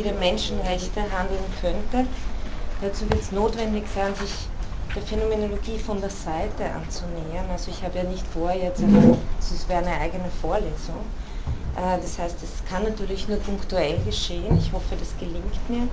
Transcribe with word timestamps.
der 0.00 0.14
Menschenrechte 0.14 1.02
handeln 1.12 1.44
könnte. 1.60 2.06
Dazu 2.80 3.08
wird 3.10 3.20
es 3.20 3.30
notwendig 3.30 3.84
sein, 3.94 4.14
sich 4.14 4.32
der 4.94 5.02
Phänomenologie 5.02 5.78
von 5.78 6.00
der 6.00 6.10
Seite 6.10 6.64
anzunähern. 6.64 7.44
Also 7.50 7.70
ich 7.70 7.82
habe 7.84 7.98
ja 7.98 8.04
nicht 8.04 8.26
vor, 8.26 8.52
jetzt, 8.52 8.82
es 9.38 9.68
wäre 9.68 9.84
eine 9.84 10.00
eigene 10.00 10.30
Vorlesung. 10.40 11.04
Äh, 11.76 12.00
das 12.00 12.18
heißt, 12.18 12.36
es 12.42 12.64
kann 12.70 12.84
natürlich 12.84 13.28
nur 13.28 13.38
punktuell 13.38 13.98
geschehen. 14.04 14.56
Ich 14.58 14.72
hoffe, 14.72 14.96
das 14.98 15.14
gelingt 15.18 15.68
mir. 15.68 15.88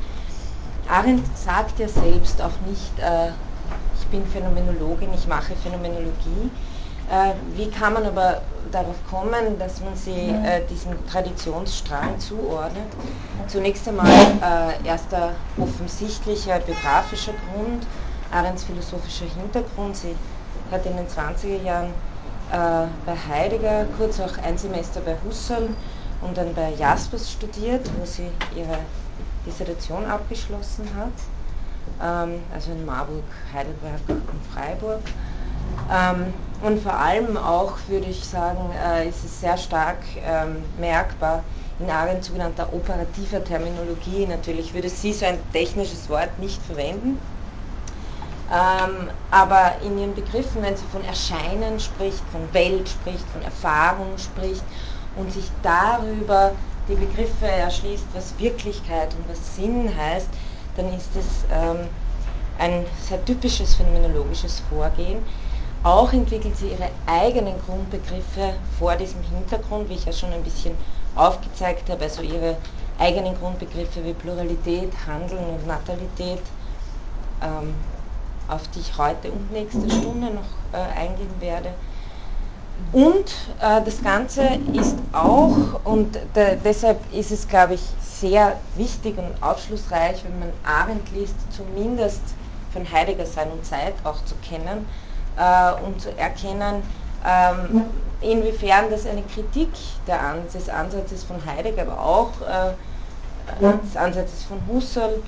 Arendt 0.87 1.25
sagt 1.37 1.79
ja 1.79 1.87
selbst 1.87 2.41
auch 2.41 2.57
nicht, 2.67 2.97
äh, 2.99 3.31
ich 3.99 4.07
bin 4.07 4.25
Phänomenologin, 4.25 5.09
ich 5.13 5.27
mache 5.27 5.53
Phänomenologie. 5.55 6.49
Äh, 7.09 7.33
wie 7.55 7.69
kann 7.69 7.93
man 7.93 8.05
aber 8.05 8.41
darauf 8.71 8.95
kommen, 9.09 9.57
dass 9.57 9.81
man 9.81 9.95
sie 9.95 10.33
diesem 10.69 10.93
Traditionsstrang 11.07 12.19
zuordnet? 12.19 12.85
Zunächst 13.47 13.87
einmal 13.87 14.07
erster 14.83 15.31
offensichtlicher 15.59 16.59
biografischer 16.59 17.33
Grund, 17.51 17.87
Arends 18.31 18.63
philosophischer 18.63 19.25
Hintergrund. 19.25 19.97
Sie 19.97 20.15
hat 20.71 20.85
in 20.85 20.95
den 20.97 21.07
20er 21.07 21.63
Jahren 21.63 21.93
äh, 22.51 22.87
bei 23.05 23.15
Heidegger, 23.27 23.85
kurz 23.97 24.19
auch 24.19 24.37
ein 24.43 24.57
Semester 24.57 25.01
bei 25.01 25.15
Husserl 25.25 25.69
und 26.21 26.37
dann 26.37 26.53
bei 26.53 26.73
Jaspers 26.77 27.31
studiert, 27.31 27.89
wo 27.99 28.05
sie 28.05 28.29
ihre 28.55 28.77
Dissertation 29.45 30.05
abgeschlossen 30.05 30.87
hat, 30.97 31.13
ähm, 32.01 32.41
also 32.53 32.71
in 32.71 32.85
Marburg, 32.85 33.23
Heidelberg 33.53 34.01
und 34.09 34.45
Freiburg. 34.53 35.01
Ähm, 35.91 36.33
und 36.61 36.81
vor 36.81 36.93
allem 36.93 37.37
auch, 37.37 37.73
würde 37.87 38.07
ich 38.07 38.23
sagen, 38.25 38.71
äh, 38.85 39.07
ist 39.07 39.23
es 39.23 39.39
sehr 39.39 39.57
stark 39.57 39.99
ähm, 40.25 40.63
merkbar 40.77 41.43
in 41.79 41.89
Arendt 41.89 42.25
sogenannter 42.25 42.73
operativer 42.73 43.43
Terminologie. 43.43 44.25
Natürlich 44.27 44.73
würde 44.73 44.89
sie 44.89 45.13
so 45.13 45.25
ein 45.25 45.39
technisches 45.53 46.09
Wort 46.09 46.37
nicht 46.37 46.61
verwenden, 46.61 47.17
ähm, 48.51 49.09
aber 49.31 49.75
in 49.83 49.97
ihren 49.97 50.15
Begriffen, 50.15 50.61
wenn 50.61 50.75
sie 50.75 50.85
von 50.91 51.03
Erscheinen 51.05 51.79
spricht, 51.79 52.23
von 52.31 52.53
Welt 52.53 52.89
spricht, 52.89 53.29
von 53.29 53.41
Erfahrung 53.43 54.17
spricht 54.17 54.63
und 55.15 55.31
sich 55.31 55.49
darüber 55.61 56.51
die 56.89 56.95
Begriffe 56.95 57.45
erschließt, 57.47 58.05
was 58.13 58.37
Wirklichkeit 58.39 59.13
und 59.13 59.29
was 59.29 59.55
Sinn 59.55 59.95
heißt, 59.95 60.27
dann 60.75 60.87
ist 60.93 61.15
es 61.15 61.45
ähm, 61.51 61.87
ein 62.57 62.85
sehr 63.07 63.23
typisches 63.23 63.75
phänomenologisches 63.75 64.61
Vorgehen. 64.69 65.19
Auch 65.83 66.11
entwickelt 66.11 66.57
sie 66.57 66.69
ihre 66.69 66.89
eigenen 67.05 67.55
Grundbegriffe 67.65 68.53
vor 68.77 68.95
diesem 68.95 69.21
Hintergrund, 69.21 69.89
wie 69.89 69.93
ich 69.93 70.05
ja 70.05 70.13
schon 70.13 70.33
ein 70.33 70.43
bisschen 70.43 70.75
aufgezeigt 71.15 71.89
habe, 71.89 72.03
also 72.03 72.21
ihre 72.21 72.57
eigenen 72.97 73.37
Grundbegriffe 73.37 74.03
wie 74.03 74.13
Pluralität, 74.13 74.91
Handeln 75.07 75.43
und 75.45 75.65
Natalität. 75.65 76.41
Ähm, 77.41 77.73
auf 78.49 78.67
die 78.69 78.79
ich 78.79 78.97
heute 78.97 79.31
und 79.31 79.51
nächste 79.51 79.89
Stunde 79.89 80.31
noch 80.31 80.49
äh, 80.73 80.99
eingehen 80.99 81.33
werde. 81.39 81.69
Und 82.91 83.29
äh, 83.61 83.81
das 83.83 84.01
Ganze 84.01 84.41
ist 84.73 84.95
auch, 85.13 85.81
und 85.83 86.17
de, 86.35 86.57
deshalb 86.63 86.99
ist 87.13 87.31
es, 87.31 87.47
glaube 87.47 87.75
ich, 87.75 87.81
sehr 88.01 88.57
wichtig 88.75 89.17
und 89.17 89.31
aufschlussreich, 89.43 90.23
wenn 90.23 90.39
man 90.39 90.49
Arendt 90.63 91.11
liest, 91.11 91.35
zumindest 91.55 92.21
von 92.73 92.89
Heidegger 92.91 93.25
Sein 93.25 93.51
und 93.51 93.65
Zeit 93.65 93.93
auch 94.03 94.23
zu 94.25 94.35
kennen 94.35 94.87
äh, 95.39 95.83
und 95.83 96.01
zu 96.01 96.15
erkennen, 96.17 96.83
ähm, 97.25 97.85
inwiefern 98.21 98.89
das 98.91 99.05
eine 99.05 99.23
Kritik 99.23 99.71
des 100.53 100.69
Ansatzes 100.69 101.23
von 101.23 101.37
Heidegger, 101.45 101.83
aber 101.83 101.99
auch 101.99 102.31
äh, 102.41 102.73
des 103.83 103.95
Ansatzes 103.95 104.43
von 104.43 104.59
Husserl 104.67 105.21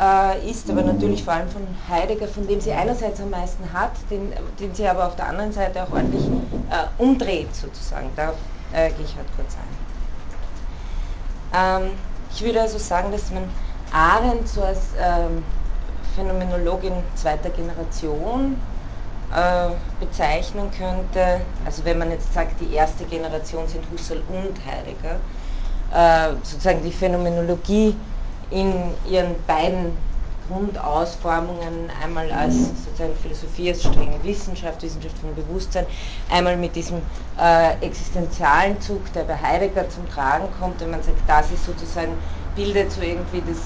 äh, 0.00 0.50
ist, 0.50 0.70
aber 0.70 0.82
natürlich 0.82 1.22
vor 1.22 1.34
allem 1.34 1.48
von 1.50 1.66
Heidegger, 1.88 2.26
von 2.26 2.46
dem 2.46 2.60
sie 2.60 2.72
einerseits 2.72 3.20
am 3.20 3.30
meisten 3.30 3.70
hat, 3.72 3.92
den, 4.10 4.32
den 4.58 4.74
sie 4.74 4.88
aber 4.88 5.06
auf 5.06 5.16
der 5.16 5.28
anderen 5.28 5.52
Seite 5.52 5.82
auch 5.82 5.92
ordentlich 5.92 6.24
äh, 6.24 7.02
umdreht 7.02 7.54
sozusagen. 7.54 8.10
Darauf 8.16 8.36
äh, 8.72 8.90
gehe 8.90 9.04
ich 9.04 9.14
heute 9.16 9.28
kurz 9.36 9.54
ein. 11.52 11.82
Ähm, 11.82 11.90
ich 12.32 12.42
würde 12.42 12.62
also 12.62 12.78
sagen, 12.78 13.12
dass 13.12 13.30
man 13.30 13.44
Arendt 13.92 14.48
so 14.48 14.62
als 14.62 14.80
ähm, 14.98 15.42
Phänomenologin 16.14 16.92
zweiter 17.16 17.50
Generation 17.50 18.56
bezeichnen 20.00 20.70
könnte. 20.76 21.40
Also 21.64 21.84
wenn 21.84 21.98
man 21.98 22.10
jetzt 22.10 22.32
sagt, 22.32 22.60
die 22.60 22.74
erste 22.74 23.04
Generation 23.04 23.68
sind 23.68 23.84
Husserl 23.92 24.22
und 24.28 24.58
Heidegger, 24.66 25.20
äh, 25.92 26.34
sozusagen 26.42 26.82
die 26.82 26.92
Phänomenologie 26.92 27.94
in 28.50 28.72
ihren 29.08 29.34
beiden 29.46 29.92
Grundausformungen, 30.48 31.90
einmal 32.02 32.30
als 32.32 32.54
sozusagen 32.84 33.14
Philosophie 33.22 33.70
als 33.70 33.82
strenge 33.82 34.18
Wissenschaft, 34.24 34.82
Wissenschaft 34.82 35.16
von 35.18 35.32
Bewusstsein, 35.34 35.86
einmal 36.28 36.56
mit 36.56 36.74
diesem 36.74 36.98
äh, 37.40 37.74
existenzialen 37.80 38.80
Zug, 38.80 39.12
der 39.12 39.22
bei 39.22 39.36
Heidegger 39.36 39.88
zum 39.88 40.08
Tragen 40.08 40.48
kommt, 40.58 40.80
wenn 40.80 40.90
man 40.90 41.02
sagt, 41.02 41.18
das 41.28 41.52
ist 41.52 41.64
sozusagen, 41.64 42.14
bildet 42.56 42.90
so 42.90 43.00
irgendwie 43.00 43.42
das, 43.42 43.58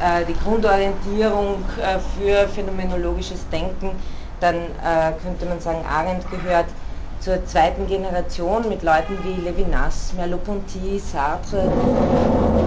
äh, 0.00 0.24
die 0.24 0.38
Grundorientierung 0.42 1.64
äh, 1.78 1.98
für 2.16 2.48
phänomenologisches 2.48 3.46
Denken, 3.50 3.90
dann 4.42 4.56
äh, 4.56 5.12
könnte 5.22 5.46
man 5.46 5.60
sagen, 5.60 5.84
Arendt 5.88 6.28
gehört 6.30 6.66
zur 7.20 7.44
zweiten 7.46 7.86
Generation 7.86 8.68
mit 8.68 8.82
Leuten 8.82 9.16
wie 9.22 9.40
Levinas, 9.40 10.12
Merleau-Ponty, 10.16 10.98
Sartre, 10.98 11.70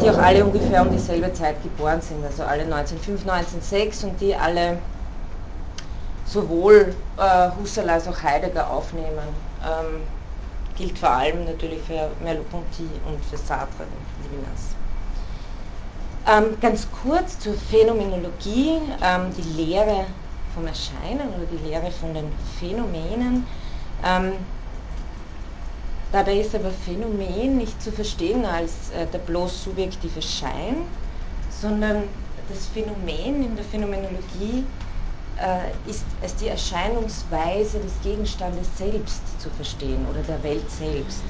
die 0.01 0.09
auch 0.09 0.17
alle 0.17 0.45
ungefähr 0.45 0.81
um 0.81 0.91
dieselbe 0.91 1.33
Zeit 1.33 1.61
geboren 1.61 1.99
sind, 2.01 2.23
also 2.25 2.43
alle 2.43 2.63
1905, 2.63 3.21
1906 3.29 4.03
und 4.05 4.21
die 4.21 4.33
alle 4.33 4.77
sowohl 6.25 6.95
äh, 7.17 7.49
Husserl 7.59 7.89
als 7.89 8.07
auch 8.07 8.23
Heidegger 8.23 8.69
aufnehmen. 8.69 9.27
Ähm, 9.61 10.01
gilt 10.77 10.97
vor 10.97 11.09
allem 11.09 11.45
natürlich 11.45 11.81
für 11.83 12.09
Merleau-Ponty 12.23 12.87
und 13.07 13.23
für 13.25 13.37
Sartre 13.37 13.83
und 13.83 14.23
Levinas. 14.31 14.75
Ähm, 16.27 16.57
ganz 16.59 16.87
kurz 17.03 17.39
zur 17.39 17.53
Phänomenologie, 17.53 18.79
ähm, 19.03 19.31
die 19.37 19.63
Lehre 19.63 20.05
vom 20.55 20.65
Erscheinen 20.67 21.27
oder 21.35 21.45
die 21.51 21.67
Lehre 21.67 21.91
von 21.91 22.13
den 22.13 22.31
Phänomenen. 22.59 23.45
Ähm, 24.03 24.33
dabei 26.11 26.37
ist 26.37 26.55
aber 26.55 26.71
Phänomen 26.71 27.57
nicht 27.57 27.81
zu 27.81 27.91
verstehen 27.91 28.45
als 28.45 28.89
äh, 28.91 29.05
der 29.11 29.19
bloß 29.19 29.65
subjektive 29.65 30.21
Schein, 30.21 30.77
sondern 31.49 32.03
das 32.49 32.67
Phänomen 32.67 33.43
in 33.43 33.55
der 33.55 33.65
Phänomenologie 33.65 34.63
äh, 35.37 35.89
ist 35.89 36.05
als 36.21 36.35
die 36.35 36.47
Erscheinungsweise 36.47 37.79
des 37.79 37.93
Gegenstandes 38.03 38.67
selbst 38.77 39.21
zu 39.41 39.49
verstehen 39.49 40.05
oder 40.09 40.21
der 40.21 40.41
Welt 40.43 40.69
selbst. 40.71 41.21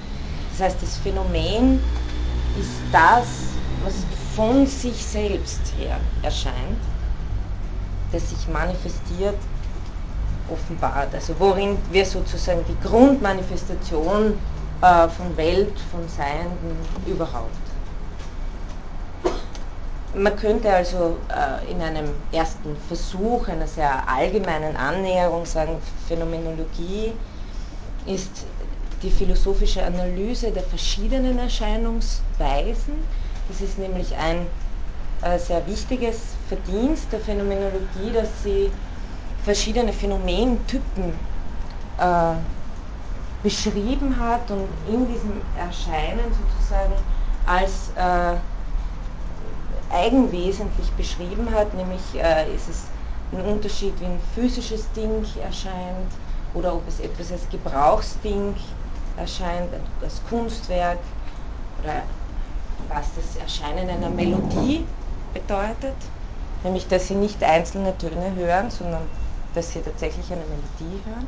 Das 0.52 0.68
heißt, 0.68 0.82
das 0.82 0.98
Phänomen 0.98 1.80
ist 2.60 2.72
das, 2.92 3.28
was 3.84 3.96
von 4.36 4.66
sich 4.68 5.06
selbst 5.06 5.62
her 5.78 5.98
erscheint, 6.24 6.78
das 8.16 8.30
sich 8.30 8.48
manifestiert 8.48 9.36
offenbart. 10.50 11.14
Also 11.14 11.34
worin 11.40 11.78
wir 11.92 12.06
sozusagen 12.06 12.64
die 12.68 12.88
Grundmanifestation 12.88 14.38
äh, 14.82 15.08
von 15.10 15.36
Welt, 15.38 15.74
von 15.92 16.08
Seienden 16.08 16.78
überhaupt. 17.06 17.50
Man 20.14 20.36
könnte 20.38 20.74
also 20.74 21.18
äh, 21.30 21.70
in 21.72 21.82
einem 21.82 22.10
ersten 22.32 22.78
Versuch 22.88 23.50
einer 23.50 23.68
sehr 23.68 24.08
allgemeinen 24.08 24.78
Annäherung 24.78 25.46
sagen, 25.46 25.78
Phänomenologie 26.08 27.12
ist 28.06 28.46
die 29.04 29.12
philosophische 29.12 29.84
Analyse 29.84 30.52
der 30.52 30.64
verschiedenen 30.64 31.38
Erscheinungsweisen. 31.38 32.94
Das 33.50 33.60
ist 33.60 33.78
nämlich 33.78 34.16
ein 34.16 34.48
äh, 35.22 35.38
sehr 35.38 35.68
wichtiges 35.68 36.35
Verdienst 36.48 37.12
der 37.12 37.20
Phänomenologie, 37.20 38.12
dass 38.14 38.44
sie 38.44 38.72
verschiedene 39.44 39.94
Phänomentypen 39.94 41.14
äh, 42.00 42.36
beschrieben 43.44 44.20
hat 44.20 44.50
und 44.52 44.68
in 44.88 45.08
diesem 45.08 45.42
Erscheinen 45.58 46.26
sozusagen 46.34 46.94
als 47.46 47.90
äh, 47.96 48.38
eigenwesentlich 49.94 50.90
beschrieben 50.98 51.50
hat, 51.54 51.74
nämlich 51.76 52.02
äh, 52.16 52.54
ist 52.56 52.70
es 52.70 52.86
ein 53.32 53.42
Unterschied, 53.42 53.94
wie 54.00 54.06
ein 54.06 54.20
physisches 54.34 54.92
Ding 54.94 55.26
erscheint 55.42 56.12
oder 56.54 56.74
ob 56.74 56.88
es 56.88 57.00
etwas 57.00 57.32
als 57.32 57.48
Gebrauchsding 57.50 58.56
erscheint, 59.18 59.70
als 60.02 60.22
Kunstwerk 60.30 61.00
oder 61.84 62.02
was 62.90 63.08
das 63.16 63.36
Erscheinen 63.42 63.90
einer 63.90 64.10
Melodie 64.10 64.86
bedeutet, 65.34 65.96
nämlich 66.66 66.88
dass 66.88 67.08
sie 67.08 67.16
nicht 67.16 67.42
einzelne 67.44 67.98
Töne 67.98 68.36
hören, 68.36 68.70
sondern 68.70 69.04
dass 69.54 69.72
sie 69.72 69.80
tatsächlich 69.82 70.26
eine 70.32 70.42
Melodie 70.42 71.02
hören. 71.06 71.28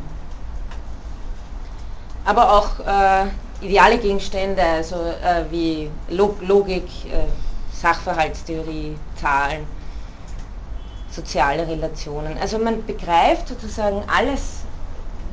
Aber 2.25 2.51
auch 2.51 2.79
äh, 2.85 3.65
ideale 3.65 3.97
Gegenstände, 3.97 4.61
also 4.61 4.95
äh, 4.95 5.45
wie 5.49 5.89
Log 6.09 6.41
Logik, 6.41 6.83
äh, 7.05 7.23
Sachverhaltstheorie, 7.71 8.97
Zahlen, 9.15 9.65
soziale 11.09 11.65
Relationen. 11.65 12.37
Also 12.41 12.57
man 12.59 12.85
begreift 12.85 13.47
sozusagen 13.47 14.03
alles, 14.13 14.63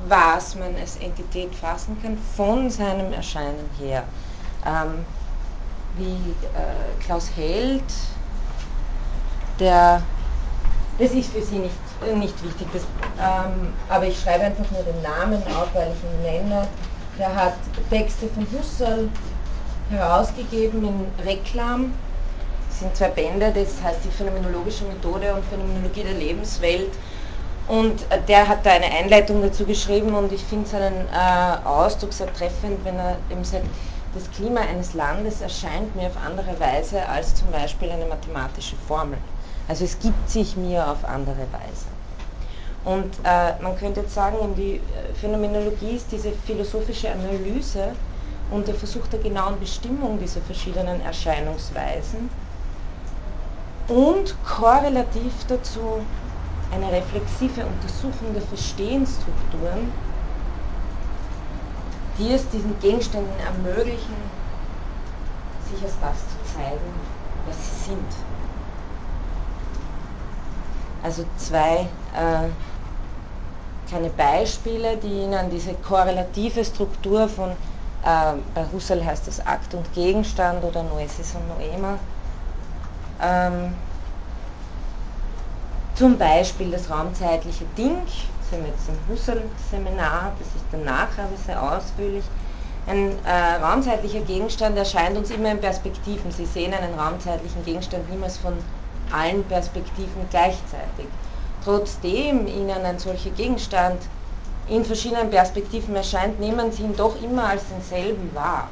was 0.06 0.54
man 0.54 0.76
als 0.76 0.96
Entität 0.96 1.54
fassen 1.54 2.00
kann, 2.00 2.16
von 2.36 2.70
seinem 2.70 3.12
Erscheinen 3.12 3.68
her. 3.78 4.04
Ähm, 4.64 5.04
wie 5.96 6.12
äh, 6.56 7.04
Klaus 7.04 7.30
Held, 7.34 7.82
der, 9.58 10.02
das 10.98 11.12
ist 11.12 11.32
für 11.32 11.42
Sie 11.42 11.58
nicht, 11.58 11.74
nicht 12.16 12.44
wichtig, 12.44 12.66
das, 12.72 12.82
ähm, 13.18 13.72
aber 13.88 14.06
ich 14.06 14.20
schreibe 14.20 14.44
einfach 14.44 14.70
nur 14.70 14.82
den 14.82 15.02
Namen 15.02 15.42
auf, 15.56 15.68
weil 15.74 15.92
ich 15.92 16.32
ihn 16.32 16.48
nenne. 16.48 16.66
Der 17.18 17.34
hat 17.34 17.54
Texte 17.90 18.26
von 18.28 18.46
Husserl 18.52 19.08
herausgegeben 19.90 20.84
in 20.84 21.24
Reklam 21.24 21.92
sind 22.70 22.96
zwei 22.96 23.08
Bände, 23.08 23.52
das 23.54 23.82
heißt 23.82 24.00
die 24.04 24.10
phänomenologische 24.10 24.84
Methode 24.84 25.32
und 25.34 25.44
Phänomenologie 25.46 26.02
der 26.02 26.14
Lebenswelt. 26.14 26.92
Und 27.68 28.02
äh, 28.10 28.20
der 28.28 28.46
hat 28.46 28.66
da 28.66 28.70
eine 28.70 28.90
Einleitung 28.90 29.40
dazu 29.42 29.64
geschrieben 29.64 30.14
und 30.14 30.32
ich 30.32 30.42
finde 30.42 30.68
seinen 30.68 31.06
äh, 31.08 31.66
Ausdruck 31.66 32.12
sehr 32.12 32.32
treffend, 32.34 32.84
wenn 32.84 32.98
er 32.98 33.16
eben 33.30 33.44
sagt, 33.44 33.64
das 34.14 34.30
Klima 34.32 34.60
eines 34.60 34.94
Landes 34.94 35.40
erscheint 35.40 35.94
mir 35.96 36.06
auf 36.06 36.16
andere 36.24 36.58
Weise 36.60 37.08
als 37.08 37.34
zum 37.34 37.50
Beispiel 37.50 37.90
eine 37.90 38.04
mathematische 38.04 38.76
Formel. 38.86 39.18
Also 39.68 39.84
es 39.84 39.98
gibt 39.98 40.28
sich 40.28 40.56
mir 40.56 40.86
auf 40.86 41.04
andere 41.04 41.46
Weise. 41.52 41.86
Und 42.84 43.14
äh, 43.24 43.62
man 43.62 43.76
könnte 43.78 44.00
jetzt 44.00 44.14
sagen, 44.14 44.54
die 44.56 44.74
äh, 44.74 45.14
Phänomenologie 45.14 45.96
ist 45.96 46.12
diese 46.12 46.32
philosophische 46.32 47.10
Analyse 47.10 47.92
und 48.50 48.68
der 48.68 48.74
Versuch 48.74 49.06
der 49.06 49.20
genauen 49.20 49.58
Bestimmung 49.58 50.18
dieser 50.18 50.42
verschiedenen 50.42 51.00
Erscheinungsweisen 51.00 52.28
und 53.88 54.34
korrelativ 54.44 55.32
dazu 55.48 56.04
eine 56.74 56.92
reflexive 56.92 57.64
Untersuchung 57.64 58.32
der 58.34 58.42
Verstehensstrukturen, 58.42 59.92
die 62.18 62.32
es 62.32 62.48
diesen 62.48 62.78
Gegenständen 62.80 63.38
ermöglichen, 63.38 64.16
sich 65.72 65.82
als 65.82 65.94
das 66.00 66.18
zu 66.18 66.54
zeigen, 66.54 66.92
was 67.46 67.56
sie 67.56 67.90
sind. 67.90 68.23
Also 71.04 71.24
zwei 71.36 71.86
äh, 72.14 72.48
kleine 73.88 74.08
Beispiele, 74.08 74.96
die 74.96 75.22
Ihnen 75.24 75.50
diese 75.50 75.74
korrelative 75.74 76.64
Struktur 76.64 77.28
von, 77.28 77.50
äh, 77.50 78.32
bei 78.54 78.64
Husserl 78.72 79.04
heißt 79.04 79.26
das 79.26 79.46
Akt 79.46 79.74
und 79.74 79.92
Gegenstand 79.92 80.64
oder 80.64 80.82
Noesis 80.82 81.34
und 81.34 81.46
Noema, 81.48 81.98
ähm, 83.22 83.74
zum 85.94 86.16
Beispiel 86.16 86.70
das 86.70 86.90
raumzeitliche 86.90 87.66
Ding, 87.76 87.98
Sie 88.50 88.56
haben 88.56 88.66
jetzt 88.66 88.88
ein 88.88 88.98
Husserl-Seminar, 89.08 90.32
das 90.38 90.48
ist 90.48 90.64
danach, 90.72 91.08
aber 91.18 91.36
sehr 91.46 91.62
ausführlich. 91.62 92.24
Ein 92.86 93.12
äh, 93.24 93.64
raumzeitlicher 93.64 94.20
Gegenstand 94.20 94.76
erscheint 94.76 95.16
uns 95.16 95.30
immer 95.30 95.50
in 95.50 95.60
Perspektiven. 95.60 96.30
Sie 96.30 96.44
sehen 96.44 96.74
einen 96.74 96.98
raumzeitlichen 96.98 97.64
Gegenstand 97.64 98.10
niemals 98.10 98.36
von 98.36 98.54
allen 99.12 99.44
Perspektiven 99.44 100.28
gleichzeitig. 100.30 101.06
Trotzdem 101.64 102.46
Ihnen 102.46 102.84
ein 102.84 102.98
solcher 102.98 103.30
Gegenstand 103.30 104.00
in 104.68 104.84
verschiedenen 104.84 105.30
Perspektiven 105.30 105.94
erscheint, 105.96 106.40
nehmen 106.40 106.72
Sie 106.72 106.82
ihn 106.82 106.96
doch 106.96 107.20
immer 107.22 107.48
als 107.48 107.68
denselben 107.68 108.34
wahr. 108.34 108.68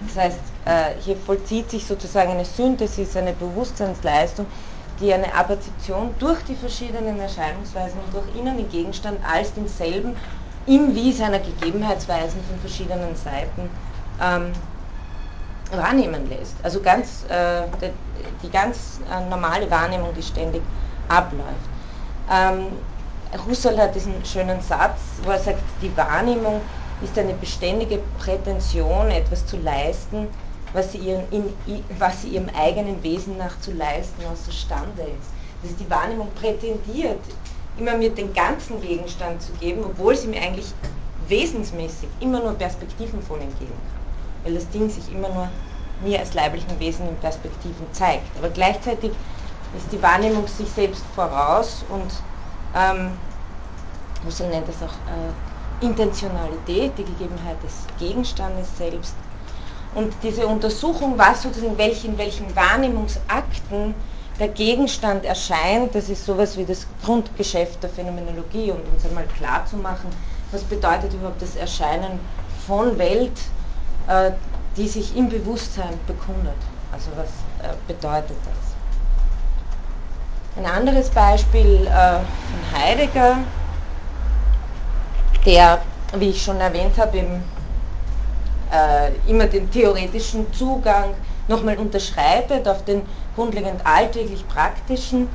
Das 0.00 0.16
heißt, 0.16 0.38
äh, 0.66 1.00
hier 1.00 1.16
vollzieht 1.16 1.70
sich 1.70 1.86
sozusagen 1.86 2.32
eine 2.32 2.44
Synthesis, 2.44 3.16
eine 3.16 3.32
Bewusstseinsleistung, 3.32 4.46
die 5.00 5.12
eine 5.12 5.32
Apperzeption 5.34 6.14
durch 6.18 6.42
die 6.44 6.54
verschiedenen 6.54 7.18
Erscheinungsweisen 7.20 8.00
und 8.00 8.14
durch 8.14 8.34
ihnen 8.34 8.56
den 8.56 8.68
Gegenstand 8.68 9.18
als 9.24 9.52
denselben 9.54 10.16
im 10.66 10.94
Wie 10.94 11.12
seiner 11.12 11.38
Gegebenheitsweisen 11.38 12.42
von 12.44 12.58
verschiedenen 12.58 13.14
Seiten 13.14 13.70
ähm, 14.20 14.52
wahrnehmen 15.72 16.28
lässt. 16.28 16.54
Also 16.62 16.80
ganz, 16.80 17.24
äh, 17.28 17.62
die, 18.42 18.50
ganz 18.50 19.00
äh, 19.10 19.28
normale 19.28 19.70
Wahrnehmung, 19.70 20.10
die 20.14 20.22
ständig 20.22 20.62
abläuft. 21.08 21.44
Ähm, 22.30 22.66
Husserl 23.46 23.78
hat 23.78 23.94
diesen 23.94 24.24
schönen 24.24 24.60
Satz, 24.60 25.00
wo 25.24 25.30
er 25.30 25.38
sagt, 25.38 25.62
die 25.82 25.94
Wahrnehmung 25.96 26.60
ist 27.02 27.18
eine 27.18 27.34
beständige 27.34 27.98
Prätension, 28.18 29.10
etwas 29.10 29.46
zu 29.46 29.56
leisten, 29.58 30.28
was 30.72 30.92
sie, 30.92 30.98
ihren, 30.98 31.24
in, 31.30 31.84
was 31.98 32.22
sie 32.22 32.28
ihrem 32.28 32.48
eigenen 32.58 33.02
Wesen 33.02 33.36
nach 33.38 33.58
zu 33.60 33.72
leisten 33.72 34.24
außerstande 34.32 35.02
ist. 35.02 35.30
Das 35.62 35.76
die 35.76 35.90
Wahrnehmung 35.90 36.28
prätendiert, 36.34 37.20
immer 37.78 37.96
mir 37.96 38.10
den 38.10 38.32
ganzen 38.32 38.80
Gegenstand 38.80 39.42
zu 39.42 39.52
geben, 39.54 39.84
obwohl 39.84 40.16
sie 40.16 40.28
mir 40.28 40.40
eigentlich 40.40 40.72
wesensmäßig 41.28 42.08
immer 42.20 42.40
nur 42.40 42.54
Perspektiven 42.54 43.22
von 43.22 43.40
ihm 43.40 43.58
geben 43.58 43.72
kann. 43.90 43.95
Weil 44.46 44.54
das 44.54 44.68
Ding 44.70 44.88
sich 44.88 45.10
immer 45.10 45.28
nur 45.28 45.48
mir 45.98 46.20
als 46.20 46.32
leiblichen 46.32 46.78
Wesen 46.78 47.08
in 47.08 47.16
Perspektiven 47.16 47.92
zeigt. 47.92 48.38
Aber 48.38 48.48
gleichzeitig 48.48 49.10
ist 49.76 49.90
die 49.90 50.00
Wahrnehmung 50.00 50.46
sich 50.46 50.70
selbst 50.70 51.02
voraus 51.16 51.84
und 51.88 52.12
ähm, 52.72 53.18
nennt 54.48 54.68
das 54.68 54.82
auch 54.84 54.94
äh, 55.10 55.84
Intentionalität, 55.84 56.96
die 56.96 57.04
Gegebenheit 57.04 57.60
des 57.64 57.86
Gegenstandes 57.98 58.68
selbst. 58.78 59.14
Und 59.96 60.14
diese 60.22 60.46
Untersuchung, 60.46 61.18
was 61.18 61.42
sozusagen 61.42 61.76
welchen, 61.76 62.12
in 62.12 62.18
welchen 62.18 62.54
Wahrnehmungsakten 62.54 63.96
der 64.38 64.48
Gegenstand 64.48 65.24
erscheint, 65.24 65.92
das 65.96 66.08
ist 66.08 66.24
sowas 66.24 66.56
wie 66.56 66.64
das 66.64 66.86
Grundgeschäft 67.04 67.82
der 67.82 67.90
Phänomenologie 67.90 68.70
und 68.70 68.86
uns 68.94 69.04
einmal 69.04 69.26
klar 69.38 69.66
zu 69.66 69.76
machen, 69.76 70.10
was 70.52 70.62
bedeutet 70.62 71.14
überhaupt 71.14 71.42
das 71.42 71.56
Erscheinen 71.56 72.20
von 72.64 72.96
Welt, 72.96 73.32
die 74.76 74.88
sich 74.88 75.16
im 75.16 75.28
Bewusstsein 75.28 75.98
bekundet. 76.06 76.56
Also 76.92 77.10
was 77.16 77.28
äh, 77.68 77.74
bedeutet 77.86 78.36
das? 78.44 78.76
Ein 80.56 80.66
anderes 80.70 81.10
Beispiel 81.10 81.86
äh, 81.86 81.90
von 81.90 82.80
Heidegger, 82.80 83.38
der, 85.44 85.82
wie 86.16 86.30
ich 86.30 86.42
schon 86.42 86.60
erwähnt 86.60 86.96
habe, 86.98 87.18
äh, 87.18 89.10
immer 89.26 89.46
den 89.46 89.70
theoretischen 89.70 90.52
Zugang 90.52 91.14
nochmal 91.48 91.76
unterschreitet 91.76 92.66
auf 92.66 92.84
den 92.84 93.02
grundlegend 93.34 93.84
alltäglich 93.84 94.48
praktischen, 94.48 95.28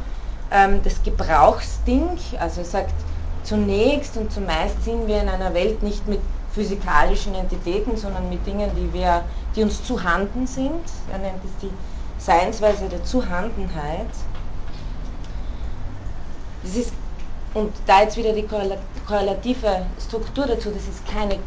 ähm, 0.52 0.82
das 0.84 1.04
Gebrauchsding, 1.04 2.18
also 2.40 2.64
sagt, 2.64 2.96
zunächst 3.44 4.18
und 4.18 4.32
zumeist 4.32 4.84
sind 4.84 5.08
wir 5.08 5.22
in 5.22 5.30
einer 5.30 5.54
Welt 5.54 5.84
nicht 5.84 6.08
mit 6.08 6.20
physikalischen 6.54 7.34
Entitäten, 7.36 7.98
sondern 7.98 8.30
mit 8.30 8.46
Dingen, 8.46 8.70
die, 8.76 8.92
wir, 8.94 9.24
die 9.56 9.64
uns 9.64 9.84
zuhanden 9.84 10.48
sind. 10.48 10.84
Er 11.12 11.20
nennt 11.20 11.44
es 11.44 11.52
die 11.62 11.72
Seinsweise 12.18 12.90
der 12.90 13.04
Zuhandenheit. 13.04 14.08
Das 16.64 16.76
ist 16.76 16.94
und 17.54 17.74
da 17.86 18.02
jetzt 18.02 18.16
wieder 18.16 18.32
die 18.32 18.48
korrelative 19.06 19.86
Struktur 20.00 20.48
dazu, 20.48 20.72
das 20.72 20.88
ist 20.88 21.06
keine 21.06 21.38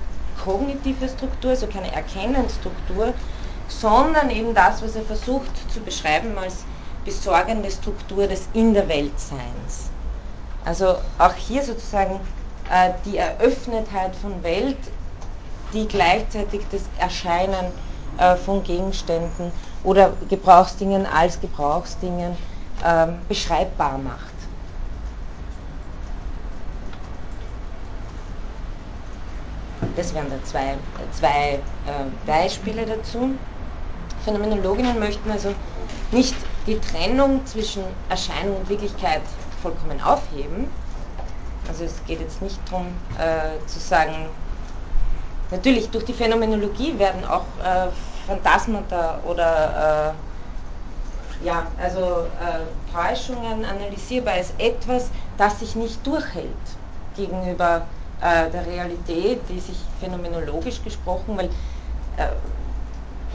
kognitive 0.43 1.09
Struktur, 1.09 1.53
also 1.53 1.67
keine 1.67 1.93
Erkennensstruktur, 1.93 3.15
sondern 3.69 4.29
eben 4.29 4.55
das, 4.55 4.83
was 4.83 4.97
er 4.97 5.03
versucht 5.03 5.51
zu 5.73 5.81
beschreiben 5.81 6.37
als 6.37 6.65
besorgende 7.07 7.71
Struktur 7.71 8.27
des 8.27 8.49
In 8.53 8.75
der 8.75 8.87
Weltseins. 8.89 9.91
Also 10.65 10.97
auch 11.19 11.35
hier 11.35 11.63
sozusagen 11.63 12.21
die 13.05 13.19
Eröffnetheit 13.19 14.17
von 14.17 14.43
Welt, 14.43 14.79
die 15.75 15.87
gleichzeitig 15.87 16.63
das 16.71 16.83
Erscheinen 16.99 17.67
äh, 18.19 18.37
von 18.37 18.63
Gegenständen 18.63 19.53
oder 19.83 20.13
Gebrauchsdingen 20.29 21.07
als 21.07 21.41
Gebrauchsdingen 21.41 22.37
äh, 22.85 23.07
beschreibbar 23.29 23.99
macht. 23.99 24.33
Das 29.97 30.15
wären 30.15 30.31
da 30.31 30.37
zwei, 30.45 30.75
zwei 31.13 31.55
äh, 31.55 31.61
Beispiele 32.27 32.87
dazu. 32.87 33.35
Phänomenologinnen 34.25 34.99
möchten 34.99 35.31
also 35.31 35.55
nicht 36.11 36.35
die 36.67 36.79
Trennung 36.79 37.45
zwischen 37.47 37.85
Erscheinung 38.09 38.57
und 38.57 38.69
Wirklichkeit 38.69 39.23
vollkommen 39.63 40.01
aufheben. 40.01 40.69
Also 41.69 41.85
es 41.85 41.95
geht 42.07 42.21
jetzt 42.21 42.43
nicht 42.43 42.59
darum 42.71 42.87
äh, 43.19 43.65
zu 43.67 43.79
sagen, 43.79 44.29
natürlich 45.51 45.91
durch 45.91 46.05
die 46.05 46.13
Phänomenologie 46.13 46.99
werden 46.99 47.25
auch 47.25 47.47
äh, 47.63 47.89
Phantasmata 48.27 49.21
oder 49.27 50.15
äh, 51.43 51.47
ja, 51.47 51.67
also 51.81 52.27
äh, 52.41 52.93
Täuschungen 52.93 53.65
analysierbar 53.65 54.35
als 54.35 54.53
etwas, 54.59 55.09
das 55.37 55.61
sich 55.61 55.75
nicht 55.75 56.07
durchhält 56.07 56.47
gegenüber 57.17 57.87
äh, 58.21 58.51
der 58.51 58.67
Realität, 58.67 59.41
die 59.49 59.61
sich 59.61 59.77
phänomenologisch 60.01 60.83
gesprochen, 60.83 61.37
weil 61.37 61.47
äh, 62.17 62.29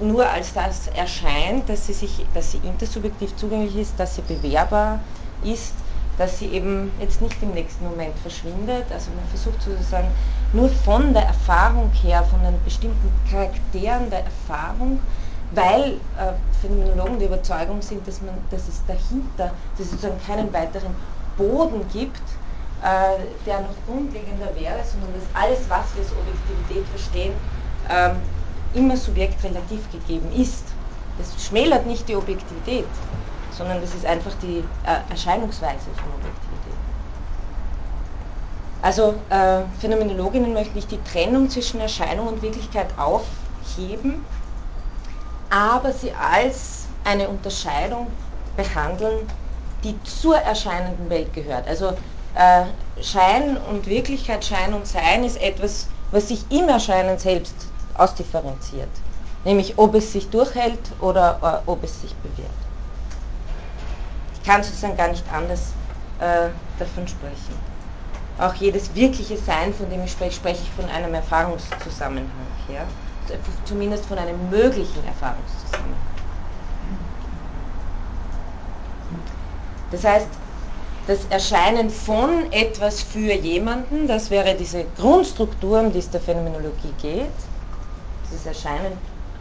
nur 0.01 0.29
als 0.29 0.53
das 0.53 0.87
erscheint, 0.87 1.67
dass 1.69 1.85
sie, 1.85 1.93
sich, 1.93 2.25
dass 2.33 2.51
sie 2.51 2.59
intersubjektiv 2.63 3.35
zugänglich 3.35 3.75
ist, 3.75 3.99
dass 3.99 4.15
sie 4.15 4.21
bewehrbar 4.21 4.99
ist, 5.43 5.73
dass 6.19 6.37
sie 6.37 6.47
eben 6.47 6.91
jetzt 6.99 7.21
nicht 7.21 7.41
im 7.41 7.51
nächsten 7.51 7.85
Moment 7.85 8.13
verschwindet. 8.19 8.85
Also 8.93 9.09
man 9.15 9.25
versucht 9.29 9.61
sozusagen 9.61 10.09
nur 10.51 10.69
von 10.69 11.13
der 11.13 11.23
Erfahrung 11.23 11.89
her, 11.93 12.23
von 12.25 12.43
den 12.43 12.61
bestimmten 12.65 13.09
Charakteren 13.31 14.09
der 14.09 14.25
Erfahrung, 14.25 14.99
weil 15.55 15.93
äh, 16.17 16.33
Phänomenologen 16.61 17.19
der 17.19 17.29
Überzeugung 17.29 17.81
sind, 17.81 18.05
dass, 18.05 18.21
man, 18.21 18.35
dass 18.51 18.67
es 18.67 18.81
dahinter, 18.85 19.51
dass 19.77 19.85
es 19.85 19.91
sozusagen 19.91 20.19
keinen 20.27 20.51
weiteren 20.51 20.93
Boden 21.37 21.85
gibt, 21.93 22.21
äh, 22.83 23.23
der 23.45 23.61
noch 23.61 23.75
grundlegender 23.87 24.53
wäre, 24.55 24.83
sondern 24.83 25.13
dass 25.13 25.41
alles, 25.41 25.59
was 25.69 25.85
wir 25.95 26.03
als 26.03 26.11
Objektivität 26.11 26.85
verstehen, 26.89 27.33
ähm, 27.89 28.17
immer 28.73 28.97
subjektrelativ 28.97 29.89
gegeben 29.91 30.29
ist. 30.35 30.65
Das 31.17 31.45
schmälert 31.45 31.85
nicht 31.85 32.09
die 32.09 32.15
Objektivität, 32.15 32.85
sondern 33.59 33.81
das 33.81 33.93
ist 33.93 34.05
einfach 34.05 34.31
die 34.41 34.63
äh, 34.85 35.11
Erscheinungsweise 35.11 35.91
von 35.97 36.09
Objektivität. 36.13 36.79
Also 38.81 39.15
äh, 39.29 39.63
Phänomenologinnen 39.81 40.53
möchten 40.53 40.75
nicht 40.75 40.89
die 40.89 41.03
Trennung 41.03 41.49
zwischen 41.49 41.81
Erscheinung 41.81 42.27
und 42.27 42.41
Wirklichkeit 42.41 42.87
aufheben, 42.97 44.25
aber 45.49 45.91
sie 45.91 46.13
als 46.13 46.85
eine 47.03 47.27
Unterscheidung 47.27 48.07
behandeln, 48.55 49.27
die 49.83 50.01
zur 50.03 50.37
erscheinenden 50.37 51.09
Welt 51.09 51.33
gehört. 51.33 51.67
Also 51.67 51.89
äh, 52.35 52.63
Schein 53.01 53.57
und 53.69 53.87
Wirklichkeit, 53.87 54.45
Schein 54.45 54.73
und 54.73 54.87
Sein 54.87 55.25
ist 55.25 55.41
etwas, 55.41 55.87
was 56.11 56.29
sich 56.29 56.45
im 56.49 56.69
Erscheinen 56.69 57.19
selbst 57.19 57.55
ausdifferenziert. 57.95 58.89
Nämlich 59.43 59.77
ob 59.77 59.95
es 59.95 60.13
sich 60.13 60.29
durchhält 60.29 60.79
oder 61.01 61.63
äh, 61.65 61.69
ob 61.69 61.83
es 61.83 61.99
sich 62.01 62.13
bewährt. 62.15 62.68
Kann 64.45 64.63
sozusagen 64.63 64.97
gar 64.97 65.09
nicht 65.09 65.23
anders 65.33 65.73
äh, 66.19 66.49
davon 66.77 67.07
sprechen. 67.07 67.55
Auch 68.39 68.53
jedes 68.55 68.95
wirkliche 68.95 69.37
Sein, 69.37 69.73
von 69.73 69.89
dem 69.89 70.03
ich 70.03 70.11
spreche, 70.11 70.35
spreche 70.35 70.61
ich 70.63 70.71
von 70.71 70.89
einem 70.89 71.13
Erfahrungszusammenhang. 71.13 72.29
Ja? 72.67 72.81
Zumindest 73.65 74.05
von 74.05 74.17
einem 74.17 74.49
möglichen 74.49 75.05
Erfahrungszusammenhang. 75.05 75.99
Das 79.91 80.03
heißt, 80.03 80.27
das 81.07 81.25
Erscheinen 81.31 81.89
von 81.89 82.51
etwas 82.51 83.01
für 83.01 83.33
jemanden, 83.33 84.07
das 84.07 84.29
wäre 84.29 84.55
diese 84.55 84.85
Grundstruktur, 84.95 85.79
um 85.79 85.91
die 85.91 85.99
es 85.99 86.09
der 86.09 86.21
Phänomenologie 86.21 86.93
geht. 87.01 87.31
Dieses 88.25 88.45
Erscheinen. 88.45 88.93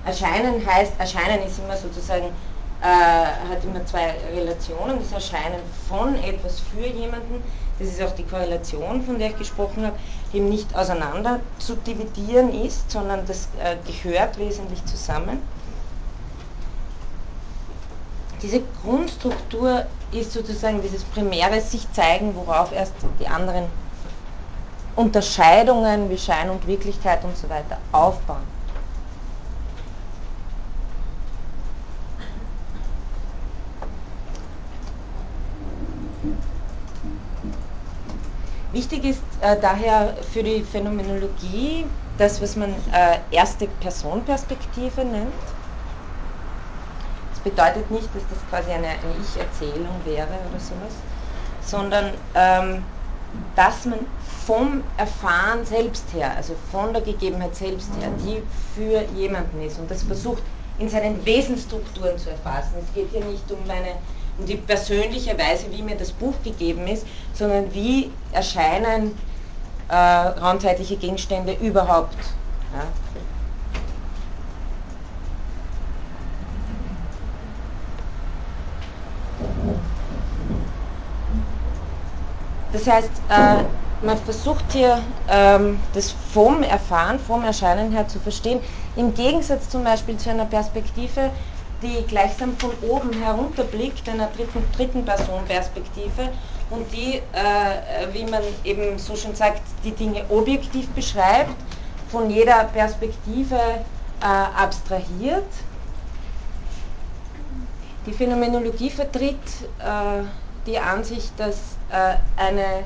Erscheinen 0.07 0.65
heißt, 0.65 0.93
Erscheinen 0.99 1.47
ist 1.47 1.59
immer 1.59 1.77
sozusagen, 1.77 2.31
hat 2.81 3.65
immer 3.65 3.85
zwei 3.87 4.15
Relationen. 4.35 4.99
Das 5.01 5.13
Erscheinen 5.13 5.61
von 5.89 6.15
etwas 6.17 6.61
für 6.61 6.87
jemanden, 6.87 7.43
das 7.79 7.89
ist 7.89 8.03
auch 8.03 8.15
die 8.15 8.25
Korrelation, 8.25 9.03
von 9.03 9.19
der 9.19 9.31
ich 9.31 9.39
gesprochen 9.39 9.87
habe, 9.87 9.97
eben 10.33 10.49
nicht 10.49 10.75
auseinander 10.77 11.41
zu 11.59 11.77
dividieren 11.77 12.53
ist, 12.65 12.91
sondern 12.91 13.27
das 13.27 13.49
äh, 13.63 13.77
gehört 13.87 14.39
wesentlich 14.39 14.85
zusammen. 14.85 15.43
Diese 18.43 18.63
Grundstruktur 18.83 19.85
ist 20.13 20.33
sozusagen 20.33 20.81
dieses 20.81 21.03
primäre 21.05 21.61
sich 21.61 21.91
zeigen, 21.93 22.35
worauf 22.37 22.73
erst 22.73 22.95
die 23.21 23.27
anderen 23.27 23.65
Unterscheidungen 24.95 26.09
wie 26.11 26.19
Schein 26.19 26.51
und 26.51 26.67
Wirklichkeit 26.67 27.25
und 27.25 27.37
so 27.37 27.49
weiter 27.49 27.79
aufbauen. 27.93 28.58
Wichtig 38.79 39.05
ist 39.07 39.23
äh, 39.41 39.57
daher 39.61 40.15
für 40.33 40.45
die 40.45 40.63
Phänomenologie 40.63 41.85
das, 42.17 42.41
was 42.41 42.55
man 42.55 42.71
äh, 42.93 43.19
erste 43.33 43.67
Personperspektive 43.67 45.05
nennt. 45.05 45.33
Das 47.33 47.41
bedeutet 47.41 47.91
nicht, 47.91 48.07
dass 48.15 48.23
das 48.31 48.39
quasi 48.49 48.71
eine, 48.71 48.87
eine 48.87 49.17
Ich-Erzählung 49.21 50.01
wäre 50.05 50.29
oder 50.49 50.61
sowas, 50.61 50.95
sondern 51.61 52.13
ähm, 52.37 52.85
dass 53.57 53.85
man 53.85 53.99
vom 54.47 54.85
Erfahren 54.97 55.67
selbst 55.67 56.05
her, 56.15 56.37
also 56.37 56.55
von 56.71 56.93
der 56.93 57.03
Gegebenheit 57.03 57.57
selbst 57.57 57.91
her, 58.01 58.11
die 58.25 58.41
für 58.77 59.03
jemanden 59.19 59.61
ist 59.61 59.81
und 59.81 59.91
das 59.91 60.05
versucht 60.05 60.45
in 60.79 60.89
seinen 60.89 61.27
Wesensstrukturen 61.27 62.17
zu 62.17 62.31
erfassen. 62.31 62.75
Es 62.81 62.95
geht 62.95 63.11
hier 63.11 63.25
nicht 63.25 63.51
um 63.51 63.59
meine 63.67 63.97
die 64.47 64.57
persönliche 64.57 65.37
Weise, 65.39 65.67
wie 65.71 65.83
mir 65.83 65.97
das 65.97 66.13
Buch 66.13 66.35
gegeben 66.45 66.87
ist, 66.87 67.07
sondern 67.35 67.73
wie 67.75 68.11
erscheinen 68.33 69.19
äh, 69.89 69.95
raumzeitliche 69.95 70.97
Gegenstände 70.97 71.55
überhaupt. 71.55 72.17
Ja? 72.73 72.85
Das 82.73 82.87
heißt, 82.87 83.11
äh, 83.31 83.65
man 84.05 84.17
versucht 84.19 84.65
hier 84.73 85.03
ähm, 85.29 85.81
das 85.95 86.15
vom 86.33 86.63
Erfahren, 86.63 87.19
vom 87.19 87.45
Erscheinen 87.45 87.91
her 87.93 88.07
zu 88.07 88.21
verstehen, 88.21 88.61
im 88.95 89.15
Gegensatz 89.15 89.69
zum 89.69 89.85
Beispiel 89.85 90.17
zu 90.17 90.31
einer 90.31 90.45
Perspektive, 90.45 91.31
die 91.83 92.03
gleichsam 92.07 92.57
von 92.57 92.71
oben 92.83 93.13
herunter 93.13 93.65
blickt, 93.65 94.09
einer 94.09 94.29
dritten, 94.29 94.65
dritten 94.77 95.05
Person-Perspektive 95.05 96.31
und 96.71 96.93
die, 96.93 97.17
äh, 97.33 98.13
wie 98.13 98.25
man 98.25 98.43
eben 98.65 98.99
so 98.99 99.17
schon 99.17 99.35
sagt, 99.35 99.63
die 99.85 99.93
Dinge 99.93 100.25
objektiv 100.29 100.89
beschreibt, 100.91 101.55
von 102.09 102.31
jeder 102.31 102.65
Perspektive 102.65 103.57
äh, 104.21 104.25
abstrahiert. 104.25 105.47
Die 108.07 108.13
Phänomenologie 108.13 108.91
vertritt 108.91 109.37
äh, 109.79 110.23
die 110.67 110.79
Ansicht, 110.79 111.33
dass 111.37 111.57
äh, 111.91 112.15
eine 112.37 112.83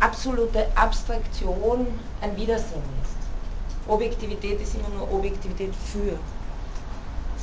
absolute 0.00 0.66
Abstraktion 0.74 1.86
ein 2.20 2.36
Widersinn 2.36 2.82
ist. 3.02 3.88
Objektivität 3.88 4.60
ist 4.60 4.74
immer 4.74 4.88
nur 4.90 5.12
Objektivität 5.12 5.72
für. 5.74 6.18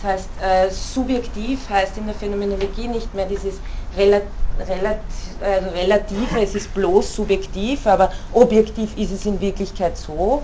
Das 0.06 0.14
heißt, 0.14 0.30
äh, 0.40 0.70
subjektiv 0.70 1.68
heißt 1.68 1.98
in 1.98 2.06
der 2.06 2.14
Phänomenologie 2.14 2.88
nicht 2.88 3.12
mehr 3.16 3.26
dieses 3.26 3.56
Relat, 3.98 4.22
also 4.60 5.70
Relative, 5.72 6.40
es 6.40 6.54
ist 6.54 6.76
bloß 6.76 7.16
subjektiv, 7.16 7.88
aber 7.88 8.12
objektiv 8.32 8.96
ist 8.98 9.12
es 9.12 9.26
in 9.26 9.42
Wirklichkeit 9.42 9.98
so, 9.98 10.44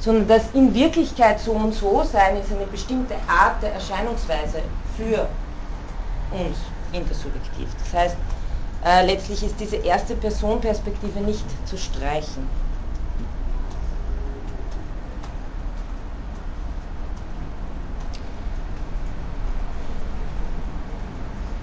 sondern 0.00 0.28
das 0.28 0.44
in 0.54 0.74
Wirklichkeit 0.74 1.40
so 1.40 1.52
und 1.52 1.74
so 1.74 2.02
sein 2.04 2.38
ist 2.38 2.52
eine 2.52 2.64
bestimmte 2.66 3.14
Art 3.28 3.62
der 3.62 3.74
Erscheinungsweise 3.74 4.62
für 4.96 5.28
uns 6.30 6.56
intersubjektiv. 6.92 7.68
Das 7.78 7.92
heißt, 7.92 8.16
äh, 8.86 9.06
letztlich 9.06 9.44
ist 9.44 9.60
diese 9.60 9.76
erste 9.76 10.16
Personperspektive 10.16 11.20
nicht 11.20 11.44
zu 11.68 11.76
streichen. 11.76 12.61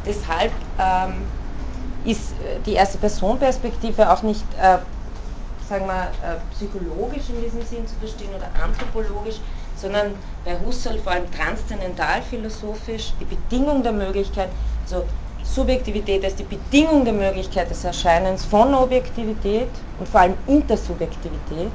Deshalb 0.10 0.52
ähm, 0.80 1.22
ist 2.04 2.32
äh, 2.32 2.60
die 2.66 2.74
erste 2.74 2.98
Personperspektive 2.98 4.12
auch 4.12 4.24
nicht, 4.24 4.44
äh, 4.60 4.80
sagen 5.70 5.86
wir, 5.86 6.10
äh, 6.24 6.38
psychologisch 6.56 7.30
in 7.30 7.40
diesem 7.44 7.62
Sinn 7.62 7.86
zu 7.86 7.94
verstehen 8.00 8.32
oder 8.36 8.50
anthropologisch, 8.64 9.36
sondern 9.80 10.16
bei 10.44 10.58
Husserl 10.66 10.98
vor 10.98 11.12
allem 11.12 11.32
transzendental 11.32 12.24
philosophisch, 12.24 13.14
die 13.20 13.26
Bedingung 13.26 13.84
der 13.84 13.92
Möglichkeit, 13.92 14.50
also 14.84 15.06
Subjektivität 15.44 16.26
als 16.26 16.36
die 16.36 16.44
Bedingung 16.44 17.06
der 17.06 17.14
Möglichkeit 17.14 17.70
des 17.70 17.84
Erscheinens 17.84 18.46
von 18.46 18.74
Objektivität 18.74 19.70
und 20.00 20.10
vor 20.10 20.22
allem 20.22 20.38
Intersubjektivität. 20.48 21.72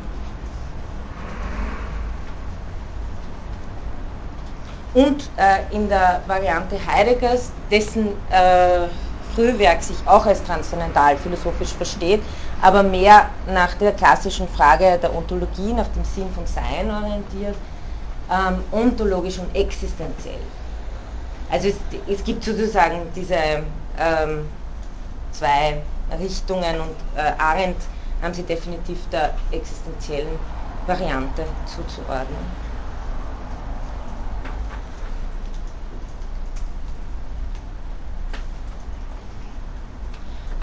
Und 4.95 5.29
äh, 5.37 5.75
in 5.75 5.89
der 5.89 6.23
Variante 6.27 6.77
Heideggers, 6.87 7.51
dessen 7.71 8.07
äh, 8.31 8.87
Frühwerk 9.35 9.83
sich 9.83 9.97
auch 10.07 10.25
als 10.27 10.45
transzendental 10.45 11.17
philosophisch 11.17 11.75
versteht, 11.75 12.23
aber 12.63 12.85
mehr 12.85 13.29
nach 13.47 13.75
der 13.75 13.93
klassischen 13.93 14.49
Frage 14.49 14.99
der 15.03 15.13
Ontologie, 15.13 15.73
nach 15.73 15.89
dem 15.89 16.05
Sinn 16.05 16.33
von 16.33 16.47
Sein 16.47 16.89
orientiert, 16.91 17.57
ähm, 18.31 18.63
ontologisch 18.71 19.39
und 19.39 19.55
existenziell. 19.57 20.41
Also 21.51 21.69
es, 21.69 21.75
es 22.07 22.23
gibt 22.25 22.45
sozusagen 22.45 23.13
diese 23.15 23.35
ähm, 23.99 24.49
zwei 25.33 25.83
Richtungen 26.21 26.81
und 26.81 26.97
äh, 27.17 27.33
Arendt 27.39 27.83
haben 28.23 28.33
sie 28.33 28.45
definitiv 28.45 29.09
der 29.11 29.35
existenziellen 29.51 30.39
Variante 30.87 31.45
zuzuordnen. 31.65 32.64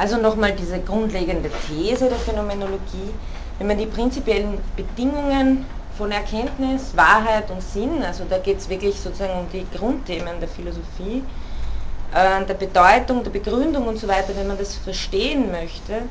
Also 0.02 0.18
nochmal 0.18 0.54
diese 0.54 0.80
grundlegende 0.80 1.52
These 1.68 2.10
der 2.10 2.18
Phänomenologie. 2.18 3.14
Wenn 3.60 3.68
man 3.68 3.78
die 3.78 3.86
prinzipiellen 3.86 4.58
Bedingungen 4.76 5.64
von 5.96 6.12
Erkenntnis, 6.12 6.98
Wahrheit 6.98 7.52
und 7.52 7.62
Sinn, 7.62 8.02
also 8.02 8.24
da 8.28 8.40
geht 8.40 8.58
es 8.58 8.68
wirklich 8.68 9.00
sozusagen 9.00 9.42
um 9.42 9.46
die 9.54 9.64
Grundthemen 9.78 10.40
der 10.40 10.50
Philosophie, 10.50 11.22
äh, 12.16 12.44
der 12.44 12.56
Bedeutung, 12.56 13.24
der 13.24 13.30
Begründung 13.30 13.86
und 13.86 14.00
so 14.00 14.08
weiter, 14.08 14.36
wenn 14.36 14.48
man 14.48 14.58
das 14.58 14.74
verstehen 14.74 15.52
möchte, 15.52 16.02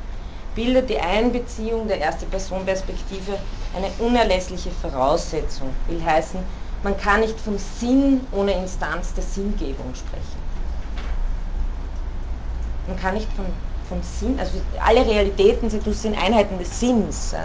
bildet 0.55 0.89
die 0.89 0.99
Einbeziehung 0.99 1.89
der 1.89 1.99
Erste-Person-Perspektive 1.99 3.33
eine 3.75 3.91
unerlässliche 3.99 4.71
Voraussetzung. 4.71 5.67
Will 5.89 6.01
heißen, 6.01 6.39
man 6.83 6.95
kann 6.95 7.19
nicht 7.19 7.37
vom 7.37 7.57
Sinn 7.57 8.21
ohne 8.31 8.53
Instanz 8.53 9.13
der 9.15 9.23
Sinngebung 9.25 9.93
sprechen. 9.93 10.41
Man 12.87 12.97
kann 12.97 13.15
nicht 13.15 13.27
von, 13.33 13.45
vom 13.91 14.01
Sinn, 14.01 14.39
also 14.39 14.53
alle 14.79 15.05
Realitäten 15.05 15.69
sind 15.69 16.17
Einheiten 16.17 16.57
des 16.57 16.79
Sinns. 16.79 17.35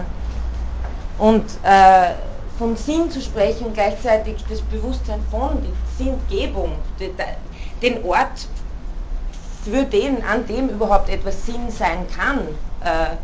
Und 1.19 1.45
äh, 1.65 2.13
vom 2.57 2.77
Sinn 2.77 3.11
zu 3.11 3.21
sprechen 3.21 3.73
gleichzeitig 3.75 4.37
das 4.49 4.63
Bewusstsein 4.63 5.21
von, 5.31 5.61
die 5.61 6.05
Sinngebung, 6.05 6.73
die, 7.01 7.11
den 7.83 8.05
Ort, 8.05 8.47
für 9.65 9.83
den, 9.83 10.23
an 10.23 10.47
dem 10.47 10.69
überhaupt 10.69 11.09
etwas 11.09 11.45
Sinn 11.45 11.69
sein 11.69 12.07
kann, 12.17 12.39
äh, 12.85 13.17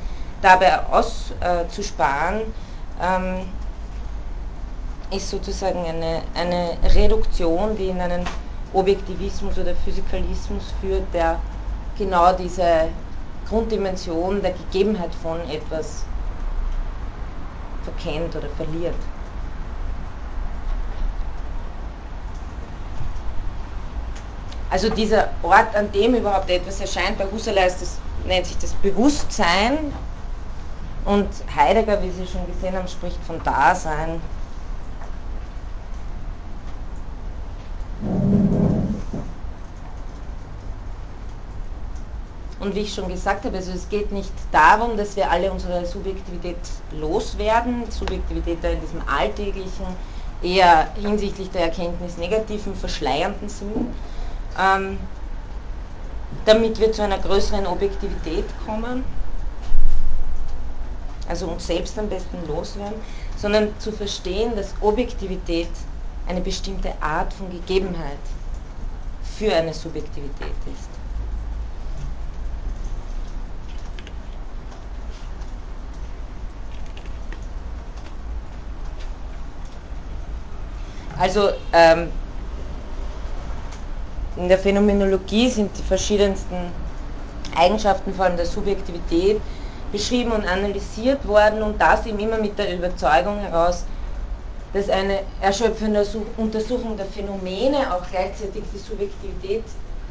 dabei 0.42 0.80
auszusparen, 0.90 2.40
äh, 2.40 3.16
ähm, 3.16 3.46
ist 5.12 5.30
sozusagen 5.30 5.84
eine, 5.84 6.22
eine 6.34 6.76
Reduktion, 6.94 7.76
die 7.76 7.88
in 7.88 8.00
einen 8.00 8.26
Objektivismus 8.72 9.56
oder 9.58 9.74
Physikalismus 9.84 10.64
führt, 10.80 11.04
der 11.14 11.38
genau 11.96 12.32
diese 12.32 12.88
Grunddimension 13.52 14.40
der 14.40 14.52
Gegebenheit 14.52 15.14
von 15.14 15.38
etwas 15.50 16.04
verkennt 17.84 18.34
oder 18.34 18.48
verliert. 18.48 18.94
Also 24.70 24.88
dieser 24.88 25.28
Ort, 25.42 25.76
an 25.76 25.92
dem 25.92 26.14
überhaupt 26.14 26.48
etwas 26.48 26.80
erscheint, 26.80 27.18
bei 27.18 27.26
Husserl 27.30 27.60
heißt 27.60 27.82
das, 27.82 27.98
nennt 28.26 28.46
sich 28.46 28.56
das 28.56 28.72
Bewusstsein 28.72 29.92
und 31.04 31.28
Heidegger, 31.54 32.02
wie 32.02 32.10
Sie 32.10 32.26
schon 32.26 32.46
gesehen 32.46 32.74
haben, 32.74 32.88
spricht 32.88 33.22
von 33.26 33.38
Dasein. 33.44 34.18
Und 42.62 42.76
wie 42.76 42.82
ich 42.82 42.94
schon 42.94 43.08
gesagt 43.08 43.44
habe, 43.44 43.56
also 43.56 43.72
es 43.72 43.88
geht 43.88 44.12
nicht 44.12 44.32
darum, 44.52 44.96
dass 44.96 45.16
wir 45.16 45.28
alle 45.28 45.50
unsere 45.50 45.84
Subjektivität 45.84 46.58
loswerden, 46.92 47.90
Subjektivität 47.90 48.62
in 48.62 48.80
diesem 48.80 49.02
alltäglichen, 49.08 49.84
eher 50.44 50.88
hinsichtlich 50.94 51.50
der 51.50 51.62
Erkenntnis 51.62 52.18
negativen, 52.18 52.76
verschleiernden 52.76 53.48
Sinn, 53.48 53.92
ähm, 54.56 54.96
damit 56.44 56.78
wir 56.78 56.92
zu 56.92 57.02
einer 57.02 57.18
größeren 57.18 57.66
Objektivität 57.66 58.44
kommen, 58.64 59.04
also 61.28 61.48
uns 61.48 61.66
selbst 61.66 61.98
am 61.98 62.08
besten 62.08 62.46
loswerden, 62.46 63.00
sondern 63.38 63.76
zu 63.80 63.90
verstehen, 63.90 64.54
dass 64.54 64.72
Objektivität 64.80 65.70
eine 66.28 66.40
bestimmte 66.40 66.92
Art 67.00 67.32
von 67.32 67.50
Gegebenheit 67.50 68.22
für 69.36 69.52
eine 69.52 69.74
Subjektivität 69.74 70.54
ist. 70.66 70.91
Also 81.22 81.50
ähm, 81.72 82.08
in 84.36 84.48
der 84.48 84.58
Phänomenologie 84.58 85.48
sind 85.48 85.70
die 85.78 85.82
verschiedensten 85.82 86.56
Eigenschaften, 87.56 88.12
vor 88.12 88.24
allem 88.24 88.36
der 88.36 88.46
Subjektivität, 88.46 89.40
beschrieben 89.92 90.32
und 90.32 90.44
analysiert 90.44 91.24
worden 91.28 91.62
und 91.62 91.80
das 91.80 92.06
eben 92.06 92.18
immer 92.18 92.38
mit 92.38 92.58
der 92.58 92.76
Überzeugung 92.76 93.38
heraus, 93.38 93.84
dass 94.72 94.88
eine 94.88 95.20
erschöpfende 95.40 96.04
Untersuchung 96.38 96.96
der 96.96 97.06
Phänomene 97.06 97.94
auch 97.94 98.02
gleichzeitig 98.10 98.64
die 98.74 98.78
Subjektivität, 98.78 99.62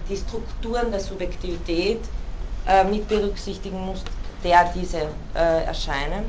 die 0.07 0.15
Strukturen 0.15 0.91
der 0.91 1.01
Subjektivität 1.01 1.99
äh, 2.69 2.85
mit 2.85 3.09
berücksichtigen 3.09 3.85
muss, 3.85 4.01
der 4.45 4.71
diese 4.73 4.99
äh, 5.35 5.65
erscheinen. 5.65 6.23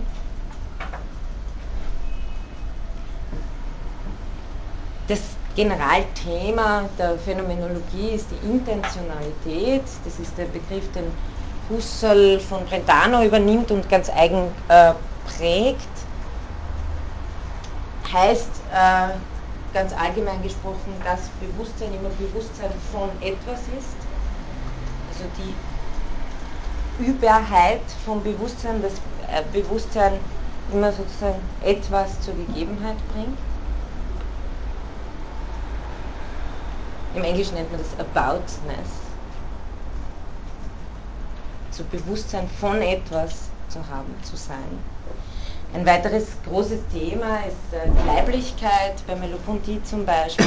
Das 5.08 5.20
Generalthema 5.54 6.84
der 6.98 7.18
Phänomenologie 7.18 8.10
ist 8.14 8.28
die 8.30 8.46
Intentionalität. 8.46 9.82
Das 10.04 10.18
ist 10.18 10.36
der 10.38 10.46
Begriff, 10.46 10.90
den 10.92 11.04
Husserl 11.68 12.40
von 12.40 12.64
Brentano 12.64 13.22
übernimmt 13.22 13.70
und 13.70 13.88
ganz 13.88 14.08
eigen 14.08 14.48
äh, 14.68 14.94
prägt. 15.36 15.88
Heißt 18.12 18.50
äh, 18.72 19.08
ganz 19.74 19.92
allgemein 19.92 20.42
gesprochen, 20.42 20.94
dass 21.04 21.20
Bewusstsein 21.40 21.92
immer 21.94 22.10
Bewusstsein 22.10 22.70
von 22.90 23.10
etwas 23.20 23.60
ist. 23.78 23.96
Also 25.10 25.24
die 25.38 27.04
Überheit 27.04 27.80
vom 28.04 28.22
Bewusstsein, 28.22 28.82
das 28.82 28.92
äh, 29.28 29.42
Bewusstsein 29.52 30.12
immer 30.72 30.92
sozusagen 30.92 31.40
etwas 31.62 32.20
zur 32.22 32.34
Gegebenheit 32.34 32.96
bringt. 33.12 33.38
Im 37.14 37.24
Englischen 37.24 37.54
nennt 37.54 37.70
man 37.70 37.80
das 37.80 38.06
Aboutness. 38.06 38.88
Zu 41.70 41.84
Bewusstsein 41.84 42.48
von 42.60 42.80
etwas 42.80 43.50
zu 43.68 43.78
haben, 43.88 44.14
zu 44.22 44.36
sein. 44.36 44.78
Ein 45.74 45.86
weiteres 45.86 46.26
großes 46.46 46.80
Thema 46.92 47.38
ist 47.40 47.74
äh, 47.74 47.88
die 47.88 48.06
Leiblichkeit, 48.06 48.94
bei 49.06 49.16
Melopontie 49.16 49.82
zum 49.84 50.04
Beispiel. 50.04 50.46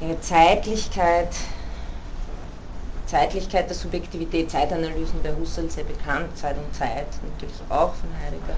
Ihre 0.00 0.20
Zeitlichkeit, 0.20 1.34
Zeitlichkeit 3.06 3.68
der 3.68 3.76
Subjektivität, 3.76 4.50
Zeitanalysen 4.50 5.20
bei 5.22 5.34
Husserl 5.34 5.68
sehr 5.68 5.84
bekannt, 5.84 6.36
Zeit 6.36 6.56
und 6.56 6.74
Zeit 6.74 7.08
natürlich 7.22 7.60
auch 7.70 7.92
von 7.94 8.10
Heidegger, 8.24 8.56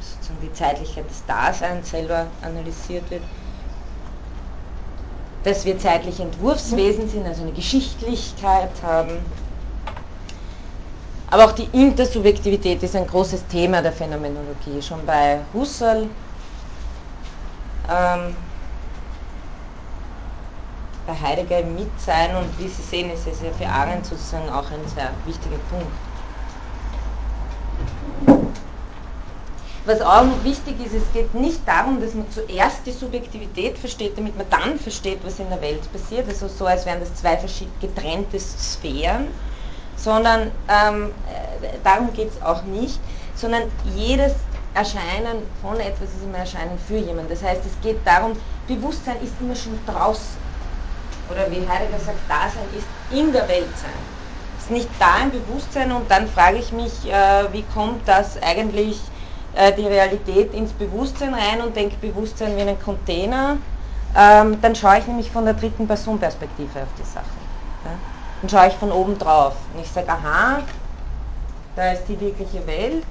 sozusagen 0.00 0.40
die 0.42 0.52
Zeitlichkeit 0.54 1.10
des 1.10 1.24
Daseins 1.26 1.90
selber 1.90 2.26
analysiert 2.42 3.10
wird 3.10 3.22
dass 5.44 5.64
wir 5.64 5.78
zeitlich 5.78 6.20
Entwurfswesen 6.20 7.08
sind, 7.08 7.26
also 7.26 7.42
eine 7.42 7.52
Geschichtlichkeit 7.52 8.70
haben. 8.82 9.18
Aber 11.30 11.46
auch 11.46 11.52
die 11.52 11.68
Intersubjektivität 11.72 12.82
ist 12.82 12.94
ein 12.94 13.06
großes 13.06 13.46
Thema 13.46 13.80
der 13.82 13.92
Phänomenologie. 13.92 14.82
Schon 14.82 15.04
bei 15.06 15.40
Husserl, 15.54 16.06
ähm, 17.90 18.36
bei 21.06 21.14
Heidegger 21.14 21.60
im 21.60 21.74
Mitsein 21.74 22.36
und 22.36 22.58
wie 22.58 22.68
Sie 22.68 22.82
sehen, 22.82 23.10
ist 23.10 23.26
es 23.26 23.40
ja 23.40 23.50
für 23.50 23.66
Arendt 23.66 24.06
sozusagen 24.06 24.48
auch 24.50 24.70
ein 24.70 24.86
sehr 24.94 25.10
wichtiger 25.24 25.56
Punkt. 25.70 25.86
Was 29.84 30.00
auch 30.00 30.24
noch 30.24 30.44
wichtig 30.44 30.78
ist, 30.84 30.94
es 30.94 31.12
geht 31.12 31.34
nicht 31.34 31.66
darum, 31.66 32.00
dass 32.00 32.14
man 32.14 32.30
zuerst 32.30 32.86
die 32.86 32.92
Subjektivität 32.92 33.76
versteht, 33.78 34.16
damit 34.16 34.36
man 34.36 34.48
dann 34.48 34.78
versteht, 34.78 35.18
was 35.24 35.40
in 35.40 35.48
der 35.50 35.60
Welt 35.60 35.90
passiert, 35.92 36.28
also 36.28 36.46
so, 36.46 36.66
als 36.66 36.86
wären 36.86 37.00
das 37.00 37.14
zwei 37.16 37.36
getrennte 37.80 38.38
Sphären, 38.38 39.26
sondern 39.96 40.52
ähm, 40.68 41.10
äh, 41.26 41.78
darum 41.82 42.12
geht 42.12 42.30
es 42.30 42.42
auch 42.42 42.62
nicht, 42.62 43.00
sondern 43.34 43.64
jedes 43.82 44.34
Erscheinen 44.74 45.42
von 45.60 45.78
etwas 45.80 46.10
ist 46.10 46.22
immer 46.22 46.38
Erscheinen 46.38 46.78
für 46.78 46.96
jemanden. 46.96 47.30
Das 47.30 47.42
heißt, 47.42 47.62
es 47.66 47.80
geht 47.82 48.06
darum, 48.06 48.36
Bewusstsein 48.68 49.20
ist 49.20 49.40
immer 49.40 49.56
schon 49.56 49.84
draußen. 49.84 50.40
Oder 51.28 51.50
wie 51.50 51.66
Heidegger 51.68 51.98
sagt, 51.98 52.20
Dasein 52.28 52.72
ist 52.72 52.88
in 53.10 53.32
der 53.32 53.48
Welt 53.48 53.76
sein. 53.76 53.90
Es 54.56 54.64
ist 54.64 54.70
nicht 54.70 54.90
da 54.98 55.22
im 55.22 55.32
Bewusstsein 55.32 55.90
und 55.92 56.10
dann 56.10 56.28
frage 56.28 56.58
ich 56.58 56.72
mich, 56.72 57.10
äh, 57.10 57.52
wie 57.52 57.62
kommt 57.62 58.06
das 58.06 58.40
eigentlich 58.42 59.00
die 59.54 59.86
Realität 59.86 60.54
ins 60.54 60.72
Bewusstsein 60.72 61.34
rein 61.34 61.60
und 61.60 61.76
denke 61.76 61.96
Bewusstsein 61.96 62.56
wie 62.56 62.62
einen 62.62 62.80
Container, 62.80 63.58
ähm, 64.16 64.60
dann 64.60 64.74
schaue 64.74 64.98
ich 64.98 65.06
nämlich 65.06 65.30
von 65.30 65.44
der 65.44 65.54
dritten 65.54 65.86
Person 65.86 66.18
Perspektive 66.18 66.82
auf 66.82 66.94
die 66.98 67.04
Sache. 67.04 67.26
Dann 68.40 68.48
schaue 68.48 68.68
ich 68.68 68.74
von 68.74 68.90
oben 68.92 69.18
drauf 69.18 69.56
und 69.72 69.80
ich 69.80 69.88
sage, 69.88 70.08
aha, 70.08 70.60
da 71.76 71.92
ist 71.92 72.04
die 72.08 72.18
wirkliche 72.20 72.66
Welt. 72.66 73.04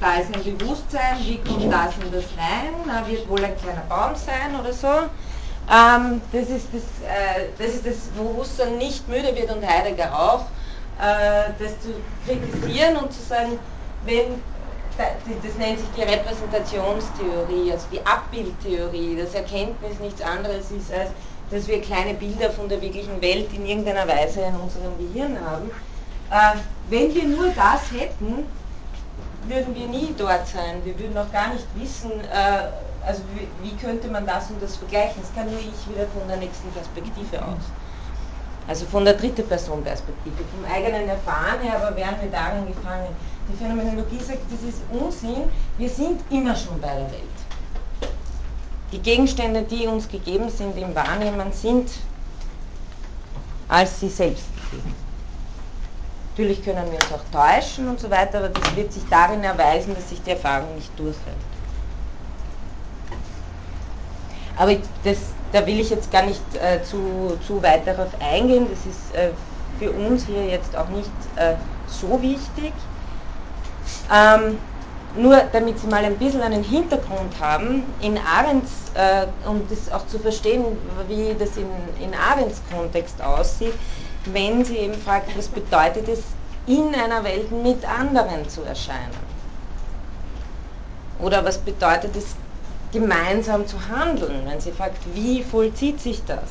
Da 0.00 0.04
da 0.04 0.20
ist 0.20 0.34
ein 0.34 0.56
Bewusstsein, 0.58 1.16
wie 1.20 1.38
kommt 1.38 1.72
das 1.72 1.96
in 1.96 2.12
das 2.12 2.24
rein, 2.36 2.74
na, 2.86 3.06
wird 3.06 3.26
wohl 3.28 3.42
ein 3.42 3.56
kleiner 3.56 3.84
Baum 3.88 4.14
sein 4.14 4.54
oder 4.60 4.72
so. 4.72 5.08
Ähm, 5.70 6.20
das, 6.32 6.50
ist 6.50 6.68
das, 6.72 6.82
äh, 7.08 7.46
das 7.58 7.74
ist 7.74 7.86
das, 7.86 7.94
wo 8.16 8.36
Husserl 8.38 8.72
nicht 8.72 9.08
müde 9.08 9.34
wird 9.34 9.50
und 9.50 9.66
Heidegger 9.66 10.12
auch, 10.12 10.42
äh, 11.00 11.50
das 11.58 11.80
zu 11.80 11.94
kritisieren 12.26 12.96
und 12.96 13.12
zu 13.12 13.22
sagen, 13.22 13.58
wenn, 14.04 14.42
das 14.96 15.54
nennt 15.56 15.78
sich 15.78 15.88
die 15.96 16.02
Repräsentationstheorie, 16.02 17.72
also 17.72 17.86
die 17.90 18.04
Abbildtheorie, 18.04 19.16
dass 19.16 19.34
Erkenntnis 19.34 19.98
nichts 20.00 20.20
anderes 20.20 20.70
ist, 20.70 20.92
als 20.92 21.10
dass 21.50 21.66
wir 21.66 21.80
kleine 21.80 22.14
Bilder 22.14 22.50
von 22.50 22.68
der 22.68 22.80
wirklichen 22.80 23.20
Welt 23.22 23.48
in 23.54 23.66
irgendeiner 23.66 24.06
Weise 24.06 24.40
in 24.40 24.54
unserem 24.56 24.98
Gehirn 24.98 25.38
haben. 25.40 25.70
Äh, 26.30 26.58
wenn 26.90 27.14
wir 27.14 27.24
nur 27.24 27.48
das 27.48 27.90
hätten, 27.90 28.46
würden 29.46 29.74
wir 29.74 29.86
nie 29.86 30.14
dort 30.16 30.46
sein. 30.46 30.84
Wir 30.84 30.98
würden 30.98 31.16
auch 31.16 31.30
gar 31.32 31.52
nicht 31.52 31.66
wissen, 31.76 32.10
äh, 32.10 32.68
also 33.06 33.22
wie, 33.34 33.48
wie, 33.62 33.76
könnte 33.76 34.08
man 34.08 34.26
das 34.26 34.50
und 34.50 34.62
das 34.62 34.76
vergleichen. 34.76 35.20
Das 35.20 35.34
kann 35.34 35.50
nur 35.50 35.60
ich 35.60 35.88
wieder 35.88 36.06
von 36.08 36.26
der 36.28 36.38
nächsten 36.38 36.70
Perspektive 36.72 37.42
aus. 37.42 37.64
Also 38.66 38.86
von 38.86 39.04
der 39.04 39.14
dritte 39.14 39.42
Person 39.42 39.84
Perspektive, 39.84 40.36
vom 40.36 40.64
eigenen 40.72 41.08
Erfahren 41.08 41.60
her, 41.60 41.76
aber 41.76 41.94
wären 41.96 42.16
wir 42.20 42.30
darin 42.30 42.66
gefangen. 42.66 43.08
Die 43.48 43.56
Phänomenologie 43.56 44.20
sagt, 44.20 44.40
das 44.50 44.62
ist 44.62 44.80
Unsinn, 44.90 45.44
wir 45.76 45.90
sind 45.90 46.20
immer 46.30 46.56
schon 46.56 46.80
bei 46.80 46.88
der 46.88 47.10
Welt. 47.10 47.34
Die 48.90 49.00
Gegenstände, 49.00 49.62
die 49.62 49.86
uns 49.86 50.08
gegeben 50.08 50.48
sind 50.48 50.78
im 50.78 50.94
Wahrnehmen, 50.94 51.52
sind 51.52 51.90
als 53.68 54.00
sie 54.00 54.08
selbst 54.08 54.46
gegeben. 54.70 54.94
Natürlich 56.30 56.64
können 56.64 56.86
wir 56.90 56.94
uns 56.94 57.12
auch 57.12 57.24
täuschen 57.32 57.88
und 57.88 58.00
so 58.00 58.10
weiter, 58.10 58.38
aber 58.38 58.48
das 58.48 58.76
wird 58.76 58.92
sich 58.92 59.02
darin 59.10 59.44
erweisen, 59.44 59.94
dass 59.94 60.08
sich 60.08 60.22
die 60.22 60.30
Erfahrung 60.30 60.74
nicht 60.74 60.90
durchhält. 60.98 61.53
Aber 64.56 64.76
das, 65.02 65.18
da 65.52 65.66
will 65.66 65.80
ich 65.80 65.90
jetzt 65.90 66.10
gar 66.10 66.22
nicht 66.22 66.42
äh, 66.54 66.82
zu, 66.82 67.38
zu 67.46 67.62
weit 67.62 67.86
darauf 67.86 68.10
eingehen. 68.20 68.66
Das 68.70 68.86
ist 68.86 69.14
äh, 69.14 69.30
für 69.78 69.90
uns 69.90 70.26
hier 70.26 70.46
jetzt 70.46 70.76
auch 70.76 70.88
nicht 70.88 71.10
äh, 71.36 71.54
so 71.88 72.20
wichtig. 72.22 72.72
Ähm, 74.12 74.58
nur 75.16 75.42
damit 75.52 75.78
Sie 75.78 75.86
mal 75.86 76.04
ein 76.04 76.16
bisschen 76.16 76.42
einen 76.42 76.64
Hintergrund 76.64 77.32
haben, 77.40 77.84
in 78.00 78.18
Arends, 78.18 78.70
äh, 78.94 79.26
um 79.48 79.62
das 79.68 79.92
auch 79.92 80.06
zu 80.08 80.18
verstehen, 80.18 80.64
wie 81.08 81.34
das 81.38 81.56
in, 81.56 81.68
in 82.00 82.12
Arends 82.14 82.60
Kontext 82.72 83.20
aussieht, 83.22 83.74
wenn 84.26 84.64
Sie 84.64 84.76
eben 84.78 84.94
fragen, 84.94 85.26
was 85.36 85.48
bedeutet 85.48 86.08
es, 86.08 86.20
in 86.66 86.94
einer 86.94 87.22
Welt 87.22 87.50
mit 87.52 87.84
anderen 87.88 88.48
zu 88.48 88.62
erscheinen? 88.62 89.12
Oder 91.20 91.44
was 91.44 91.58
bedeutet 91.58 92.16
es, 92.16 92.34
gemeinsam 92.94 93.66
zu 93.66 93.76
handeln, 93.88 94.46
wenn 94.46 94.60
sie 94.60 94.70
fragt, 94.70 95.02
wie 95.14 95.42
vollzieht 95.42 96.00
sich 96.00 96.24
das? 96.24 96.48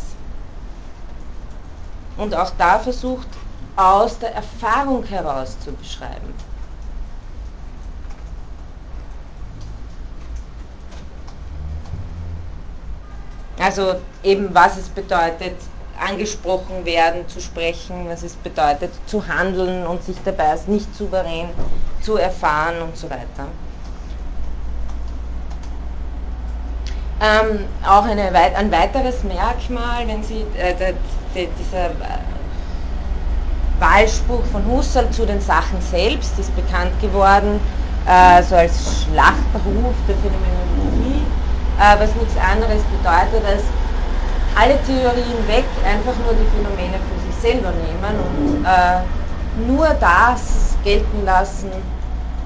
Und 2.17 2.35
auch 2.35 2.51
da 2.57 2.77
versucht, 2.77 3.27
aus 3.77 4.19
der 4.19 4.35
Erfahrung 4.35 5.03
heraus 5.05 5.57
zu 5.63 5.71
beschreiben. 5.71 6.33
Also 13.57 13.95
eben, 14.21 14.53
was 14.53 14.77
es 14.77 14.89
bedeutet, 14.89 15.55
angesprochen 15.97 16.83
werden, 16.83 17.27
zu 17.29 17.39
sprechen, 17.39 18.09
was 18.09 18.21
es 18.21 18.35
bedeutet, 18.35 18.91
zu 19.05 19.25
handeln 19.25 19.87
und 19.87 20.03
sich 20.03 20.17
dabei 20.25 20.49
als 20.49 20.67
nicht 20.67 20.93
souverän 20.93 21.49
zu 22.01 22.17
erfahren 22.17 22.81
und 22.81 22.97
so 22.97 23.09
weiter. 23.09 23.47
Ähm, 27.21 27.65
auch 27.87 28.03
eine, 28.05 28.31
ein 28.33 28.71
weiteres 28.71 29.23
Merkmal, 29.23 30.07
wenn 30.07 30.23
Sie 30.23 30.41
äh, 30.57 30.73
der, 30.75 30.93
dieser 31.35 31.85
äh, 31.85 32.19
Wahlspruch 33.79 34.43
von 34.51 34.65
Husserl 34.65 35.09
zu 35.11 35.25
den 35.25 35.41
Sachen 35.41 35.79
selbst 35.81 36.37
ist 36.39 36.55
bekannt 36.55 36.91
geworden, 37.01 37.59
äh, 38.07 38.43
so 38.43 38.55
als 38.55 39.03
Schlachtruf 39.03 39.95
der 40.07 40.15
Phänomenologie, 40.15 41.23
äh, 41.79 41.99
was 41.99 42.13
nichts 42.15 42.35
anderes 42.37 42.81
bedeutet 42.83 43.45
als 43.45 43.63
alle 44.55 44.77
Theorien 44.83 45.47
weg, 45.47 45.65
einfach 45.85 46.15
nur 46.23 46.33
die 46.33 46.47
Phänomene 46.55 46.99
für 46.99 47.19
sich 47.25 47.53
selber 47.53 47.71
nehmen 47.71 48.15
und 48.19 48.65
äh, 48.65 49.67
nur 49.67 49.87
das 49.99 50.75
gelten 50.83 51.25
lassen, 51.25 51.71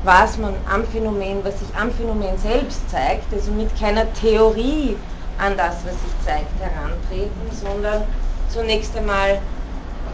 was 0.08 0.38
man 0.38 0.56
am 0.72 0.86
Phänomen, 0.86 1.43
was 1.43 1.60
sich 1.60 1.76
am 1.76 1.91
Phänomen 1.91 2.38
selbst 2.38 2.89
zeigt, 2.89 3.34
also 3.34 3.52
mit 3.52 3.78
keiner 3.78 4.12
Theorie 4.13 4.96
an 5.38 5.58
das, 5.58 5.86
was 5.86 6.02
sich 6.02 6.13
zeigt, 6.24 6.58
herantreten, 6.62 7.52
sondern 7.52 8.04
zunächst 8.50 8.96
einmal 8.96 9.38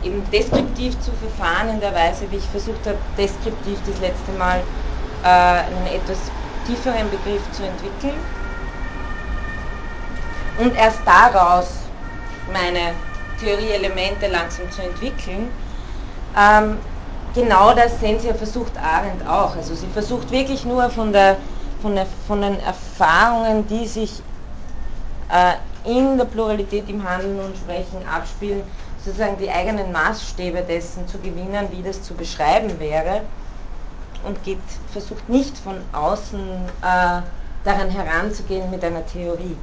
eben 0.04 0.24
deskriptiv 0.32 1.00
zu 1.00 1.12
verfahren 1.12 1.70
in 1.70 1.80
der 1.80 1.94
Weise, 1.94 2.30
wie 2.32 2.38
ich 2.38 2.50
versucht 2.50 2.88
habe, 2.88 2.98
deskriptiv 3.18 3.80
das 3.86 4.00
letzte 4.00 4.32
Mal 4.32 4.64
äh, 5.22 5.28
einen 5.28 5.86
etwas 5.86 6.32
tieferen 6.66 7.12
Begriff 7.12 7.52
zu 7.52 7.64
entwickeln 7.64 8.20
und 10.58 10.76
erst 10.76 11.02
daraus 11.06 11.84
meine 12.52 12.96
Theorieelemente 13.40 14.28
langsam 14.28 14.72
zu 14.72 14.82
entwickeln. 14.82 15.52
Ähm, 16.36 16.80
genau 17.34 17.74
das 17.74 18.00
sehen 18.00 18.20
Sie, 18.20 18.34
versucht 18.34 18.78
Arendt 18.78 19.28
auch. 19.28 19.56
Also 19.56 19.76
sie 19.76 19.88
versucht 19.88 20.32
wirklich 20.32 20.66
nur 20.66 20.90
von, 20.90 21.12
der, 21.12 21.38
von, 21.82 21.96
der, 21.96 22.06
von 22.28 22.42
den 22.42 22.60
Erfahrungen, 22.60 23.68
die 23.68 23.88
sich 23.88 24.22
äh, 25.30 25.54
in 25.90 26.18
der 26.18 26.26
Pluralität 26.26 26.90
im 26.90 27.08
Handeln 27.08 27.40
und 27.40 27.58
Sprechen 27.58 28.08
abspielen, 28.08 28.64
sozusagen 29.04 29.38
die 29.38 29.50
eigenen 29.50 29.92
Maßstäbe 29.92 30.62
dessen 30.62 31.08
zu 31.08 31.18
gewinnen, 31.18 31.68
wie 31.72 31.84
das 31.84 32.02
zu 32.04 32.14
beschreiben 32.14 32.80
wäre 32.80 33.22
und 34.24 34.42
geht, 34.44 34.60
versucht 34.92 35.28
nicht 35.28 35.58
von 35.58 35.76
außen 35.92 36.40
äh, 36.82 37.22
daran 37.64 37.90
heranzugehen 37.90 38.70
mit 38.70 38.84
einer 38.84 39.06
Theorie. 39.06 39.58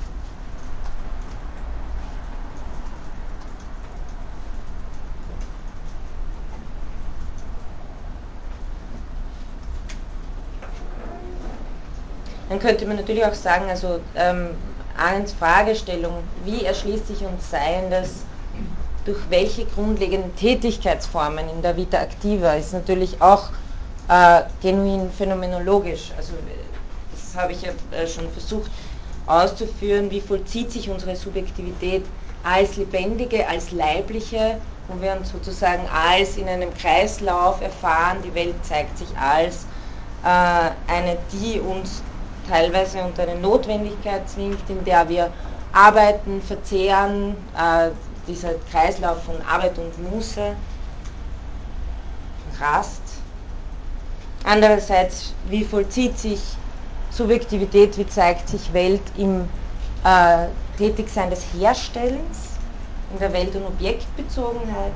Dann 12.50 12.58
könnte 12.58 12.84
man 12.84 12.96
natürlich 12.96 13.24
auch 13.24 13.32
sagen, 13.32 13.70
also 13.70 14.00
ähm, 14.16 14.48
Arends 14.98 15.32
Fragestellung, 15.32 16.24
wie 16.44 16.64
erschließt 16.64 17.06
sich 17.06 17.20
uns 17.24 17.48
Seiendes, 17.48 18.24
durch 19.04 19.18
welche 19.30 19.64
grundlegenden 19.66 20.34
Tätigkeitsformen 20.34 21.48
in 21.48 21.62
der 21.62 21.76
Vita 21.76 21.98
Activa, 21.98 22.54
ist 22.54 22.72
natürlich 22.72 23.22
auch 23.22 23.50
äh, 24.08 24.42
genuin 24.60 25.12
phänomenologisch. 25.16 26.10
Also 26.16 26.32
das 27.12 27.40
habe 27.40 27.52
ich 27.52 27.62
ja 27.62 27.70
äh, 27.92 28.08
schon 28.08 28.28
versucht 28.32 28.70
auszuführen, 29.28 30.10
wie 30.10 30.20
vollzieht 30.20 30.72
sich 30.72 30.90
unsere 30.90 31.14
Subjektivität 31.14 32.04
als 32.42 32.76
lebendige, 32.76 33.48
als 33.48 33.70
leibliche, 33.70 34.60
wo 34.88 35.00
wir 35.00 35.12
uns 35.12 35.30
sozusagen 35.30 35.86
als 35.88 36.36
in 36.36 36.48
einem 36.48 36.74
Kreislauf 36.74 37.60
erfahren, 37.62 38.18
die 38.24 38.34
Welt 38.34 38.56
zeigt 38.64 38.98
sich 38.98 39.16
als 39.16 39.66
äh, 40.24 40.92
eine, 40.92 41.16
die 41.30 41.60
uns 41.60 42.02
teilweise 42.50 43.02
unter 43.02 43.22
eine 43.22 43.36
Notwendigkeit 43.36 44.28
zwingt, 44.28 44.68
in 44.68 44.84
der 44.84 45.08
wir 45.08 45.30
arbeiten, 45.72 46.42
verzehren, 46.42 47.36
äh, 47.56 47.90
dieser 48.26 48.54
Kreislauf 48.70 49.22
von 49.24 49.36
Arbeit 49.42 49.78
und 49.78 49.96
Muße, 50.10 50.56
Rast. 52.60 53.02
Andererseits, 54.44 55.32
wie 55.48 55.64
vollzieht 55.64 56.18
sich 56.18 56.40
Subjektivität, 57.10 57.96
wie 57.96 58.06
zeigt 58.06 58.48
sich 58.48 58.72
Welt 58.72 59.02
im 59.16 59.48
äh, 60.04 60.46
Tätigsein 60.76 61.30
des 61.30 61.42
Herstellens, 61.54 62.38
in 63.12 63.18
der 63.20 63.32
Welt- 63.32 63.54
und 63.54 63.66
Objektbezogenheit. 63.66 64.94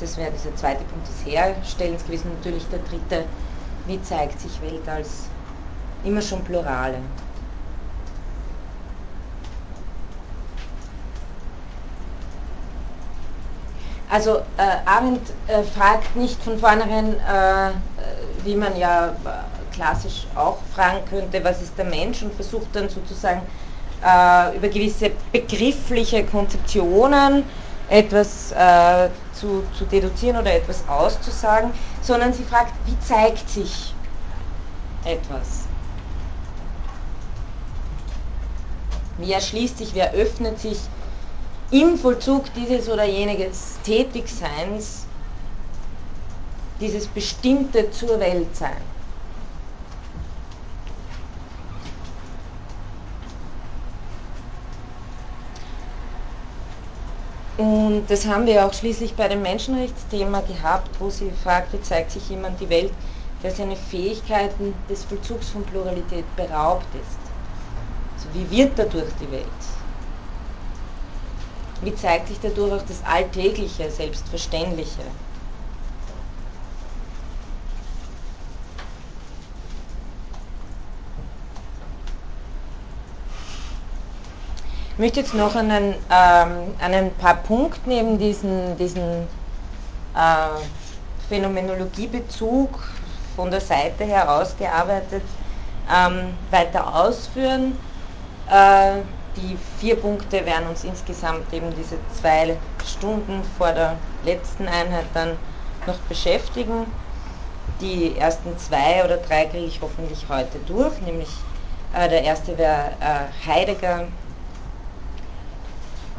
Das 0.00 0.16
wäre 0.16 0.30
dieser 0.32 0.54
zweite 0.56 0.84
Punkt 0.84 1.06
des 1.08 1.24
Herstellens 1.24 2.04
gewesen. 2.04 2.32
Natürlich 2.36 2.66
der 2.68 2.80
dritte, 2.80 3.24
wie 3.86 4.02
zeigt 4.02 4.40
sich 4.40 4.60
Welt 4.60 4.88
als 4.88 5.26
immer 6.04 6.20
schon 6.22 6.42
Plurale. 6.44 6.98
Also 14.10 14.36
äh, 14.58 14.76
Arendt 14.86 15.22
äh, 15.48 15.62
fragt 15.64 16.14
nicht 16.14 16.40
von 16.42 16.58
vornherein, 16.58 17.14
äh, 17.18 17.70
wie 18.44 18.54
man 18.54 18.76
ja 18.76 19.08
äh, 19.08 19.74
klassisch 19.74 20.26
auch 20.36 20.58
fragen 20.72 21.04
könnte, 21.10 21.42
was 21.42 21.60
ist 21.62 21.76
der 21.76 21.86
Mensch 21.86 22.22
und 22.22 22.32
versucht 22.34 22.68
dann 22.74 22.88
sozusagen 22.88 23.42
äh, 24.04 24.56
über 24.56 24.68
gewisse 24.68 25.10
begriffliche 25.32 26.24
Konzeptionen 26.24 27.44
etwas 27.88 28.52
äh, 28.52 29.08
zu, 29.44 29.64
zu 29.76 29.84
deduzieren 29.84 30.38
oder 30.38 30.54
etwas 30.54 30.88
auszusagen, 30.88 31.72
sondern 32.02 32.32
sie 32.32 32.44
fragt, 32.44 32.72
wie 32.86 32.98
zeigt 32.98 33.48
sich 33.50 33.94
etwas? 35.04 35.66
Wie 39.18 39.32
erschließt 39.32 39.78
sich, 39.78 39.94
wie 39.94 39.98
eröffnet 40.00 40.58
sich 40.58 40.78
im 41.70 41.98
Vollzug 41.98 42.44
dieses 42.54 42.88
oder 42.88 43.04
jenes 43.04 43.78
Tätigseins 43.84 45.04
dieses 46.80 47.06
bestimmte 47.06 47.90
zur 47.90 48.18
Welt 48.20 48.56
sein? 48.56 48.93
Und 57.56 58.06
das 58.08 58.26
haben 58.26 58.46
wir 58.46 58.66
auch 58.66 58.72
schließlich 58.72 59.14
bei 59.14 59.28
dem 59.28 59.42
Menschenrechtsthema 59.42 60.40
gehabt, 60.40 60.90
wo 60.98 61.08
sie 61.10 61.30
fragt, 61.30 61.72
wie 61.72 61.80
zeigt 61.80 62.10
sich 62.10 62.28
jemand 62.28 62.58
die 62.58 62.68
Welt, 62.68 62.92
der 63.42 63.52
seine 63.52 63.76
Fähigkeiten 63.76 64.74
des 64.88 65.04
Vollzugs 65.04 65.50
von 65.50 65.64
Pluralität 65.64 66.34
beraubt 66.34 66.92
ist. 66.94 67.18
Also 68.16 68.32
wie 68.34 68.50
wird 68.50 68.78
dadurch 68.78 69.14
die 69.20 69.30
Welt? 69.30 69.52
Wie 71.80 71.94
zeigt 71.94 72.28
sich 72.28 72.40
dadurch 72.40 72.72
auch 72.72 72.86
das 72.86 73.04
Alltägliche, 73.04 73.90
Selbstverständliche? 73.90 75.02
Ich 84.94 85.00
möchte 85.00 85.18
jetzt 85.18 85.34
noch 85.34 85.56
einen, 85.56 85.96
ähm, 86.08 86.74
einen 86.80 87.12
paar 87.16 87.34
Punkte 87.34 87.80
neben 87.86 88.16
diesen, 88.16 88.76
diesen 88.76 89.26
äh, 90.14 90.60
Phänomenologiebezug 91.28 92.78
von 93.34 93.50
der 93.50 93.60
Seite 93.60 94.04
her 94.04 94.30
ausgearbeitet 94.32 95.24
ähm, 95.92 96.36
weiter 96.52 96.94
ausführen. 96.94 97.76
Äh, 98.48 99.00
die 99.36 99.58
vier 99.80 99.96
Punkte 99.96 100.46
werden 100.46 100.68
uns 100.68 100.84
insgesamt 100.84 101.52
eben 101.52 101.74
diese 101.76 101.96
zwei 102.20 102.56
Stunden 102.86 103.42
vor 103.58 103.72
der 103.72 103.96
letzten 104.24 104.68
Einheit 104.68 105.06
dann 105.12 105.36
noch 105.88 105.98
beschäftigen. 106.08 106.86
Die 107.80 108.16
ersten 108.16 108.56
zwei 108.58 109.04
oder 109.04 109.16
drei 109.16 109.46
kriege 109.46 109.66
ich 109.66 109.80
hoffentlich 109.82 110.24
heute 110.28 110.60
durch, 110.68 111.00
nämlich 111.00 111.30
äh, 111.96 112.08
der 112.08 112.22
erste 112.22 112.56
wäre 112.56 112.92
äh, 113.00 113.48
Heidegger 113.50 114.04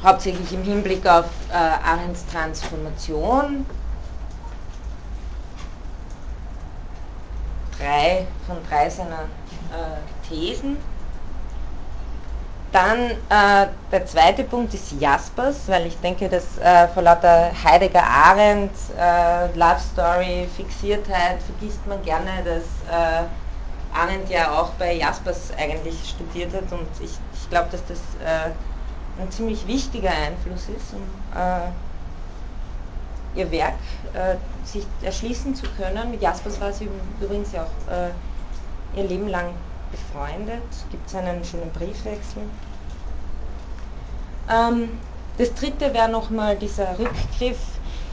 hauptsächlich 0.06 0.54
im 0.54 0.63
Hinblick 0.63 1.06
auf 1.08 1.26
äh, 1.52 1.56
Arends 1.56 2.26
Transformation. 2.32 3.65
Drei 7.80 8.26
von 8.48 8.58
drei 8.70 8.89
seiner 8.89 9.24
äh, 9.74 10.30
Thesen. 10.30 10.78
Dann 12.72 13.12
äh, 13.30 13.68
der 13.91 14.06
zweite 14.06 14.44
Punkt 14.44 14.74
ist 14.74 14.91
Jaspers, 15.00 15.68
weil 15.68 15.88
ich 15.88 15.98
denke, 16.02 16.28
dass 16.28 16.58
äh, 16.58 16.88
vor 16.89 17.04
lauter 17.04 17.52
Heidegger 17.63 18.04
Arendt, 18.04 18.74
äh, 19.00 19.48
Love 19.58 19.80
Story, 19.94 20.48
Fixiertheit 20.58 21.41
vergisst 21.41 21.88
man 21.88 22.02
gerne, 22.04 22.32
dass 22.44 22.65
äh, 22.91 23.24
Arendt 23.98 24.30
ja 24.30 24.52
auch 24.52 24.72
bei 24.72 24.94
Jaspers 24.94 25.52
eigentlich 25.58 25.96
studiert 26.10 26.54
hat 26.54 26.70
und 26.74 26.88
ich, 27.00 27.18
ich 27.34 27.50
glaube, 27.50 27.70
dass 27.72 27.86
das 27.86 28.00
äh, 28.22 28.52
ein 29.19 29.32
ziemlich 29.32 29.65
wichtiger 29.67 30.12
Einfluss 30.12 30.67
ist, 30.69 30.93
um 30.93 31.01
äh, 31.39 31.69
ihr 33.39 33.51
Werk 33.51 33.75
äh, 34.13 34.36
sich 34.65 34.86
erschließen 35.01 35.56
zu 35.56 35.65
können. 35.78 36.12
Mit 36.12 36.21
Jaspers 36.21 36.60
war 36.60 36.71
sie 36.71 36.89
übrigens 37.21 37.51
ja 37.51 37.63
auch 37.63 37.91
äh, 37.91 38.99
ihr 38.99 39.08
Leben 39.08 39.28
lang 39.28 39.49
befreundet. 39.91 40.63
Gibt 40.91 41.08
es 41.08 41.15
einen 41.15 41.43
schönen 41.43 41.71
Briefwechsel. 41.71 42.43
Ähm, 44.49 44.89
das 45.38 45.54
dritte 45.54 45.93
wäre 45.93 46.10
nochmal 46.10 46.56
dieser 46.56 46.97
Rückgriff. 46.97 47.60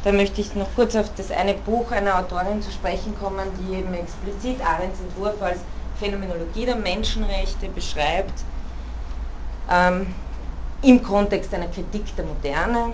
Da 0.04 0.10
möchte 0.10 0.40
ich 0.40 0.54
noch 0.56 0.68
kurz 0.74 0.96
auf 0.96 1.14
das 1.14 1.30
eine 1.30 1.54
Buch 1.54 1.92
einer 1.92 2.18
Autorin 2.18 2.60
zu 2.60 2.72
sprechen 2.72 3.16
kommen, 3.20 3.46
die 3.60 3.76
eben 3.76 3.94
explizit 3.94 4.60
Arends 4.64 4.98
Entwurf 5.00 5.40
als 5.40 5.60
Phänomenologie 6.00 6.66
der 6.66 6.74
Menschenrechte 6.76 7.68
beschreibt. 7.68 8.32
Ähm, 9.70 10.12
im 10.82 11.02
Kontext 11.02 11.54
einer 11.54 11.68
Kritik 11.68 12.14
der 12.16 12.24
Moderne. 12.24 12.92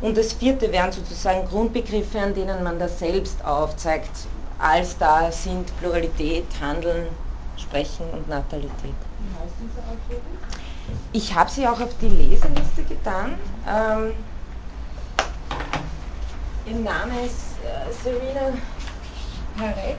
Und 0.00 0.16
das 0.16 0.32
vierte 0.32 0.72
wären 0.72 0.92
sozusagen 0.92 1.46
Grundbegriffe, 1.46 2.18
an 2.20 2.34
denen 2.34 2.62
man 2.62 2.78
das 2.78 2.98
selbst 2.98 3.44
aufzeigt, 3.44 4.10
als 4.58 4.96
da 4.98 5.30
sind 5.30 5.76
Pluralität, 5.78 6.46
Handeln, 6.60 7.06
Sprechen 7.56 8.08
und 8.12 8.28
Natalität. 8.28 8.70
Wie 8.82 9.38
heißt 9.38 9.54
diese 9.60 9.80
Autorin? 9.80 10.38
Ich 11.12 11.34
habe 11.34 11.50
sie 11.50 11.66
auch 11.66 11.80
auf 11.80 11.96
die 12.00 12.08
Leseliste 12.08 12.82
getan. 12.88 13.34
Ähm, 13.68 14.12
ihr 16.66 16.76
Name 16.76 17.26
ist 17.26 17.56
äh, 17.62 17.92
Serena 18.02 18.52
Parek. 19.58 19.98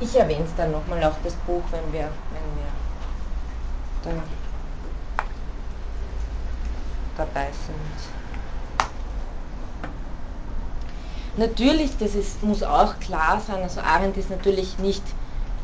Ich 0.00 0.16
erwähne 0.16 0.44
es 0.44 0.54
dann 0.54 0.70
nochmal 0.70 1.02
auch 1.04 1.16
das 1.22 1.34
Buch, 1.34 1.64
wenn 1.70 1.92
wir, 1.92 2.10
wenn 2.30 2.56
wir 2.56 2.66
dann 4.02 4.22
dabei 7.16 7.50
sind. 7.66 8.18
Natürlich, 11.36 11.96
das 11.98 12.14
ist, 12.14 12.42
muss 12.42 12.62
auch 12.62 12.98
klar 13.00 13.40
sein, 13.40 13.62
also 13.62 13.80
Arendt 13.80 14.16
ist 14.16 14.30
natürlich 14.30 14.78
nicht 14.78 15.04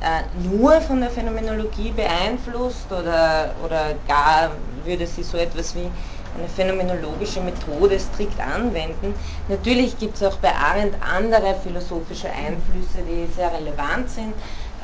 äh, 0.00 0.22
nur 0.36 0.80
von 0.80 1.00
der 1.00 1.10
Phänomenologie 1.10 1.90
beeinflusst 1.92 2.92
oder, 2.92 3.54
oder 3.64 3.94
gar 4.06 4.52
würde 4.84 5.06
sie 5.06 5.22
so 5.22 5.36
etwas 5.36 5.74
wie 5.74 5.90
eine 6.36 6.48
phänomenologische 6.48 7.40
Methode 7.40 7.98
strikt 7.98 8.40
anwenden. 8.40 9.14
Natürlich 9.48 9.98
gibt 9.98 10.16
es 10.16 10.22
auch 10.22 10.36
bei 10.36 10.52
Arendt 10.52 10.96
andere 11.00 11.54
philosophische 11.62 12.28
Einflüsse, 12.28 12.98
die 13.08 13.32
sehr 13.34 13.52
relevant 13.52 14.10
sind. 14.10 14.34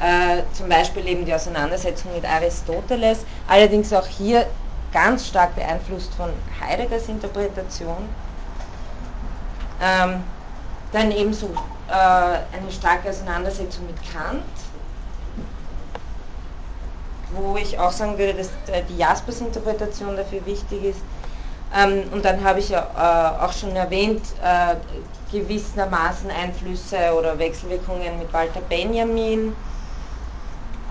Äh, 0.01 0.43
zum 0.55 0.69
Beispiel 0.69 1.07
eben 1.07 1.27
die 1.27 1.35
Auseinandersetzung 1.35 2.15
mit 2.15 2.25
Aristoteles, 2.25 3.19
allerdings 3.49 3.93
auch 3.93 4.07
hier 4.07 4.47
ganz 4.93 5.27
stark 5.27 5.55
beeinflusst 5.55 6.15
von 6.15 6.31
Heideggers 6.61 7.09
Interpretation. 7.09 8.09
Ähm, 9.83 10.23
dann 10.93 11.11
ebenso 11.13 11.47
äh, 11.89 11.93
eine 11.93 12.71
starke 12.73 13.11
Auseinandersetzung 13.11 13.87
mit 13.87 13.97
Kant, 14.13 14.43
wo 17.33 17.57
ich 17.57 17.79
auch 17.79 17.93
sagen 17.93 18.19
würde, 18.19 18.35
dass 18.35 18.49
die 18.89 18.97
Jaspers-Interpretation 18.97 20.17
dafür 20.17 20.45
wichtig 20.47 20.83
ist. 20.83 21.01
Ähm, 21.73 22.05
und 22.13 22.25
dann 22.25 22.43
habe 22.43 22.59
ich 22.59 22.69
ja 22.69 22.81
äh, 22.81 23.45
auch 23.45 23.53
schon 23.53 23.77
erwähnt, 23.77 24.23
äh, 24.43 24.75
gewissermaßen 25.31 26.31
Einflüsse 26.31 27.15
oder 27.17 27.39
Wechselwirkungen 27.39 28.19
mit 28.19 28.33
Walter 28.33 28.61
Benjamin, 28.61 29.55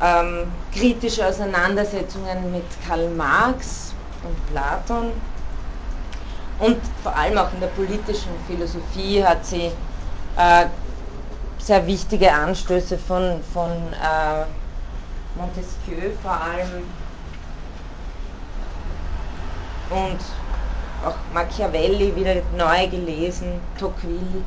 ähm, 0.01 0.51
kritische 0.71 1.27
Auseinandersetzungen 1.27 2.51
mit 2.51 2.63
Karl 2.87 3.09
Marx 3.09 3.93
und 4.23 4.45
Platon. 4.47 5.11
Und 6.59 6.77
vor 7.03 7.15
allem 7.15 7.37
auch 7.37 7.53
in 7.53 7.59
der 7.59 7.67
politischen 7.67 8.31
Philosophie 8.47 9.23
hat 9.23 9.45
sie 9.45 9.71
äh, 10.37 10.65
sehr 11.57 11.85
wichtige 11.87 12.31
Anstöße 12.31 12.97
von, 12.97 13.43
von 13.53 13.69
äh, 13.69 14.45
Montesquieu 15.35 16.11
vor 16.21 16.31
allem 16.31 16.83
und 19.89 20.38
auch 21.05 21.15
Machiavelli 21.33 22.15
wieder 22.15 22.35
neu 22.57 22.87
gelesen, 22.87 23.61
Tocqueville. 23.79 24.43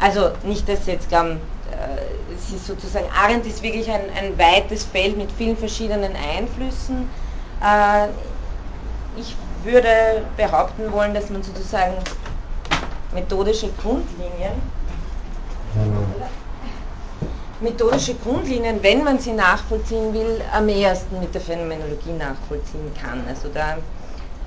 Also 0.00 0.30
nicht, 0.44 0.68
dass 0.68 0.86
jetzt 0.86 1.08
glauben, 1.08 1.40
äh, 1.70 2.34
es 2.34 2.52
ist 2.52 2.66
sozusagen, 2.66 3.06
Arendt 3.14 3.46
ist 3.46 3.62
wirklich 3.62 3.90
ein, 3.90 4.02
ein 4.18 4.38
weites 4.38 4.84
Feld 4.84 5.16
mit 5.16 5.30
vielen 5.32 5.56
verschiedenen 5.56 6.12
Einflüssen. 6.16 7.08
Äh, 7.62 8.08
ich 9.16 9.36
würde 9.62 10.24
behaupten 10.36 10.92
wollen, 10.92 11.14
dass 11.14 11.30
man 11.30 11.42
sozusagen 11.42 11.94
methodische 13.12 13.68
Grundlinien, 13.80 14.52
methodische 17.60 18.14
Grundlinien, 18.16 18.82
wenn 18.82 19.04
man 19.04 19.18
sie 19.18 19.32
nachvollziehen 19.32 20.12
will, 20.12 20.40
am 20.52 20.68
ehesten 20.68 21.20
mit 21.20 21.32
der 21.34 21.40
Phänomenologie 21.40 22.12
nachvollziehen 22.18 22.92
kann. 23.00 23.22
Also 23.28 23.48
da 23.54 23.78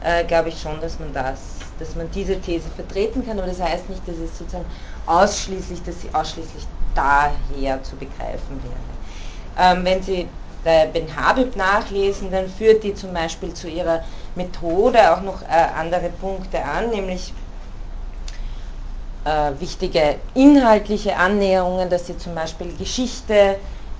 äh, 0.04 0.24
glaube 0.26 0.50
ich 0.50 0.62
schon, 0.62 0.80
dass 0.82 1.00
man 1.00 1.14
das, 1.14 1.40
dass 1.80 1.96
man 1.96 2.10
diese 2.12 2.40
These 2.40 2.70
vertreten 2.70 3.26
kann, 3.26 3.38
aber 3.38 3.48
das 3.48 3.62
heißt 3.62 3.90
nicht, 3.90 4.08
dass 4.08 4.18
es 4.18 4.38
sozusagen 4.38 4.66
ausschließlich, 5.06 5.84
dass 5.84 6.02
sie 6.02 6.10
ausschließlich 6.14 6.66
daher 6.94 7.82
zu 7.84 7.96
begreifen 7.96 8.60
wäre. 8.64 9.70
Ähm, 9.70 9.86
wenn 9.86 10.04
Sie 10.04 10.28
Ben 10.64 11.16
Habib 11.16 11.56
nachlesen, 11.56 12.30
dann 12.30 12.50
führt 12.50 12.84
die 12.84 12.94
zum 12.94 13.14
Beispiel 13.14 13.54
zu 13.54 13.70
ihrer 13.70 14.04
Methode 14.36 15.14
auch 15.14 15.22
noch 15.22 15.42
äh, 15.44 15.46
andere 15.78 16.10
Punkte 16.10 16.62
an, 16.64 16.90
nämlich 16.90 17.32
äh, 19.24 19.52
wichtige 19.60 20.16
inhaltliche 20.34 21.16
Annäherungen, 21.16 21.90
dass 21.90 22.08
sie 22.08 22.18
zum 22.18 22.36
Beispiel 22.36 22.76
Geschichte 22.78 23.56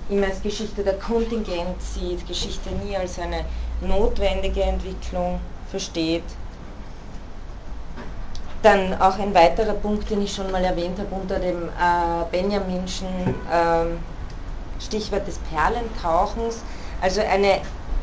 immer 0.08 0.26
als 0.26 0.42
Geschichte 0.42 0.82
der 0.82 0.98
Kontingent 0.98 1.82
sieht, 1.82 2.26
Geschichte 2.26 2.70
nie 2.70 2.96
als 2.96 3.18
eine 3.18 3.44
notwendige 3.80 4.62
Entwicklung 4.62 5.40
versteht. 5.70 6.24
Dann 8.62 8.94
auch 9.00 9.18
ein 9.18 9.34
weiterer 9.34 9.74
Punkt, 9.74 10.10
den 10.10 10.22
ich 10.22 10.34
schon 10.34 10.50
mal 10.50 10.64
erwähnt 10.64 10.98
habe 10.98 11.14
unter 11.14 11.38
dem 11.38 11.68
äh, 11.68 12.24
Benjaminschen 12.32 13.06
äh, 13.50 14.82
Stichwort 14.82 15.26
des 15.26 15.38
Perlentauchens, 15.38 16.56
also 17.00 17.20
eine, 17.20 17.60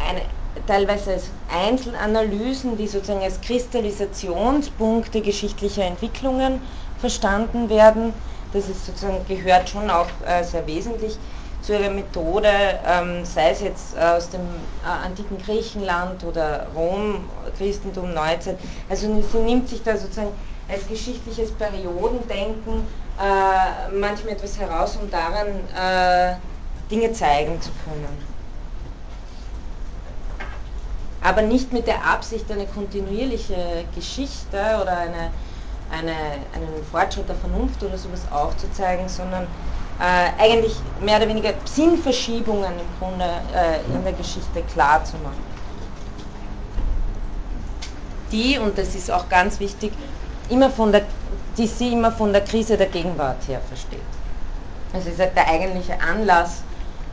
eine 0.08 0.21
teilweise 0.67 1.13
als 1.13 1.25
Einzelanalysen, 1.54 2.78
die 2.78 2.88
sozusagen 2.88 3.21
als 3.21 3.41
Kristallisationspunkte 3.41 5.21
geschichtlicher 5.21 5.84
Entwicklungen 5.84 6.62
verstanden 6.99 7.69
werden. 7.69 8.13
Das 8.54 8.69
ist 8.69 8.86
sozusagen, 8.86 9.25
gehört 9.28 9.69
schon 9.69 9.89
auch 9.89 10.08
äh, 10.25 10.43
sehr 10.43 10.65
wesentlich 10.65 11.17
zu 11.65 11.73
ihrer 11.73 11.89
Methode, 11.89 12.47
ähm, 12.86 13.25
sei 13.25 13.49
es 13.49 13.62
jetzt 13.62 13.97
aus 13.97 14.30
dem 14.30 14.41
äh, 14.41 15.06
antiken 15.06 15.38
Griechenland 15.39 16.23
oder 16.23 16.67
Rom, 16.75 17.28
Christentum, 17.58 18.13
Neuzeit. 18.13 18.58
Also 18.88 19.08
sie 19.32 19.38
nimmt 19.39 19.67
sich 19.67 19.82
da 19.82 19.97
sozusagen 19.97 20.32
als 20.69 20.88
geschichtliches 20.88 21.51
Periodendenken 21.54 22.86
äh, 23.19 23.91
manchmal 23.91 24.34
etwas 24.34 24.60
heraus, 24.60 24.97
um 25.01 25.10
daran 25.10 25.47
äh, 25.75 26.36
Dinge 26.91 27.12
zeigen 27.13 27.60
zu 27.62 27.71
können. 27.84 28.36
Aber 31.21 31.41
nicht 31.41 31.73
mit 31.73 31.88
der 31.88 32.06
Absicht, 32.06 32.51
eine 32.51 32.67
kontinuierliche 32.67 33.86
Geschichte 33.95 34.60
oder 34.80 34.97
eine, 34.97 35.32
eine, 35.91 36.13
einen 36.54 36.86
Fortschritt 36.91 37.28
der 37.28 37.36
Vernunft 37.36 37.82
oder 37.82 37.97
sowas 37.97 38.21
aufzuzeigen, 38.32 39.10
sondern 39.10 39.45
äh, 39.45 39.74
eigentlich 39.97 40.75
mehr 40.99 41.17
oder 41.17 41.29
weniger 41.29 41.53
Sinnverschiebungen 41.63 42.73
im 42.73 42.99
Grunde 42.99 43.25
äh, 43.53 43.79
in 43.95 44.03
der 44.03 44.13
Geschichte 44.13 44.62
klar 44.73 45.03
zu 45.05 45.13
machen. 45.17 45.43
Die, 48.31 48.58
und 48.58 48.77
das 48.77 48.95
ist 48.95 49.10
auch 49.10 49.29
ganz 49.29 49.60
wichtig, 49.60 49.93
immer 50.49 50.69
von 50.69 50.91
der, 50.91 51.03
die 51.58 51.67
sie 51.67 51.93
immer 51.93 52.12
von 52.12 52.34
der 52.34 52.43
Krise 52.43 52.75
der 52.75 52.88
Gegenwart 52.88 53.47
her 53.47 53.62
versteht. 53.67 53.99
Also 54.93 55.10
ist 55.10 55.19
halt 55.19 55.36
der 55.36 55.47
eigentliche 55.47 55.99
Anlass 56.01 56.62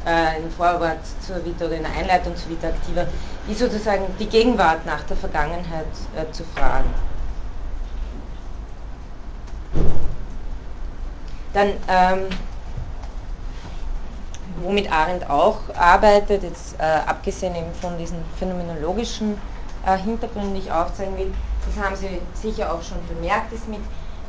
äh, 0.07 0.43
im 0.43 0.51
Vorwort 0.51 0.99
zur 1.25 1.45
Vita 1.45 1.67
oder 1.67 1.77
in 1.77 1.83
der 1.83 1.93
Einleitung 1.93 2.37
zur 2.37 2.51
Vita 2.51 2.69
Activa, 2.69 3.07
ist 3.49 3.59
sozusagen 3.59 4.05
die 4.19 4.27
Gegenwart 4.27 4.85
nach 4.87 5.03
der 5.05 5.17
Vergangenheit 5.17 5.87
äh, 6.17 6.31
zu 6.33 6.45
fragen. 6.57 6.91
Dann, 11.53 11.69
ähm, 11.89 12.27
womit 14.63 14.91
Arendt 14.91 15.29
auch 15.29 15.61
arbeitet, 15.77 16.43
jetzt 16.43 16.75
äh, 16.79 16.83
abgesehen 16.83 17.55
eben 17.55 17.73
von 17.81 17.97
diesen 17.99 18.19
phänomenologischen 18.39 19.41
äh, 19.87 19.97
Hintergründen, 19.99 20.55
die 20.55 20.61
ich 20.61 20.73
aufzeigen 20.73 21.17
will, 21.17 21.33
das 21.67 21.85
haben 21.85 21.97
Sie 21.97 22.21
sicher 22.35 22.73
auch 22.73 22.83
schon 22.83 22.99
bemerkt, 23.09 23.53
ist 23.53 23.69
mit 23.69 23.81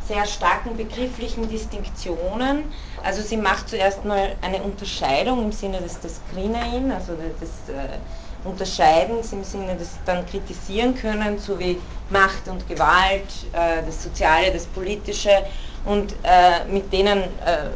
sehr 0.08 0.26
starken 0.26 0.76
begrifflichen 0.76 1.48
Distinktionen. 1.50 2.66
Also 3.04 3.22
sie 3.22 3.38
macht 3.38 3.70
zuerst 3.70 4.04
mal 4.06 4.36
eine 4.42 4.62
Unterscheidung 4.62 5.44
im 5.44 5.52
Sinne 5.52 5.80
des, 5.80 6.00
des 6.02 6.20
also 6.36 7.14
des 7.14 7.74
äh, 7.74 7.98
Unterscheidens 8.44 9.32
im 9.32 9.44
Sinne 9.44 9.76
des 9.76 9.92
dann 10.06 10.26
kritisieren 10.26 10.96
können, 10.96 11.40
so 11.40 11.58
wie 11.58 11.80
Macht 12.10 12.48
und 12.50 12.68
Gewalt, 12.68 13.24
äh, 13.54 13.82
das 13.86 14.04
Soziale, 14.04 14.52
das 14.52 14.66
Politische 14.66 15.44
und 15.86 16.14
äh, 16.24 16.66
mit 16.70 16.92
denen 16.92 17.20
äh, 17.20 17.70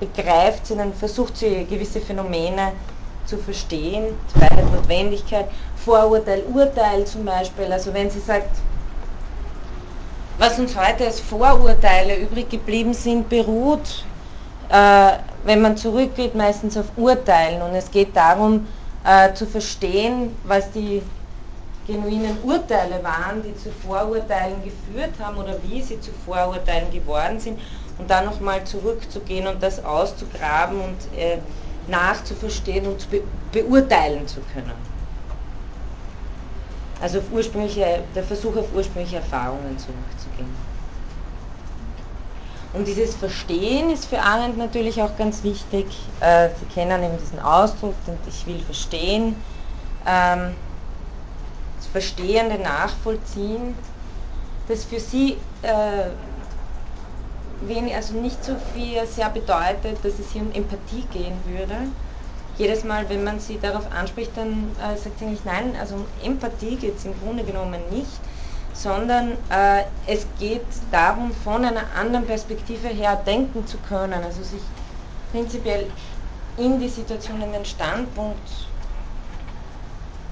begreift 0.00 0.66
sie, 0.66 0.76
dann 0.76 0.92
versucht 0.94 1.36
sie 1.36 1.64
gewisse 1.64 2.00
Phänomene 2.00 2.72
zu 3.26 3.36
verstehen, 3.36 4.14
Freiheit, 4.32 4.72
Notwendigkeit, 4.72 5.48
Vorurteil, 5.76 6.42
Urteil 6.52 7.04
zum 7.06 7.24
Beispiel, 7.24 7.72
also 7.72 7.92
wenn 7.92 8.10
sie 8.10 8.20
sagt, 8.20 8.56
was 10.38 10.58
uns 10.58 10.76
heute 10.76 11.04
als 11.04 11.20
Vorurteile 11.20 12.16
übrig 12.16 12.48
geblieben 12.48 12.94
sind, 12.94 13.28
beruht, 13.28 14.04
äh, 14.70 15.12
wenn 15.44 15.60
man 15.60 15.76
zurückgeht, 15.76 16.34
meistens 16.34 16.76
auf 16.76 16.86
Urteilen. 16.96 17.60
Und 17.60 17.74
es 17.74 17.90
geht 17.90 18.16
darum, 18.16 18.66
äh, 19.04 19.32
zu 19.34 19.46
verstehen, 19.46 20.36
was 20.44 20.70
die 20.70 21.02
genuinen 21.88 22.38
Urteile 22.44 23.02
waren, 23.02 23.42
die 23.42 23.56
zu 23.56 23.70
Vorurteilen 23.84 24.62
geführt 24.62 25.14
haben 25.20 25.38
oder 25.38 25.56
wie 25.64 25.82
sie 25.82 26.00
zu 26.00 26.10
Vorurteilen 26.24 26.90
geworden 26.92 27.40
sind 27.40 27.58
und 27.98 28.08
dann 28.08 28.24
nochmal 28.24 28.64
zurückzugehen 28.64 29.46
und 29.46 29.62
das 29.62 29.84
auszugraben 29.84 30.80
und 30.80 31.18
äh, 31.18 31.38
nachzuverstehen 31.88 32.86
und 32.86 33.10
be 33.10 33.22
beurteilen 33.50 34.26
zu 34.28 34.40
können. 34.52 34.72
Also 37.00 37.20
der 38.14 38.22
Versuch 38.24 38.56
auf 38.56 38.66
ursprüngliche 38.74 39.16
Erfahrungen 39.16 39.78
zurückzugehen. 39.78 40.68
Und 42.74 42.86
dieses 42.86 43.14
Verstehen 43.14 43.90
ist 43.90 44.04
für 44.04 44.20
Arendt 44.20 44.58
natürlich 44.58 45.00
auch 45.00 45.16
ganz 45.16 45.42
wichtig. 45.42 45.86
Äh, 46.20 46.50
Sie 46.60 46.66
kennen 46.74 47.02
eben 47.02 47.18
diesen 47.18 47.40
Ausdruck, 47.40 47.94
und 48.06 48.18
ich 48.28 48.46
will 48.46 48.60
verstehen. 48.60 49.34
Ähm, 50.06 50.54
das 51.78 51.86
Verstehende 51.86 52.58
Nachvollziehen, 52.58 53.74
das 54.68 54.84
für 54.84 55.00
sie 55.00 55.38
äh, 55.62 56.10
wenig, 57.60 57.94
also 57.94 58.14
nicht 58.14 58.44
so 58.44 58.56
viel 58.74 59.06
sehr 59.06 59.30
bedeutet, 59.30 59.98
dass 60.02 60.18
es 60.18 60.30
hier 60.32 60.42
um 60.42 60.52
Empathie 60.52 61.04
gehen 61.12 61.36
würde, 61.46 61.76
jedes 62.58 62.82
Mal, 62.84 63.08
wenn 63.08 63.22
man 63.22 63.38
sie 63.38 63.58
darauf 63.60 63.90
anspricht, 63.92 64.32
dann 64.36 64.70
äh, 64.82 64.96
sagt 64.96 65.20
sie 65.20 65.26
nicht 65.26 65.46
nein, 65.46 65.74
also 65.80 65.94
um 65.96 66.06
Empathie 66.24 66.76
geht 66.76 66.96
es 66.98 67.04
im 67.04 67.14
Grunde 67.20 67.44
genommen 67.44 67.80
nicht, 67.90 68.20
sondern 68.74 69.32
äh, 69.50 69.84
es 70.06 70.26
geht 70.38 70.66
darum, 70.90 71.32
von 71.44 71.64
einer 71.64 71.84
anderen 71.96 72.26
Perspektive 72.26 72.88
her 72.88 73.16
denken 73.24 73.66
zu 73.66 73.76
können, 73.88 74.24
also 74.24 74.42
sich 74.42 74.62
prinzipiell 75.30 75.86
in 76.56 76.80
die 76.80 76.88
Situation, 76.88 77.40
in 77.42 77.52
den 77.52 77.64
Standpunkt 77.64 78.48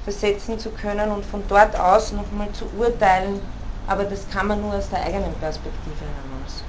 versetzen 0.03 0.59
zu 0.59 0.71
können 0.71 1.11
und 1.11 1.25
von 1.25 1.43
dort 1.49 1.79
aus 1.79 2.13
nochmal 2.13 2.51
zu 2.53 2.65
urteilen, 2.79 3.41
aber 3.87 4.05
das 4.05 4.29
kann 4.31 4.49
man 4.49 4.61
nur 4.61 4.75
aus 4.75 4.89
der 4.89 5.03
eigenen 5.03 5.35
Perspektive 5.35 6.01
heraus. 6.01 6.63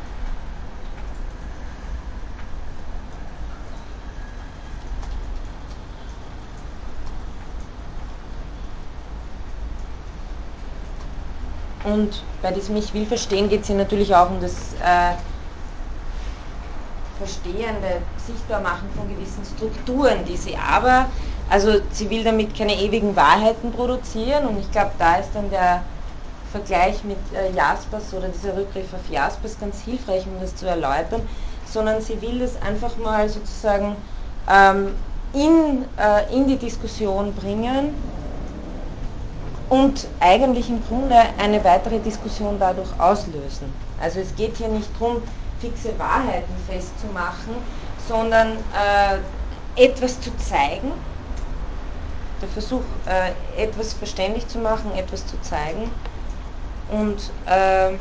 Und 11.93 12.21
bei 12.41 12.51
diesem 12.51 12.75
Ich 12.75 12.93
will 12.93 13.05
verstehen 13.05 13.47
geht 13.49 13.61
es 13.61 13.67
hier 13.67 13.75
natürlich 13.75 14.13
auch 14.13 14.29
um 14.29 14.41
das 14.41 14.51
äh, 14.83 15.13
Verstehende, 17.17 18.01
Sichtbarmachen 18.25 18.89
von 18.95 19.07
gewissen 19.09 19.43
Strukturen, 19.55 20.25
die 20.25 20.35
sie 20.35 20.55
aber, 20.57 21.05
also 21.49 21.79
sie 21.91 22.09
will 22.09 22.23
damit 22.23 22.55
keine 22.55 22.75
ewigen 22.75 23.15
Wahrheiten 23.15 23.71
produzieren. 23.71 24.47
Und 24.47 24.59
ich 24.59 24.69
glaube, 24.71 24.91
da 24.99 25.15
ist 25.15 25.29
dann 25.33 25.49
der 25.49 25.81
Vergleich 26.51 27.03
mit 27.05 27.17
äh, 27.33 27.55
Jaspers 27.55 28.13
oder 28.13 28.27
dieser 28.27 28.55
Rückgriff 28.55 28.93
auf 28.93 29.09
Jaspers 29.09 29.57
ganz 29.59 29.79
hilfreich, 29.81 30.25
um 30.27 30.39
das 30.41 30.55
zu 30.55 30.67
erläutern, 30.67 31.21
sondern 31.71 32.01
sie 32.01 32.21
will 32.21 32.39
das 32.39 32.61
einfach 32.61 32.97
mal 32.97 33.29
sozusagen 33.29 33.95
ähm, 34.49 34.93
in, 35.33 35.85
äh, 35.97 36.35
in 36.35 36.47
die 36.47 36.57
Diskussion 36.57 37.33
bringen 37.33 37.95
und 39.69 40.07
eigentlich 40.19 40.69
im 40.69 40.81
Grunde 40.87 41.15
eine 41.37 41.63
weitere 41.63 41.99
Diskussion 41.99 42.57
dadurch 42.59 42.89
auslösen. 42.99 43.71
Also 44.01 44.19
es 44.19 44.35
geht 44.35 44.57
hier 44.57 44.69
nicht 44.69 44.89
darum, 44.99 45.21
fixe 45.59 45.97
Wahrheiten 45.97 46.53
festzumachen, 46.67 47.55
sondern 48.07 48.53
äh, 48.53 49.83
etwas 49.83 50.19
zu 50.21 50.35
zeigen, 50.37 50.91
der 52.41 52.49
Versuch, 52.49 52.81
äh, 53.07 53.61
etwas 53.61 53.93
verständlich 53.93 54.47
zu 54.47 54.59
machen, 54.59 54.91
etwas 54.95 55.25
zu 55.25 55.39
zeigen 55.41 55.89
und 56.89 57.17
äh, 57.47 57.93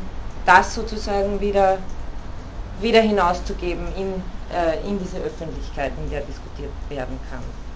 das 0.45 0.75
sozusagen 0.75 1.41
wieder, 1.41 1.79
wieder 2.79 3.01
hinauszugeben 3.01 3.87
in, 3.97 4.13
äh, 4.55 4.87
in 4.87 4.99
diese 4.99 5.17
Öffentlichkeit, 5.17 5.91
in 6.03 6.09
der 6.09 6.21
diskutiert 6.21 6.71
werden 6.89 7.19
kann. 7.29 7.66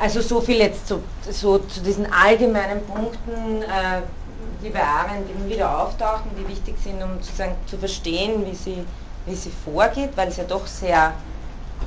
Also 0.00 0.20
so 0.20 0.40
viel 0.40 0.58
jetzt 0.58 0.86
so, 0.86 1.00
so 1.28 1.58
zu 1.58 1.80
diesen 1.80 2.12
allgemeinen 2.12 2.84
Punkten, 2.86 3.62
äh, 3.62 4.02
die 4.62 4.70
bei 4.70 4.82
Arendt 4.82 5.28
immer 5.30 5.48
wieder 5.48 5.82
auftauchen, 5.82 6.30
die 6.38 6.48
wichtig 6.48 6.76
sind, 6.82 7.02
um 7.02 7.20
sozusagen 7.20 7.56
zu 7.66 7.76
verstehen, 7.78 8.46
wie 8.46 8.54
sie 8.54 8.84
wie 9.28 9.34
sie 9.34 9.50
vorgeht, 9.50 10.16
weil 10.16 10.28
es 10.28 10.36
ja 10.36 10.44
doch 10.44 10.66
sehr 10.66 11.12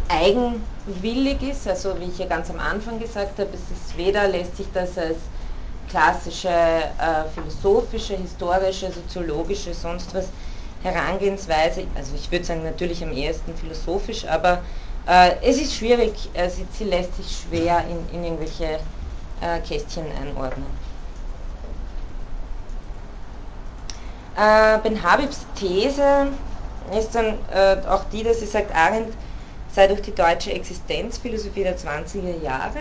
eigenwillig 0.09 1.41
ist. 1.41 1.67
Also 1.67 1.99
wie 1.99 2.05
ich 2.05 2.19
ja 2.19 2.27
ganz 2.27 2.49
am 2.49 2.59
Anfang 2.59 2.99
gesagt 2.99 3.39
habe, 3.39 3.49
es 3.53 3.71
ist 3.71 3.97
weder 3.97 4.27
lässt 4.27 4.57
sich 4.57 4.67
das 4.73 4.97
als 4.97 5.17
klassische 5.89 6.47
äh, 6.49 7.25
philosophische, 7.33 8.15
historische, 8.15 8.91
soziologische, 8.91 9.73
sonst 9.73 10.13
was 10.13 10.29
Herangehensweise, 10.83 11.85
also 11.95 12.15
ich 12.15 12.31
würde 12.31 12.43
sagen 12.43 12.63
natürlich 12.63 13.03
am 13.03 13.11
ehesten 13.11 13.55
philosophisch, 13.55 14.25
aber 14.25 14.63
es 15.41 15.57
ist 15.57 15.75
schwierig, 15.75 16.29
äh, 16.33 16.49
sie, 16.49 16.65
sie, 16.71 16.85
lässt 16.85 17.15
sich 17.17 17.41
schwer 17.41 17.83
in, 17.89 18.15
in 18.15 18.23
irgendwelche 18.23 18.79
äh, 19.41 19.59
Kästchen 19.67 20.05
einordnen. 20.21 20.65
Äh, 24.37 24.77
ben 24.81 25.03
Habibs 25.03 25.39
These 25.59 26.27
ist 26.97 27.13
dann 27.13 27.37
äh, 27.53 27.85
auch 27.87 28.05
die, 28.05 28.23
dass 28.23 28.39
sie 28.39 28.45
sagt, 28.45 28.73
Arendt 28.73 29.13
sei 29.73 29.87
durch 29.87 30.01
die 30.01 30.15
deutsche 30.15 30.53
Existenzphilosophie 30.53 31.63
der 31.63 31.77
20er 31.77 32.41
Jahre, 32.41 32.79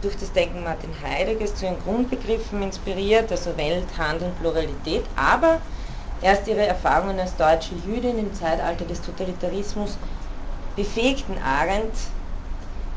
durch 0.00 0.16
das 0.16 0.32
Denken 0.32 0.62
Martin 0.62 0.90
Heideggers 1.02 1.56
zu 1.56 1.64
ihren 1.64 1.80
Grundbegriffen 1.82 2.62
inspiriert, 2.62 3.32
also 3.32 3.56
Welt, 3.56 3.86
Handel, 3.98 4.30
Pluralität, 4.40 5.04
aber 5.16 5.58
erst 6.22 6.46
ihre 6.46 6.66
Erfahrungen 6.66 7.18
als 7.18 7.36
deutsche 7.36 7.74
Jüdin 7.74 8.18
im 8.18 8.32
Zeitalter 8.32 8.84
des 8.84 9.00
Totalitarismus 9.02 9.98
befähigten 10.76 11.36
Arendt, 11.42 11.94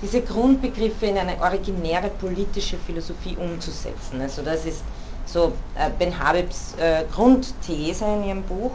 diese 0.02 0.22
Grundbegriffe 0.22 1.08
in 1.08 1.18
eine 1.18 1.40
originäre 1.42 2.10
politische 2.10 2.78
Philosophie 2.78 3.36
umzusetzen. 3.36 4.22
Also 4.22 4.42
das 4.44 4.66
ist 4.66 4.82
so 5.26 5.54
äh, 5.76 5.90
Ben 5.98 6.18
Habibs 6.18 6.76
äh, 6.80 7.04
Grundthese 7.14 8.06
in 8.06 8.24
ihrem 8.24 8.44
Buch. 8.44 8.72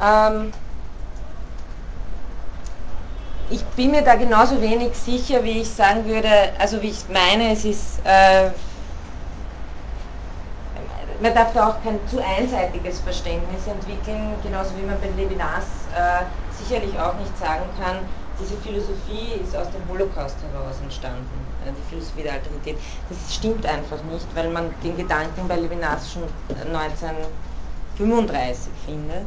Ähm, 0.00 0.52
ich 3.50 3.64
bin 3.64 3.90
mir 3.90 4.02
da 4.02 4.14
genauso 4.14 4.60
wenig 4.60 4.94
sicher, 4.96 5.42
wie 5.42 5.60
ich 5.60 5.70
sagen 5.70 6.04
würde, 6.06 6.28
also 6.58 6.80
wie 6.82 6.90
ich 6.90 7.08
meine, 7.08 7.52
es 7.52 7.64
ist, 7.64 8.00
äh, 8.04 8.50
man 11.20 11.34
darf 11.34 11.52
da 11.52 11.68
auch 11.70 11.82
kein 11.82 11.98
zu 12.08 12.22
einseitiges 12.24 13.00
Verständnis 13.00 13.66
entwickeln, 13.66 14.34
genauso 14.42 14.70
wie 14.76 14.86
man 14.86 15.00
bei 15.00 15.08
Levinas 15.20 15.64
sicherlich 16.58 16.98
auch 16.98 17.14
nicht 17.18 17.38
sagen 17.38 17.64
kann, 17.80 17.98
diese 18.40 18.56
Philosophie 18.58 19.40
ist 19.42 19.56
aus 19.56 19.66
dem 19.70 19.80
Holocaust 19.88 20.36
heraus 20.52 20.76
entstanden, 20.82 21.24
äh, 21.64 21.70
die 21.70 21.90
Philosophie 21.90 22.22
der 22.22 22.34
Alterität. 22.34 22.76
Das 23.08 23.34
stimmt 23.34 23.66
einfach 23.66 24.00
nicht, 24.04 24.26
weil 24.34 24.50
man 24.50 24.72
den 24.82 24.96
Gedanken 24.96 25.48
bei 25.48 25.56
Levinas 25.56 26.12
schon 26.12 26.22
1935 26.72 28.70
findet. 28.86 29.24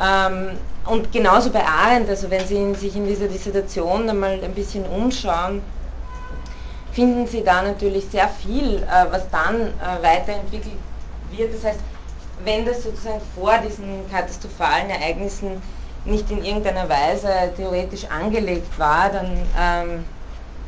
Ähm, 0.00 0.56
und 0.86 1.12
genauso 1.12 1.50
bei 1.50 1.62
Arendt, 1.64 2.08
also 2.08 2.30
wenn 2.30 2.46
Sie 2.46 2.74
sich 2.74 2.96
in 2.96 3.06
dieser 3.06 3.28
Dissertation 3.28 4.08
einmal 4.08 4.42
ein 4.42 4.54
bisschen 4.54 4.86
umschauen, 4.86 5.60
finden 6.92 7.26
Sie 7.26 7.44
da 7.44 7.62
natürlich 7.62 8.06
sehr 8.10 8.28
viel, 8.28 8.82
äh, 8.82 9.06
was 9.10 9.28
dann 9.30 9.60
äh, 9.60 10.02
weiterentwickelt 10.02 10.76
wird. 11.30 11.54
Das 11.54 11.64
heißt, 11.64 11.80
wenn 12.44 12.64
das 12.64 12.82
sozusagen 12.82 13.20
vor 13.34 13.58
diesen 13.58 14.10
katastrophalen 14.10 14.90
Ereignissen 14.90 15.62
nicht 16.04 16.30
in 16.30 16.44
irgendeiner 16.44 16.88
Weise 16.88 17.28
theoretisch 17.56 18.04
angelegt 18.06 18.78
war, 18.78 19.10
dann 19.10 19.30
ähm, 19.58 20.04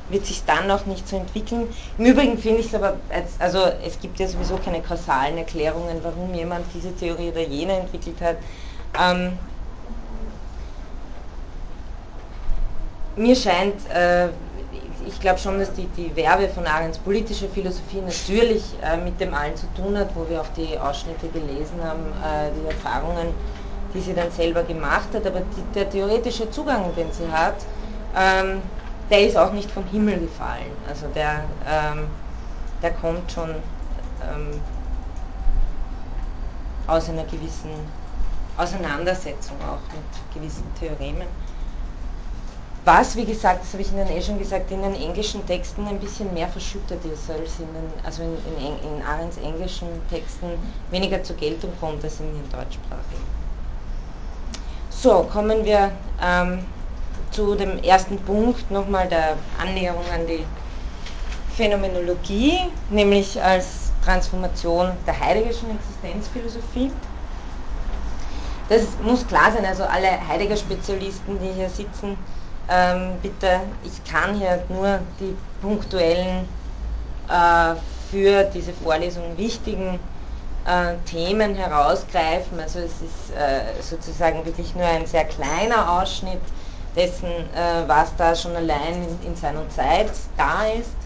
wird 0.09 0.27
sich 0.27 0.45
dann 0.45 0.71
auch 0.71 0.87
nicht 0.87 1.09
so 1.09 1.17
entwickeln. 1.17 1.69
Im 1.99 2.05
Übrigen 2.07 2.39
finde 2.39 2.61
ich 2.61 2.67
es 2.67 2.75
aber, 2.75 2.97
also 3.39 3.65
es 3.85 3.99
gibt 4.01 4.19
ja 4.21 4.29
sowieso 4.29 4.59
keine 4.59 4.81
kausalen 4.81 5.39
Erklärungen, 5.39 5.99
warum 6.03 6.35
jemand 6.35 6.67
diese 6.75 6.95
Theorie 6.95 7.31
oder 7.31 7.41
jene 7.41 7.81
entwickelt 7.81 8.21
hat. 8.21 8.37
Ähm, 9.01 9.39
mir 13.17 13.35
scheint, 13.35 13.89
äh, 13.91 14.29
ich 15.07 15.21
glaube 15.21 15.39
schon, 15.39 15.59
dass 15.59 15.73
die, 15.73 15.87
die 15.97 16.15
Werbe 16.17 16.49
von 16.49 16.67
Arends 16.67 16.99
politischer 16.99 17.49
Philosophie 17.49 18.01
natürlich 18.01 18.63
äh, 18.83 18.97
mit 18.97 19.21
dem 19.21 19.35
allen 19.35 19.57
zu 19.57 19.67
tun 19.75 19.99
hat, 19.99 20.09
wo 20.15 20.29
wir 20.29 20.41
auch 20.41 20.49
die 20.57 20.79
Ausschnitte 20.79 21.29
gelesen 21.29 21.83
haben, 21.83 22.07
äh, 22.23 22.51
die 22.59 22.67
Erfahrungen, 22.67 23.29
die 23.95 24.01
sie 24.01 24.13
dann 24.13 24.31
selber 24.31 24.65
gemacht 24.65 25.09
hat, 25.15 25.27
aber 25.27 25.41
die, 25.41 25.63
der 25.75 25.89
theoretische 25.89 26.51
Zugang, 26.51 26.95
den 26.97 27.13
sie 27.13 27.31
hat, 27.31 27.55
ähm, 28.17 28.61
der 29.11 29.27
ist 29.27 29.37
auch 29.37 29.53
nicht 29.53 29.71
vom 29.71 29.85
Himmel 29.87 30.19
gefallen. 30.21 30.73
Also 30.89 31.07
der, 31.15 31.45
ähm, 31.69 32.09
der 32.83 32.91
kommt 32.93 33.31
schon 33.31 33.51
ähm, 33.51 34.61
aus 36.87 37.09
einer 37.09 37.25
gewissen 37.25 37.71
Auseinandersetzung 38.57 39.57
auch 39.63 39.81
mit 39.93 40.35
gewissen 40.35 40.65
Theoremen. 40.79 41.27
Was, 42.85 43.17
wie 43.17 43.25
gesagt, 43.25 43.63
das 43.63 43.73
habe 43.73 43.83
ich 43.83 43.91
Ihnen 43.93 44.07
eh 44.09 44.21
schon 44.21 44.39
gesagt, 44.39 44.71
in 44.71 44.83
den 44.83 44.95
englischen 44.95 45.47
Texten 45.47 45.87
ein 45.87 45.99
bisschen 45.99 46.33
mehr 46.35 46.49
verschüttet 46.49 47.03
ist, 47.07 47.31
als 47.31 47.59
in 47.59 47.67
den, 47.73 48.05
also 48.05 48.23
in, 48.23 48.37
in, 48.59 48.99
in 48.99 49.03
Arends 49.03 49.39
englischen 49.39 49.89
Texten 50.11 50.49
weniger 50.91 51.23
zur 51.23 51.37
Geltung 51.37 51.73
kommt 51.81 52.05
als 52.05 52.21
in 52.21 52.27
den 52.27 52.51
deutschsprachigen. 52.51 53.44
So, 55.05 55.29
kommen 55.31 55.67
wir 55.67 55.91
ähm, 56.25 56.61
zu 57.31 57.55
dem 57.57 57.79
ersten 57.85 58.17
Punkt 58.21 58.71
nochmal 58.71 59.07
der 59.07 59.37
Annäherung 59.61 60.07
an 60.11 60.27
die 60.27 60.47
Phänomenologie, 61.55 62.59
nämlich 62.89 63.39
als 63.43 63.93
Transformation 64.03 64.93
der 65.07 65.21
Heideggerschen 65.21 65.69
Existenzphilosophie. 65.73 66.91
Das 68.71 68.81
muss 69.03 69.27
klar 69.27 69.53
sein, 69.53 69.67
also 69.67 69.83
alle 69.83 70.09
Heidegger-Spezialisten, 70.27 71.39
die 71.39 71.53
hier 71.53 71.69
sitzen, 71.69 72.17
ähm, 72.71 73.19
bitte, 73.21 73.61
ich 73.85 74.11
kann 74.11 74.35
hier 74.37 74.65
nur 74.71 75.01
die 75.21 75.37
punktuellen 75.61 76.49
äh, 77.29 77.75
für 78.11 78.45
diese 78.45 78.73
Vorlesung 78.73 79.37
wichtigen 79.37 80.01
Themen 81.05 81.55
herausgreifen. 81.55 82.59
Also 82.59 82.79
es 82.79 82.93
ist 82.93 83.37
äh, 83.37 83.83
sozusagen 83.83 84.47
wirklich 84.47 84.75
nur 84.75 84.87
ein 84.87 85.07
sehr 85.07 85.25
kleiner 85.25 86.01
Ausschnitt 86.01 86.41
dessen, 86.97 87.27
äh, 87.27 87.87
was 87.87 88.15
da 88.17 88.35
schon 88.35 88.57
allein 88.57 88.95
in, 88.95 89.29
in, 89.29 89.37
seiner 89.37 89.69
Zeit 89.69 90.11
da 90.37 90.65
ist. 90.65 90.97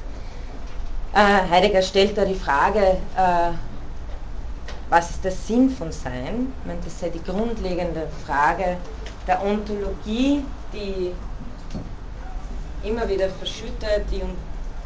Äh, 1.14 1.50
Heidegger 1.50 1.82
stellt 1.82 2.16
da 2.16 2.24
die 2.24 2.34
Frage, 2.34 2.98
äh, 3.16 3.50
was 4.90 5.10
ist 5.10 5.24
der 5.24 5.32
Sinn 5.32 5.70
von 5.70 5.92
Sein? 5.92 6.52
Ich 6.60 6.66
meine, 6.66 6.80
das 6.84 7.00
sei 7.00 7.10
die 7.10 7.22
grundlegende 7.22 8.08
Frage 8.26 8.76
der 9.26 9.44
Ontologie, 9.44 10.44
die 10.72 11.12
immer 12.82 13.08
wieder 13.08 13.28
verschüttet, 13.30 14.04
die, 14.10 14.22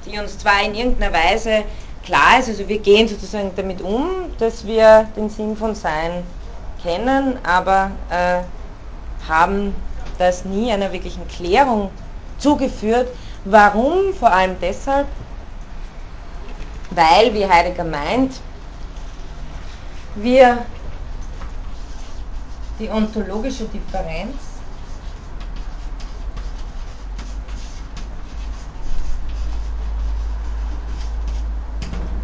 die 0.06 0.18
uns 0.18 0.38
zwar 0.38 0.62
in 0.64 0.74
irgendeiner 0.74 1.12
Weise 1.12 1.64
klar 2.04 2.38
ist, 2.38 2.48
also 2.48 2.68
wir 2.68 2.78
gehen 2.78 3.08
sozusagen 3.08 3.52
damit 3.56 3.80
um, 3.80 4.08
dass 4.38 4.66
wir 4.66 5.08
den 5.16 5.28
Sinn 5.28 5.56
von 5.56 5.74
Sein 5.74 6.24
kennen, 6.82 7.38
aber 7.44 7.90
äh, 8.10 8.42
haben 9.28 9.74
das 10.18 10.44
nie 10.44 10.72
einer 10.72 10.92
wirklichen 10.92 11.26
Klärung 11.28 11.90
zugeführt. 12.38 13.08
Warum? 13.44 14.12
Vor 14.18 14.30
allem 14.32 14.56
deshalb, 14.60 15.06
weil, 16.90 17.32
wie 17.34 17.46
Heidegger 17.46 17.84
meint, 17.84 18.34
wir 20.14 20.58
die 22.78 22.88
ontologische 22.88 23.64
Differenz 23.64 24.51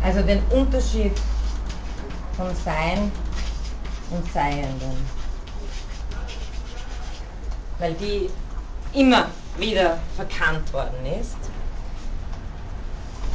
Also 0.08 0.22
den 0.22 0.42
Unterschied 0.44 1.12
von 2.34 2.46
Sein 2.64 3.12
und 4.10 4.32
Seienden. 4.32 5.06
Weil 7.78 7.92
die 7.92 8.30
immer 8.94 9.26
wieder 9.58 9.98
verkannt 10.16 10.72
worden 10.72 11.04
ist. 11.20 11.36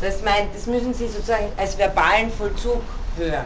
Das, 0.01 0.24
meint, 0.24 0.55
das 0.55 0.65
müssen 0.65 0.95
Sie 0.95 1.07
sozusagen 1.07 1.45
als 1.57 1.78
verbalen 1.78 2.32
Vollzug 2.32 2.82
hören. 3.17 3.45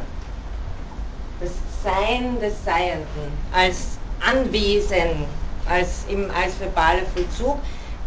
Das 1.42 1.52
Sein 1.84 2.40
des 2.40 2.64
Seienden 2.64 3.34
als 3.54 3.98
Anwesen, 4.26 5.26
als, 5.68 6.06
eben 6.08 6.32
als 6.32 6.56
verbaler 6.56 7.06
Vollzug, 7.14 7.58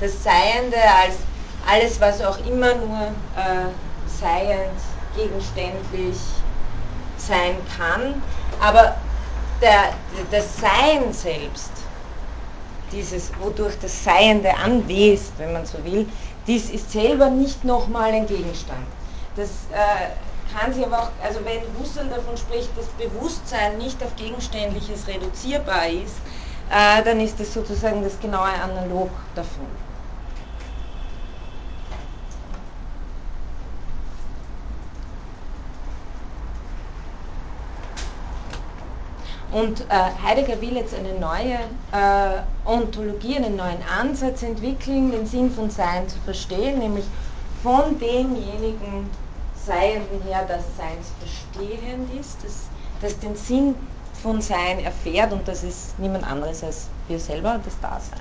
das 0.00 0.22
Seiende 0.24 0.78
als 0.78 1.16
alles, 1.70 2.00
was 2.00 2.22
auch 2.22 2.38
immer 2.46 2.74
nur 2.76 3.08
äh, 3.36 3.68
seiend 4.18 4.80
gegenständlich 5.16 6.16
sein 7.16 7.56
kann, 7.76 8.22
aber 8.61 8.96
der, 9.61 9.92
das 10.30 10.56
Sein 10.58 11.12
selbst, 11.12 11.70
dieses, 12.92 13.30
wodurch 13.40 13.74
das 13.80 14.04
Seiende 14.04 14.54
anwest, 14.56 15.32
wenn 15.38 15.52
man 15.52 15.66
so 15.66 15.82
will, 15.84 16.06
dies 16.46 16.70
ist 16.70 16.90
selber 16.90 17.30
nicht 17.30 17.64
nochmal 17.64 18.12
ein 18.12 18.26
Gegenstand. 18.26 18.86
Das 19.36 19.48
äh, 19.72 20.56
kann 20.56 20.72
sich 20.72 20.84
aber 20.84 20.98
auch, 20.98 21.11
also 21.22 21.40
wenn 21.44 21.61
Husserl 21.78 22.08
davon 22.08 22.36
spricht, 22.36 22.70
dass 22.76 22.86
Bewusstsein 22.86 23.78
nicht 23.78 24.02
auf 24.02 24.16
Gegenständliches 24.16 25.06
reduzierbar 25.06 25.88
ist, 25.88 26.16
äh, 26.70 27.02
dann 27.04 27.20
ist 27.20 27.38
das 27.38 27.52
sozusagen 27.52 28.02
das 28.02 28.18
genaue 28.20 28.48
Analog 28.48 29.11
davon. 29.34 29.66
Und 39.53 39.80
äh, 39.80 39.84
Heidegger 40.24 40.61
will 40.61 40.76
jetzt 40.76 40.94
eine 40.94 41.14
neue 41.14 41.55
äh, 41.92 42.40
Ontologie, 42.64 43.36
einen 43.36 43.57
neuen 43.57 43.82
Ansatz 44.01 44.42
entwickeln, 44.42 45.11
den 45.11 45.26
Sinn 45.26 45.51
von 45.51 45.70
Sein 45.70 46.09
zu 46.09 46.18
verstehen, 46.20 46.78
nämlich 46.78 47.05
von 47.62 47.98
demjenigen 47.98 49.11
Seienden 49.66 50.22
her, 50.22 50.44
das 50.46 50.62
Seins 50.76 51.11
verstehend 51.18 52.14
ist, 52.18 52.38
das, 52.44 52.68
das 53.03 53.18
den 53.18 53.34
Sinn 53.34 53.74
von 54.22 54.40
Sein 54.40 54.84
erfährt 54.84 55.32
und 55.32 55.46
das 55.48 55.64
ist 55.64 55.98
niemand 55.98 56.24
anderes 56.24 56.62
als 56.62 56.88
wir 57.09 57.18
selber, 57.18 57.61
das 57.64 57.78
Dasein. 57.80 58.20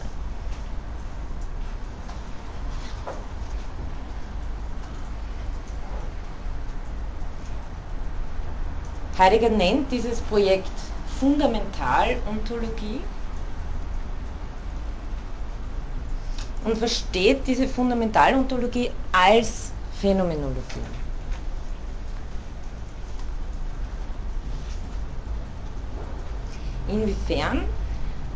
Heidegger 9.17 9.49
nennt 9.49 9.91
dieses 9.91 10.21
Projekt 10.21 10.71
Fundamentalontologie 11.19 13.01
und 16.65 16.77
versteht 16.77 17.45
diese 17.47 17.67
Fundamentalontologie 17.67 18.91
als 19.11 19.71
Phänomenologie. 19.99 20.79
Inwiefern? 26.87 27.61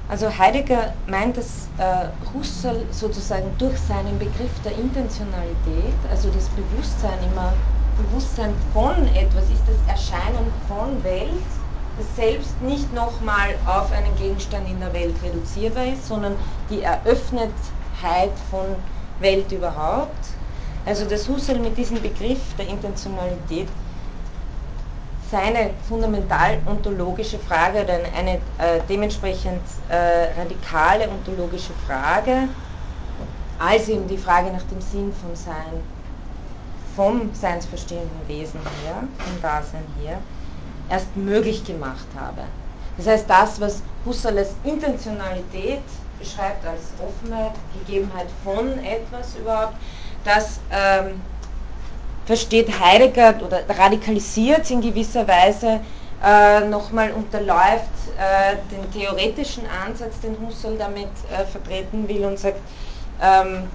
Also 0.10 0.38
Heidegger 0.38 0.94
meint, 1.08 1.38
dass 1.38 1.68
äh, 1.78 2.08
Husserl 2.34 2.86
sozusagen 2.92 3.50
durch 3.58 3.78
seinen 3.80 4.20
Begriff 4.20 4.52
der 4.64 4.74
Intentionalität, 4.74 5.94
also 6.12 6.30
das 6.30 6.50
Bewusstsein 6.50 7.18
immer, 7.32 7.54
Bewusstsein 7.98 8.54
von 8.74 9.08
etwas 9.16 9.46
ist 9.46 9.64
das 9.68 9.78
Erscheinen 9.88 10.52
von 10.68 11.04
Welt, 11.04 11.32
selbst 12.16 12.62
nicht 12.62 12.92
nochmal 12.94 13.56
auf 13.66 13.92
einen 13.92 14.16
Gegenstand 14.18 14.70
in 14.70 14.80
der 14.80 14.94
Welt 14.94 15.16
reduzierbar 15.24 15.86
ist, 15.86 16.08
sondern 16.08 16.36
die 16.70 16.82
Eröffnetheit 16.82 18.32
von 18.50 18.66
Welt 19.20 19.52
überhaupt. 19.52 20.18
Also 20.86 21.06
dass 21.06 21.28
Husserl 21.30 21.60
mit 21.60 21.78
diesem 21.78 22.02
Begriff 22.02 22.42
der 22.58 22.68
Intentionalität 22.68 23.68
seine 25.32 25.72
fundamental 25.88 26.60
ontologische 26.68 27.40
Frage 27.40 27.84
oder 27.84 28.00
eine 28.16 28.36
äh, 28.60 28.82
dementsprechend 28.88 29.62
äh, 29.90 30.30
radikale 30.40 31.10
ontologische 31.10 31.74
Frage, 31.88 32.50
als 33.58 33.88
eben 33.88 34.08
die 34.08 34.18
Frage 34.18 34.52
nach 34.52 34.64
dem 34.64 34.82
Sinn 34.82 35.12
von 35.14 35.36
Sein, 35.36 35.82
vom 36.96 37.34
seinsverstehenden 37.34 38.28
Wesen 38.28 38.60
her, 38.60 39.04
vom 39.18 39.42
Dasein 39.42 39.86
her, 40.02 40.20
erst 40.90 41.16
möglich 41.16 41.64
gemacht 41.66 42.08
habe. 42.20 42.42
Das 42.98 43.08
heißt, 43.08 43.30
das, 43.30 43.60
was 43.60 43.82
Husserl 44.06 44.38
als 44.38 44.52
Intentionalität 44.64 45.82
beschreibt, 46.20 46.66
als 46.66 46.82
Offenheit, 47.00 47.54
Gegebenheit 47.80 48.28
von 48.44 48.78
etwas 48.84 49.36
überhaupt, 49.36 49.74
das 50.24 50.60
ähm, 50.72 51.22
versteht 52.26 52.80
Heidegger 52.80 53.36
oder 53.44 53.64
radikalisiert 53.68 54.70
in 54.72 54.82
gewisser 54.82 55.28
Weise, 55.28 55.80
äh, 56.24 56.62
nochmal 56.68 57.12
unterläuft 57.12 57.90
äh, 58.18 58.56
den 58.72 58.92
theoretischen 58.94 59.64
Ansatz, 59.86 60.20
den 60.22 60.38
Husserl 60.40 60.78
damit 60.78 61.10
äh, 61.30 61.44
vertreten 61.46 62.08
will 62.08 62.24
und 62.24 62.40
sagt, 62.40 62.60
ähm, 63.22 63.68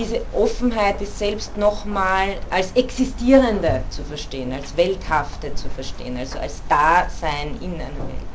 diese 0.00 0.22
Offenheit 0.32 1.02
ist 1.02 1.18
selbst 1.18 1.58
nochmal 1.58 2.38
als 2.48 2.72
Existierende 2.72 3.82
zu 3.90 4.02
verstehen, 4.02 4.50
als 4.50 4.74
Welthafte 4.74 5.54
zu 5.54 5.68
verstehen, 5.68 6.16
also 6.16 6.38
als 6.38 6.62
Dasein 6.70 7.58
in 7.60 7.74
einer 7.74 7.82
Welt. 7.82 8.30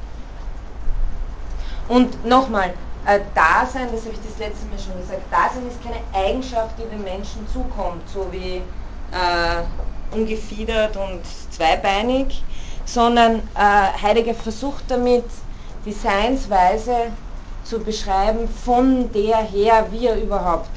Und 1.87 2.23
nochmal, 2.23 2.71
äh, 3.07 3.19
Dasein, 3.33 3.87
das 3.91 4.01
habe 4.01 4.13
ich 4.13 4.19
das 4.29 4.37
letzte 4.37 4.67
Mal 4.67 4.77
schon 4.77 5.01
gesagt, 5.01 5.21
Dasein 5.31 5.67
ist 5.67 5.83
keine 5.83 6.01
Eigenschaft, 6.13 6.75
die 6.77 6.87
dem 6.95 7.03
Menschen 7.03 7.47
zukommt, 7.51 8.07
so 8.13 8.27
wie 8.31 8.57
äh, 9.11 10.15
ungefiedert 10.15 10.95
und 10.97 11.21
zweibeinig, 11.49 12.43
sondern 12.85 13.37
äh, 13.55 14.03
Heidegger 14.03 14.35
versucht 14.35 14.83
damit, 14.87 15.25
die 15.83 15.93
Seinsweise 15.93 17.11
zu 17.63 17.79
beschreiben, 17.79 18.47
von 18.47 19.11
der 19.11 19.37
her 19.37 19.87
wir 19.91 20.15
überhaupt 20.15 20.69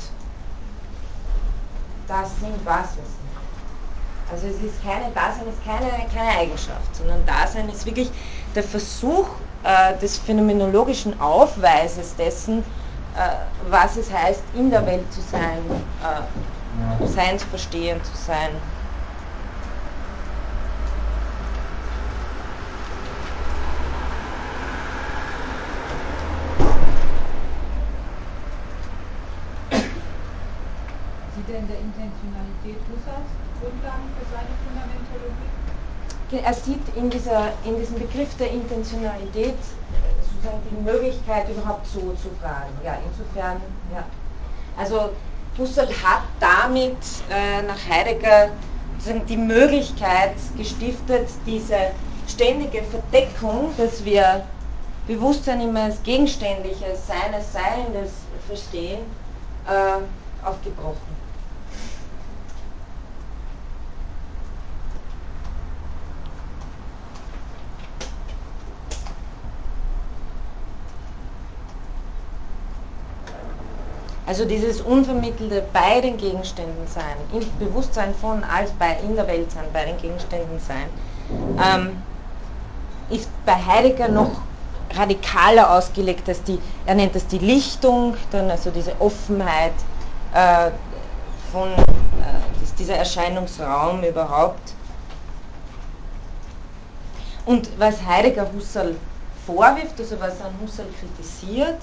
das 2.09 2.29
sind, 2.41 2.55
was 2.65 2.97
wir 2.97 3.05
sind. 3.05 3.29
Also 4.31 4.47
es 4.47 4.63
ist 4.63 4.83
keine, 4.83 5.11
Dasein 5.13 5.47
ist 5.49 5.65
keine, 5.65 5.91
keine 6.15 6.39
Eigenschaft, 6.39 6.97
sondern 6.97 7.25
Dasein 7.25 7.69
ist 7.69 7.87
wirklich 7.87 8.11
der 8.55 8.63
Versuch 8.63 9.29
äh, 9.65 9.97
des 9.99 10.19
phänomenologischen 10.19 11.19
Aufweises 11.21 12.15
dessen, 12.17 12.59
äh, 12.59 13.71
was 13.71 13.97
es 13.97 14.13
heißt, 14.13 14.43
in 14.55 14.71
der 14.71 14.85
Welt 14.87 15.11
zu 15.13 15.21
sein, 15.23 15.63
äh, 16.03 17.07
seinsverstehend 17.07 18.05
zu 18.05 18.17
sein, 18.17 18.51
denn 31.49 31.67
der 31.67 31.81
Intentionalität 31.81 32.81
Husserls 32.89 33.29
Grundlagen 33.61 34.07
für 34.17 34.27
seine 34.31 34.53
Fundamentologie? 34.63 35.51
Er 36.31 36.55
sieht 36.55 36.85
in, 36.95 37.09
dieser, 37.11 37.53
in 37.65 37.79
diesem 37.79 37.99
Begriff 37.99 38.37
der 38.37 38.51
Intentionalität 38.51 39.57
äh, 39.57 40.23
sozusagen 40.23 40.61
die 40.71 40.83
Möglichkeit, 40.83 41.49
überhaupt 41.49 41.87
so 41.87 42.01
zu 42.01 42.29
fragen. 42.41 42.73
Ja, 42.85 42.99
insofern, 43.09 43.63
ja. 43.93 44.05
Also 44.77 45.11
Husserl 45.57 45.89
hat 45.89 46.23
damit 46.39 46.97
äh, 47.31 47.63
nach 47.63 47.79
Heidegger 47.89 48.51
die 49.29 49.37
Möglichkeit 49.37 50.35
gestiftet, 50.57 51.29
diese 51.47 51.77
ständige 52.29 52.83
Verdeckung, 52.83 53.73
dass 53.77 54.05
wir 54.05 54.45
Bewusstsein 55.07 55.63
immer 55.63 55.85
als 55.85 56.03
gegenständliches, 56.03 57.07
seines 57.07 57.53
Seiendes 57.53 58.13
verstehen, 58.47 59.01
äh, 59.67 60.47
aufgebrochen. 60.47 61.18
Also 74.29 74.45
dieses 74.45 74.83
unvermittelte 74.83 75.65
bei 75.73 76.03
den 76.03 76.19
Gegenständen 76.19 76.87
sein, 76.87 77.17
im 77.33 77.49
Bewusstsein 77.59 78.15
von 78.15 78.45
als 78.45 78.71
bei 78.73 78.99
in 79.03 79.17
der 79.17 79.27
Welt 79.27 79.51
sein, 79.51 79.65
bei 79.73 79.87
den 79.87 79.97
Gegenständen 79.97 80.61
sein, 80.61 80.87
ähm, 81.59 82.03
ist 83.09 83.31
bei 83.47 83.55
Heidegger 83.55 84.09
noch 84.09 84.43
radikaler 84.95 85.71
ausgelegt 85.73 86.29
als 86.29 86.43
die, 86.43 86.59
er 86.85 86.95
nennt 86.95 87.15
das 87.15 87.27
die 87.27 87.39
Lichtung, 87.39 88.19
dann 88.31 88.51
also 88.51 88.71
diese 88.71 88.93
Offenheit 89.01 89.73
äh, 90.35 90.73
von 91.51 91.71
äh, 91.73 91.87
dieser 92.79 92.97
Erscheinungsraum 92.97 94.03
überhaupt. 94.03 94.75
Und 97.47 97.71
was 97.79 98.05
Heidegger 98.07 98.47
Husserl 98.53 98.95
vorwirft, 99.47 99.99
also 99.99 100.21
was 100.21 100.39
er 100.39 100.47
an 100.47 100.55
Husserl 100.63 100.87
kritisiert, 101.01 101.79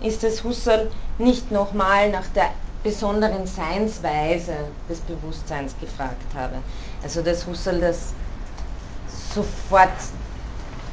ist, 0.00 0.22
dass 0.22 0.44
Husserl 0.44 0.90
nicht 1.18 1.50
nochmal 1.50 2.10
nach 2.10 2.26
der 2.34 2.50
besonderen 2.82 3.46
Seinsweise 3.46 4.54
des 4.88 5.00
Bewusstseins 5.00 5.74
gefragt 5.80 6.22
habe. 6.34 6.56
Also 7.02 7.22
dass 7.22 7.46
Husserl 7.46 7.80
das 7.80 8.12
sofort 9.34 9.90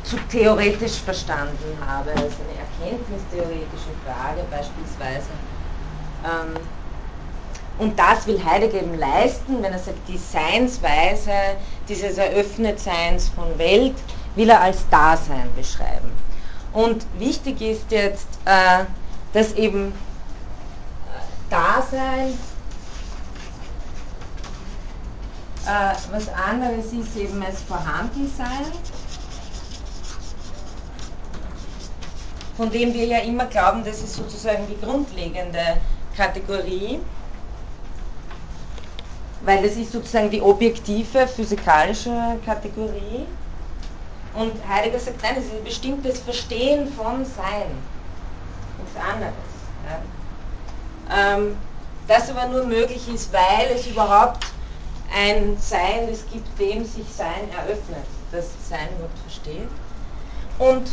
zu 0.04 0.18
theoretisch 0.30 0.98
verstanden 0.98 1.78
habe, 1.86 2.12
als 2.12 2.34
eine 2.42 2.90
erkenntnistheoretische 2.90 3.94
Frage 4.06 4.42
beispielsweise. 4.50 5.30
Ähm, 6.26 6.60
und 7.80 7.98
das 7.98 8.28
will 8.28 8.44
Heidegger 8.44 8.82
eben 8.82 8.98
leisten, 9.00 9.62
wenn 9.62 9.72
er 9.72 9.80
sagt, 9.80 9.98
die 10.08 10.18
Seinsweise 10.18 11.32
dieses 11.88 12.18
Eröffnetseins 12.18 13.30
von 13.30 13.58
Welt 13.58 13.96
will 14.36 14.50
er 14.50 14.62
als 14.62 14.88
Dasein 14.90 15.50
beschreiben. 15.56 16.12
Und 16.74 17.06
wichtig 17.20 17.62
ist 17.62 17.92
jetzt, 17.92 18.28
äh, 18.46 18.86
dass 19.34 19.54
eben 19.54 19.94
Dasein 21.50 22.38
Äh, 25.66 25.96
was 26.12 26.28
anderes 26.28 26.92
ist 26.92 27.16
eben 27.16 27.40
das 27.42 27.62
Vorhandensein, 27.62 28.66
von 32.58 32.70
dem 32.70 32.94
wir 32.94 33.06
ja 33.06 33.20
immer 33.20 33.46
glauben, 33.46 33.82
das 33.86 34.02
ist 34.02 34.16
sozusagen 34.16 34.68
die 34.68 34.78
grundlegende 34.86 35.78
Kategorie, 36.18 37.00
weil 39.46 39.64
das 39.64 39.78
ist 39.78 39.94
sozusagen 39.94 40.30
die 40.30 40.42
objektive 40.42 41.28
physikalische 41.28 42.38
Kategorie. 42.46 43.26
Und 44.34 44.54
Heidegger 44.68 45.00
sagt, 45.00 45.22
nein, 45.22 45.36
das 45.36 45.46
ist 45.46 45.54
ein 45.54 45.64
bestimmtes 45.64 46.20
Verstehen 46.20 46.92
von 46.94 47.26
Sein, 47.26 47.70
nichts 48.80 48.96
anderes. 48.98 49.34
Ja. 51.10 51.36
Ähm, 51.36 51.58
das 52.08 52.30
aber 52.30 52.48
nur 52.48 52.66
möglich 52.66 53.08
ist, 53.14 53.32
weil 53.32 53.68
es 53.74 53.88
überhaupt 53.88 54.48
ein 55.16 55.58
Sein 55.60 56.10
es 56.12 56.26
gibt, 56.32 56.60
dem 56.60 56.84
sich 56.84 57.06
Sein 57.16 57.50
eröffnet, 57.52 58.06
das 58.32 58.48
Sein 58.68 58.88
überhaupt 58.96 59.20
versteht. 59.20 59.70
Und 60.60 60.92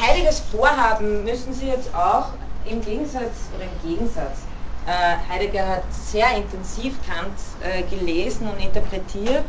Heideggers 0.00 0.40
Vorhaben 0.40 1.24
müssen 1.24 1.52
Sie 1.52 1.66
jetzt 1.66 1.92
auch 1.94 2.28
im 2.64 2.80
Gegensatz 2.80 3.50
oder 3.54 3.64
im 3.64 3.90
Gegensatz, 3.90 4.38
äh, 4.86 5.32
Heidegger 5.32 5.66
hat 5.66 5.82
sehr 5.92 6.36
intensiv 6.36 6.94
Kant 7.06 7.38
äh, 7.60 7.82
gelesen 7.82 8.48
und 8.48 8.60
interpretiert. 8.60 9.44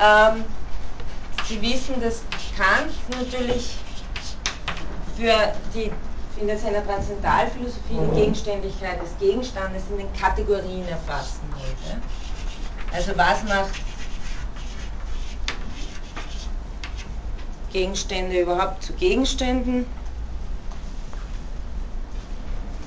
Ähm, 0.00 0.44
Sie 1.46 1.62
wissen, 1.62 2.00
dass 2.00 2.22
Kant 2.56 2.92
natürlich 3.10 3.76
für 5.16 5.52
die 5.74 5.90
in 6.40 6.58
seiner 6.58 6.84
Transzendentalphilosophie 6.84 7.98
die 8.12 8.20
Gegenständigkeit 8.20 9.02
des 9.02 9.16
Gegenstandes 9.18 9.82
in 9.90 9.98
den 9.98 10.12
Kategorien 10.12 10.86
erfassen 10.88 11.40
wollte. 11.52 12.00
Also 12.92 13.12
was 13.16 13.42
macht 13.44 13.72
Gegenstände 17.72 18.40
überhaupt 18.40 18.82
zu 18.82 18.92
Gegenständen? 18.94 19.86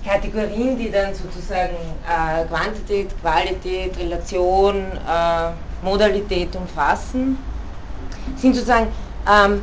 Kategorien, 0.03 0.77
die 0.77 0.89
dann 0.89 1.13
sozusagen 1.13 1.75
äh, 2.07 2.45
Quantität, 2.45 3.09
Qualität, 3.21 3.97
Relation, 3.97 4.91
äh, 5.07 5.51
Modalität 5.83 6.55
umfassen, 6.55 7.37
sind 8.37 8.55
sozusagen 8.55 8.87
ähm, 9.29 9.61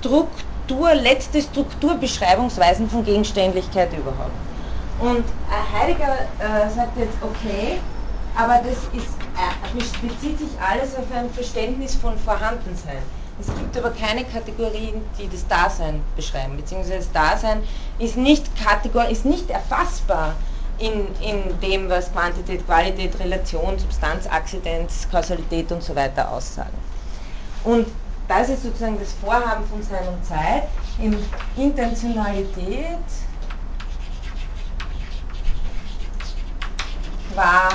Struktur, 0.00 0.94
letzte 0.94 1.42
Strukturbeschreibungsweisen 1.42 2.88
von 2.88 3.04
Gegenständlichkeit 3.04 3.92
überhaupt. 3.92 4.32
Und 5.00 5.24
äh, 5.24 5.78
Heidegger 5.78 6.18
äh, 6.38 6.70
sagt 6.74 6.96
jetzt, 6.98 7.16
okay, 7.22 7.78
aber 8.36 8.58
das 8.58 8.78
ist, 8.96 9.12
äh, 9.36 10.06
bezieht 10.06 10.38
sich 10.38 10.50
alles 10.60 10.94
auf 10.96 11.04
ein 11.14 11.30
Verständnis 11.30 11.94
von 11.94 12.16
Vorhandensein. 12.18 13.02
Es 13.40 13.46
gibt 13.46 13.76
aber 13.76 13.90
keine 13.90 14.24
Kategorien, 14.24 15.02
die 15.18 15.28
das 15.28 15.46
Dasein 15.48 16.02
beschreiben, 16.16 16.56
beziehungsweise 16.56 16.98
das 16.98 17.12
Dasein 17.12 17.62
ist 17.98 18.16
nicht, 18.16 18.44
Kategor 18.62 19.06
ist 19.08 19.24
nicht 19.24 19.50
erfassbar 19.50 20.34
in, 20.78 21.06
in 21.20 21.60
dem, 21.60 21.88
was 21.88 22.12
Quantität, 22.12 22.64
Qualität, 22.66 23.18
Relation, 23.18 23.78
Substanz, 23.78 24.26
Akzidenz, 24.26 25.08
Kausalität 25.10 25.72
und 25.72 25.82
so 25.82 25.94
weiter 25.96 26.30
aussagen. 26.30 26.91
Und 27.64 27.86
das 28.28 28.48
ist 28.48 28.62
sozusagen 28.62 28.98
das 28.98 29.12
Vorhaben 29.12 29.66
von 29.66 29.82
Sein 29.82 30.06
und 30.08 30.24
Zeit, 30.24 30.64
in 30.98 31.16
Intentionalität 31.56 32.98
qua 37.32 37.68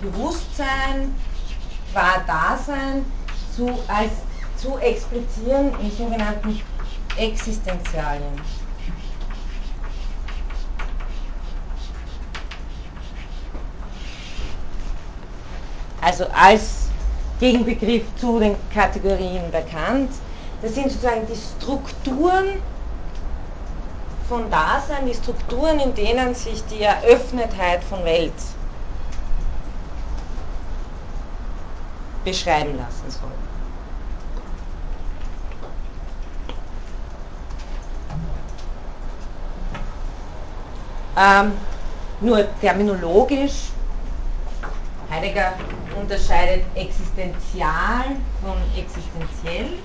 Bewusstsein, 0.00 1.14
qua 1.92 2.18
Dasein 2.26 3.04
zu, 3.54 3.66
als, 3.88 4.12
zu 4.56 4.78
explizieren 4.78 5.72
in 5.80 5.90
sogenannten 5.90 6.60
Existenzialien. 7.16 8.40
Also 16.00 16.26
als 16.34 16.83
Gegenbegriff 17.40 18.04
zu 18.16 18.38
den 18.38 18.56
Kategorien 18.72 19.50
bekannt. 19.50 20.10
Das 20.62 20.74
sind 20.74 20.90
sozusagen 20.90 21.26
die 21.26 21.36
Strukturen 21.36 22.46
von 24.28 24.50
Dasein, 24.50 25.06
die 25.06 25.14
Strukturen, 25.14 25.78
in 25.80 25.94
denen 25.94 26.34
sich 26.34 26.64
die 26.66 26.82
Eröffnetheit 26.82 27.84
von 27.84 28.04
Welt 28.04 28.32
beschreiben 32.24 32.76
lassen 32.78 33.10
soll. 33.10 33.30
Ähm, 41.16 41.52
nur 42.20 42.46
terminologisch, 42.60 43.68
Heidegger 45.10 45.52
unterscheidet 45.96 46.64
existenzial 46.74 48.04
von 48.42 48.56
existenziell, 48.76 49.78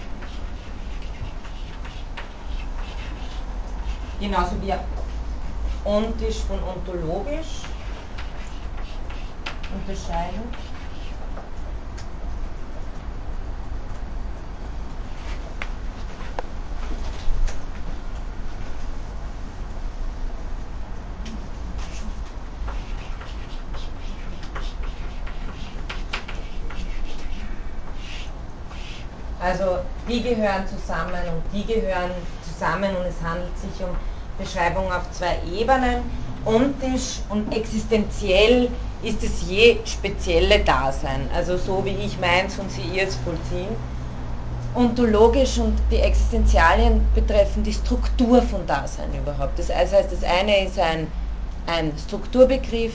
genauso 4.20 4.62
wie 4.62 4.74
ontisch 5.86 6.38
von 6.48 6.60
ontologisch 6.64 7.64
unterscheidet. 9.74 10.42
Also 29.40 29.80
die 30.10 30.24
gehören 30.24 30.66
zusammen 30.68 31.22
und 31.32 31.44
die 31.54 31.66
gehören 31.72 32.12
zusammen 32.42 32.96
und 32.96 33.06
es 33.06 33.22
handelt 33.24 33.58
sich 33.60 33.84
um 33.84 33.96
Beschreibung 34.38 34.92
auf 34.92 35.10
zwei 35.12 35.38
Ebenen. 35.56 36.04
Ontisch 36.46 37.20
und 37.30 37.54
existenziell 37.54 38.70
ist 39.04 39.22
es 39.24 39.48
je 39.48 39.78
spezielle 39.86 40.60
Dasein, 40.60 41.30
also 41.36 41.58
so 41.58 41.84
wie 41.86 41.96
ich 42.06 42.18
meins 42.20 42.58
und 42.58 42.72
Sie 42.72 42.82
ihrs 42.82 43.16
vollziehen. 43.16 43.76
Ontologisch 44.76 45.58
und 45.58 45.78
die 45.92 45.98
Existenzialien 45.98 47.02
betreffen 47.14 47.64
die 47.64 47.74
Struktur 47.74 48.42
von 48.42 48.66
Dasein 48.66 49.10
überhaupt. 49.14 49.60
Das 49.60 49.74
heißt, 49.74 49.94
das 49.94 50.24
eine 50.24 50.66
ist 50.66 50.80
ein, 50.80 51.08
ein 51.68 51.92
Strukturbegriff 52.08 52.94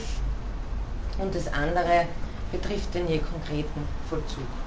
und 1.19 1.35
das 1.35 1.47
andere 1.53 2.05
betrifft 2.51 2.93
den 2.93 3.07
je 3.07 3.19
konkreten 3.19 3.81
Vollzug. 4.09 4.64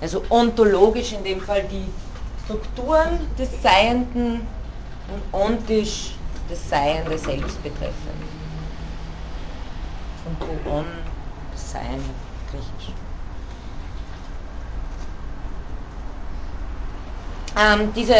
Also 0.00 0.22
ontologisch 0.30 1.12
in 1.12 1.24
dem 1.24 1.40
Fall 1.40 1.64
die 1.64 1.86
Strukturen 2.44 3.18
des 3.38 3.62
Seienden 3.62 4.46
und 5.08 5.22
ontisch 5.32 6.14
das 6.48 6.68
Seiende 6.68 7.18
selbst 7.18 7.62
betreffen. 7.62 8.10
Von 10.24 10.36
on, 10.66 10.86
Sein, 11.54 12.02
griechisch. 12.50 12.94
Ähm, 17.56 17.92
diese, 17.94 18.14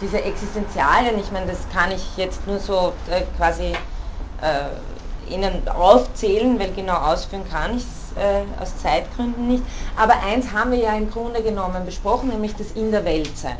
diese 0.00 0.22
Existenzialien, 0.22 1.18
ich 1.18 1.30
meine, 1.30 1.46
das 1.46 1.68
kann 1.68 1.92
ich 1.92 2.16
jetzt 2.16 2.46
nur 2.46 2.58
so 2.58 2.94
äh, 3.10 3.22
quasi 3.36 3.72
äh, 4.40 5.30
Ihnen 5.30 5.68
aufzählen, 5.68 6.58
weil 6.58 6.72
genau 6.72 6.96
ausführen 6.96 7.44
kann 7.48 7.76
ich 7.76 7.84
es 7.84 8.01
äh, 8.16 8.62
aus 8.62 8.76
Zeitgründen 8.78 9.48
nicht. 9.48 9.64
Aber 9.96 10.14
eins 10.22 10.52
haben 10.52 10.72
wir 10.72 10.78
ja 10.78 10.94
im 10.94 11.10
Grunde 11.10 11.42
genommen 11.42 11.84
besprochen, 11.84 12.28
nämlich 12.28 12.54
das 12.56 12.72
In 12.72 12.90
der 12.90 13.04
Welt 13.04 13.36
sein. 13.36 13.58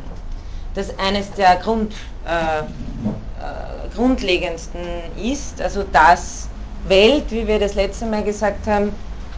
Das 0.75 0.97
eines 0.97 1.31
der 1.31 1.57
Grund, 1.57 1.93
äh, 2.25 2.59
äh, 2.59 3.95
grundlegendsten 3.95 4.81
ist, 5.21 5.61
also 5.61 5.83
das 5.91 6.47
Welt, 6.87 7.25
wie 7.29 7.47
wir 7.47 7.59
das 7.59 7.75
letzte 7.75 8.05
Mal 8.05 8.23
gesagt 8.23 8.67
haben, 8.67 8.89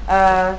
äh, 0.07 0.53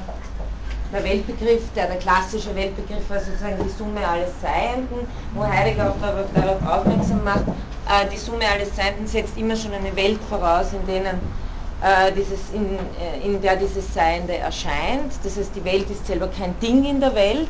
der 0.92 1.04
Weltbegriff, 1.04 1.62
der, 1.74 1.86
der 1.86 1.96
klassische 1.96 2.54
Weltbegriff 2.54 3.08
war 3.08 3.18
sozusagen 3.18 3.56
die 3.64 3.70
Summe 3.70 4.06
alles 4.06 4.30
Seienden, 4.40 5.06
wo 5.34 5.44
Heidegger 5.44 5.90
auch 5.90 5.96
darauf 6.34 6.80
aufmerksam 6.80 7.24
macht, 7.24 7.44
äh, 7.88 8.06
die 8.12 8.18
Summe 8.18 8.44
alles 8.52 8.74
Seienden 8.76 9.06
setzt 9.06 9.36
immer 9.36 9.56
schon 9.56 9.72
eine 9.72 9.94
Welt 9.96 10.20
voraus, 10.28 10.72
in 10.72 10.86
denen 10.86 11.20
dieses 12.16 12.50
in, 12.54 12.78
äh, 12.98 13.24
in 13.24 13.40
der 13.42 13.56
dieses 13.56 13.92
Seiende 13.92 14.36
erscheint. 14.36 15.12
Das 15.22 15.36
heißt, 15.36 15.54
die 15.54 15.64
Welt 15.64 15.88
ist 15.90 16.06
selber 16.06 16.28
kein 16.28 16.58
Ding 16.60 16.84
in 16.84 17.00
der 17.00 17.14
Welt. 17.14 17.48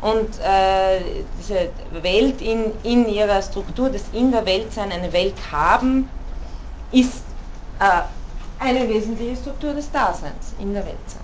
Und 0.00 0.38
äh, 0.40 1.00
diese 1.38 1.70
Welt 2.02 2.40
in, 2.40 2.72
in 2.84 3.08
ihrer 3.08 3.42
Struktur, 3.42 3.90
das 3.90 4.04
in 4.12 4.30
der 4.30 4.46
Welt 4.46 4.72
sein, 4.72 4.92
eine 4.92 5.12
Welt 5.12 5.34
haben, 5.50 6.08
ist 6.92 7.22
äh, 7.80 8.02
eine 8.60 8.88
wesentliche 8.88 9.36
Struktur 9.36 9.74
des 9.74 9.90
Daseins 9.90 10.54
in 10.60 10.72
der 10.72 10.86
Welt 10.86 10.96
sein. 11.06 11.20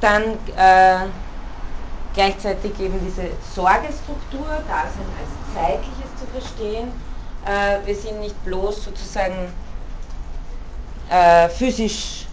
Dann 0.00 0.22
äh, 0.56 1.08
gleichzeitig 2.14 2.78
eben 2.80 2.98
diese 3.04 3.28
Sorgestruktur, 3.54 4.46
Dasein 4.66 5.06
als 5.18 5.54
zeitliches 5.54 5.97
zu 6.18 6.26
verstehen. 6.26 6.88
Äh, 7.46 7.86
wir 7.86 7.94
sind 7.94 8.20
nicht 8.20 8.44
bloß 8.44 8.84
sozusagen 8.84 9.52
äh, 11.10 11.48
physisch 11.48 12.26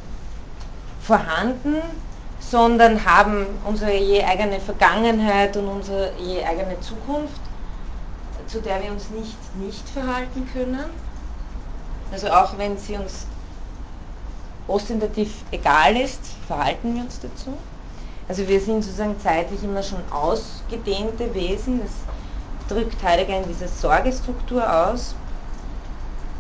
vorhanden, 1.02 1.82
sondern 2.40 3.06
haben 3.06 3.46
unsere 3.66 3.96
je 3.96 4.24
eigene 4.24 4.60
Vergangenheit 4.60 5.56
und 5.58 5.68
unsere 5.68 6.12
je 6.18 6.44
eigene 6.44 6.80
Zukunft, 6.82 7.42
zu 8.48 8.62
der 8.62 8.82
wir 8.84 8.92
uns 8.92 9.10
nicht 9.10 9.38
nicht 9.56 9.88
verhalten 9.90 10.48
können. 10.54 10.90
Also 12.12 12.30
auch 12.30 12.58
wenn 12.58 12.78
sie 12.78 12.96
uns 12.96 13.26
ostentativ 14.68 15.44
egal 15.52 15.96
ist, 15.96 16.22
verhalten 16.48 16.96
wir 16.96 17.04
uns 17.04 17.20
dazu. 17.20 17.58
Also 18.28 18.48
wir 18.48 18.60
sind 18.60 18.84
sozusagen 18.84 19.20
zeitlich 19.22 19.64
immer 19.64 19.84
schon 19.84 20.02
ausgedehnte 20.12 21.34
Wesen, 21.36 21.82
das 21.82 21.92
drückt 22.68 23.02
Heidegger 23.04 23.38
in 23.38 23.48
dieser 23.48 23.68
Sorgestruktur 23.68 24.64
aus. 24.88 25.16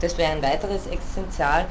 Das 0.01 0.17
wäre 0.17 0.31
ein 0.31 0.41
weiteres 0.41 0.87
Existenzial. 0.87 1.65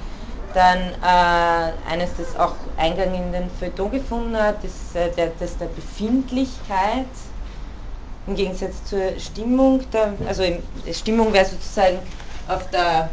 Dann 0.55 0.79
äh, 0.79 1.91
eines, 1.91 2.11
das 2.17 2.37
auch 2.39 2.55
Eingang 2.77 3.13
in 3.15 3.33
den 3.33 3.51
Feuilleton 3.51 3.91
gefunden 3.91 4.37
hat, 4.37 4.63
ist 4.63 4.95
äh, 4.95 5.11
der, 5.11 5.33
das 5.39 5.57
der 5.59 5.67
Befindlichkeit. 5.67 7.07
Im 8.27 8.37
Gegensatz 8.37 8.85
zur 8.85 9.19
Stimmung, 9.19 9.81
der, 9.93 10.15
also 10.27 10.45
im, 10.45 10.63
Stimmung 10.93 11.33
wäre 11.33 11.45
sozusagen 11.45 11.99
auf 12.49 12.71
der, 12.71 13.11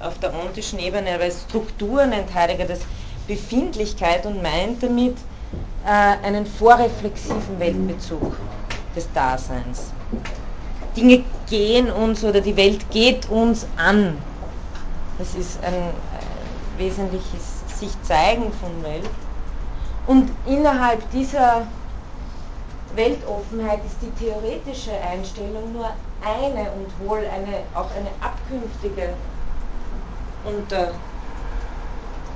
auf 0.00 0.18
der 0.20 0.32
ontischen 0.34 0.78
Ebene, 0.78 1.14
aber 1.14 1.30
Struktur 1.30 2.06
nennt 2.06 2.32
Heidegger 2.32 2.64
das 2.64 2.80
Befindlichkeit 3.26 4.24
und 4.24 4.42
meint 4.42 4.82
damit 4.82 5.16
äh, 5.84 6.26
einen 6.26 6.46
vorreflexiven 6.46 7.58
Weltbezug 7.58 8.36
des 8.94 9.12
Daseins. 9.12 9.92
Dinge 10.96 11.24
gehen 11.48 11.90
uns 11.90 12.24
oder 12.24 12.40
die 12.40 12.56
Welt 12.56 12.90
geht 12.90 13.28
uns 13.30 13.66
an. 13.76 14.18
Das 15.18 15.34
ist 15.34 15.62
ein 15.64 15.90
wesentliches 16.78 17.62
sich 17.78 17.90
zeigen 18.02 18.52
von 18.52 18.82
Welt. 18.82 19.10
Und 20.06 20.30
innerhalb 20.46 21.08
dieser 21.10 21.66
Weltoffenheit 22.94 23.80
ist 23.86 23.96
die 24.02 24.24
theoretische 24.24 24.92
Einstellung 24.92 25.72
nur 25.72 25.90
eine 26.24 26.70
und 26.72 27.08
wohl 27.08 27.18
eine, 27.18 27.62
auch 27.74 27.90
eine 27.96 28.10
abkünftige 28.20 29.14
und 30.44 30.72
äh, 30.72 30.88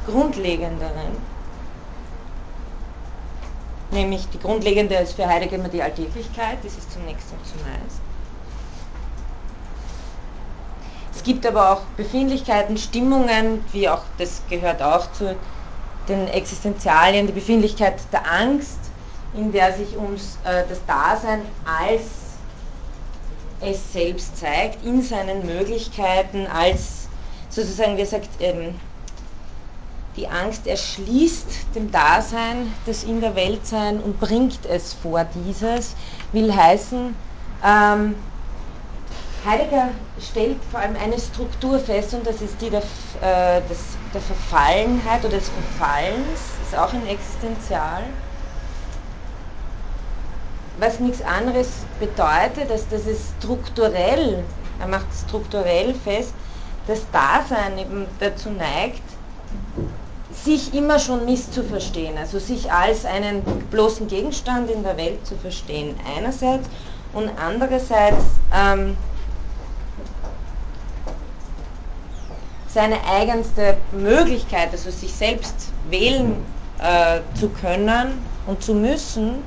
grundlegendere. 0.07 1.07
Nämlich 3.91 4.29
die 4.31 4.39
grundlegende 4.39 4.97
ist 4.97 5.15
für 5.15 5.27
Heidegger 5.27 5.57
immer 5.57 5.69
die 5.69 5.83
Alltäglichkeit, 5.83 6.59
das 6.63 6.77
ist 6.77 6.93
zunächst 6.93 7.31
und 7.33 7.45
zumeist. 7.47 8.01
Es 11.15 11.16
gibt 11.27 11.45
aber 11.45 11.73
auch 11.73 11.81
Befindlichkeiten, 11.97 12.77
Stimmungen, 12.79 13.65
wie 13.73 13.89
auch 13.89 14.03
das 14.17 14.43
gehört 14.49 14.81
auch 14.81 15.11
zu 15.11 15.37
den 16.09 16.29
Existenzialien, 16.29 17.27
die 17.27 17.33
Befindlichkeit 17.33 17.95
der 18.13 18.31
Angst, 18.31 18.79
in 19.35 19.51
der 19.51 19.73
sich 19.73 19.97
uns 19.97 20.39
äh, 20.45 20.63
das 20.69 20.87
Dasein 20.87 21.43
als 21.65 22.03
es 23.61 23.93
selbst 23.93 24.37
zeigt, 24.39 24.85
in 24.85 25.03
seinen 25.03 25.45
Möglichkeiten, 25.47 26.47
als 26.47 27.09
sozusagen, 27.51 27.97
wie 27.97 28.03
er 28.03 28.07
sagt, 28.07 28.29
ähm, 28.39 28.79
die 30.15 30.29
Angst 30.29 30.69
erschließt 30.69 31.75
dem 31.75 31.91
Dasein 31.91 32.73
das 32.87 33.03
in 33.03 33.21
der 33.21 33.35
Welt 33.35 33.67
sein 33.67 33.99
und 33.99 34.21
bringt 34.21 34.65
es 34.65 34.93
vor 34.93 35.25
dieses, 35.25 35.97
will 36.31 36.55
heißen, 36.55 37.17
ähm, 37.65 38.15
Heidegger 39.47 39.91
stellt 40.21 40.59
vor 40.73 40.81
allem 40.81 40.97
eine 40.97 41.21
Struktur 41.21 41.79
fest 41.79 42.15
und 42.15 42.27
das 42.27 42.43
ist 42.43 42.61
die 42.61 42.69
der, 42.69 42.83
äh, 43.21 43.63
des, 43.69 43.97
der 44.13 44.21
Verfallenheit 44.21 45.25
oder 45.25 45.39
des 45.39 45.49
Verfallens, 45.49 46.41
ist 46.61 46.77
auch 46.77 46.93
ein 46.93 47.07
Existenzial. 47.07 48.03
Was 50.79 50.99
nichts 50.99 51.23
anderes 51.23 51.69
bedeutet, 52.01 52.71
als 52.73 52.89
dass 52.89 53.07
es 53.07 53.35
strukturell, 53.39 54.45
er 54.81 54.89
macht 54.89 55.07
strukturell 55.27 55.95
fest, 55.95 56.35
das 56.89 57.01
Dasein 57.13 57.79
eben 57.79 58.07
dazu 58.19 58.51
neigt, 58.51 59.03
sich 60.45 60.75
immer 60.75 60.99
schon 60.99 61.25
misszuverstehen, 61.25 62.19
also 62.19 62.41
sich 62.41 62.73
als 62.73 63.05
einen 63.05 63.43
bloßen 63.71 64.09
Gegenstand 64.09 64.71
in 64.71 64.83
der 64.83 64.97
Welt 64.97 65.25
zu 65.25 65.37
verstehen, 65.37 65.95
einerseits 66.17 66.69
und 67.13 67.31
andererseits 67.39 68.25
ähm, 68.53 68.97
seine 72.77 73.03
eigenste 73.07 73.79
Möglichkeit, 73.93 74.69
also 74.71 74.91
sich 74.91 75.11
selbst 75.11 75.73
wählen 75.89 76.37
äh, 76.79 77.21
zu 77.41 77.49
können 77.49 78.23
und 78.47 78.63
zu 78.63 78.75
müssen, 78.75 79.43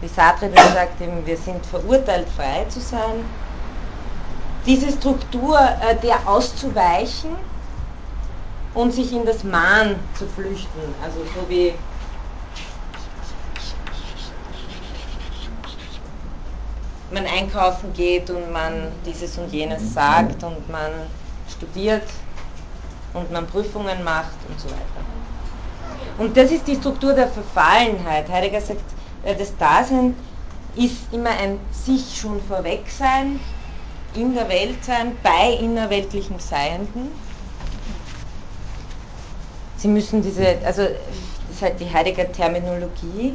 wie 0.00 0.08
Sartre 0.08 0.50
sagt, 0.74 1.00
eben, 1.00 1.24
wir 1.24 1.36
sind 1.36 1.64
verurteilt, 1.64 2.26
frei 2.36 2.64
zu 2.68 2.80
sein, 2.80 3.24
diese 4.66 4.90
Struktur 4.90 5.56
äh, 5.60 5.94
der 6.02 6.16
auszuweichen 6.26 7.30
und 8.74 8.92
sich 8.92 9.12
in 9.12 9.24
das 9.24 9.44
Mahn 9.44 9.94
zu 10.18 10.26
flüchten, 10.26 10.80
also 11.04 11.20
so 11.20 11.48
wie 11.48 11.74
man 17.12 17.24
einkaufen 17.24 17.92
geht 17.92 18.30
und 18.30 18.52
man 18.52 18.88
dieses 19.06 19.38
und 19.38 19.52
jenes 19.52 19.94
sagt 19.94 20.42
und 20.42 20.68
man 20.68 20.90
studiert 21.60 22.02
und 23.12 23.30
man 23.30 23.46
Prüfungen 23.46 24.02
macht 24.02 24.38
und 24.48 24.58
so 24.58 24.68
weiter. 24.68 25.04
Und 26.18 26.36
das 26.36 26.50
ist 26.50 26.66
die 26.66 26.76
Struktur 26.76 27.12
der 27.12 27.28
Verfallenheit. 27.28 28.28
Heidegger 28.28 28.60
sagt, 28.60 28.82
äh, 29.24 29.34
das 29.34 29.56
Dasein 29.56 30.14
ist 30.76 31.12
immer 31.12 31.30
ein 31.30 31.58
sich 31.72 32.18
schon 32.18 32.40
vorweg 32.42 32.84
sein, 32.88 33.40
in 34.14 34.34
der 34.34 34.48
Welt 34.48 34.84
sein, 34.84 35.16
bei 35.22 35.52
innerweltlichem 35.60 36.38
Seienden. 36.38 37.10
Sie 39.76 39.88
müssen 39.88 40.22
diese, 40.22 40.58
also 40.64 40.82
das 40.82 41.56
ist 41.56 41.62
halt 41.62 41.80
die 41.80 41.90
Heidegger 41.92 42.30
Terminologie, 42.30 43.34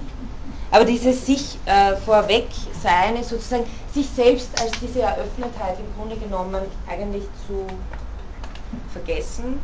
aber 0.71 0.85
dieses 0.85 1.25
sich 1.25 1.57
äh, 1.65 1.95
vorweg 1.95 2.47
sein 2.83 3.15
ist 3.17 3.29
sozusagen 3.29 3.65
sich 3.93 4.07
selbst 4.09 4.49
als 4.61 4.71
diese 4.81 5.01
Eröffnetheit 5.01 5.77
im 5.79 5.95
Grunde 5.97 6.17
genommen 6.17 6.61
eigentlich 6.87 7.23
zu 7.47 7.65
vergessen. 8.91 9.59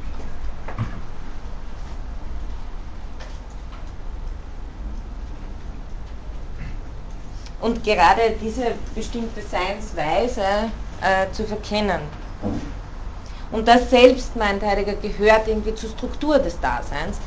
Und 7.62 7.84
gerade 7.84 8.36
diese 8.42 8.72
bestimmte 8.96 9.42
Seinsweise 9.42 10.72
äh, 11.02 11.32
zu 11.32 11.46
verkennen. 11.46 12.02
Und 13.52 13.68
das 13.68 13.90
selbst, 13.90 14.36
meint 14.36 14.64
Heidegger, 14.64 14.96
gehört 14.96 15.48
irgendwie 15.48 15.76
zur 15.76 15.90
Struktur 15.90 16.40
des 16.40 16.60
Daseins. 16.60 17.18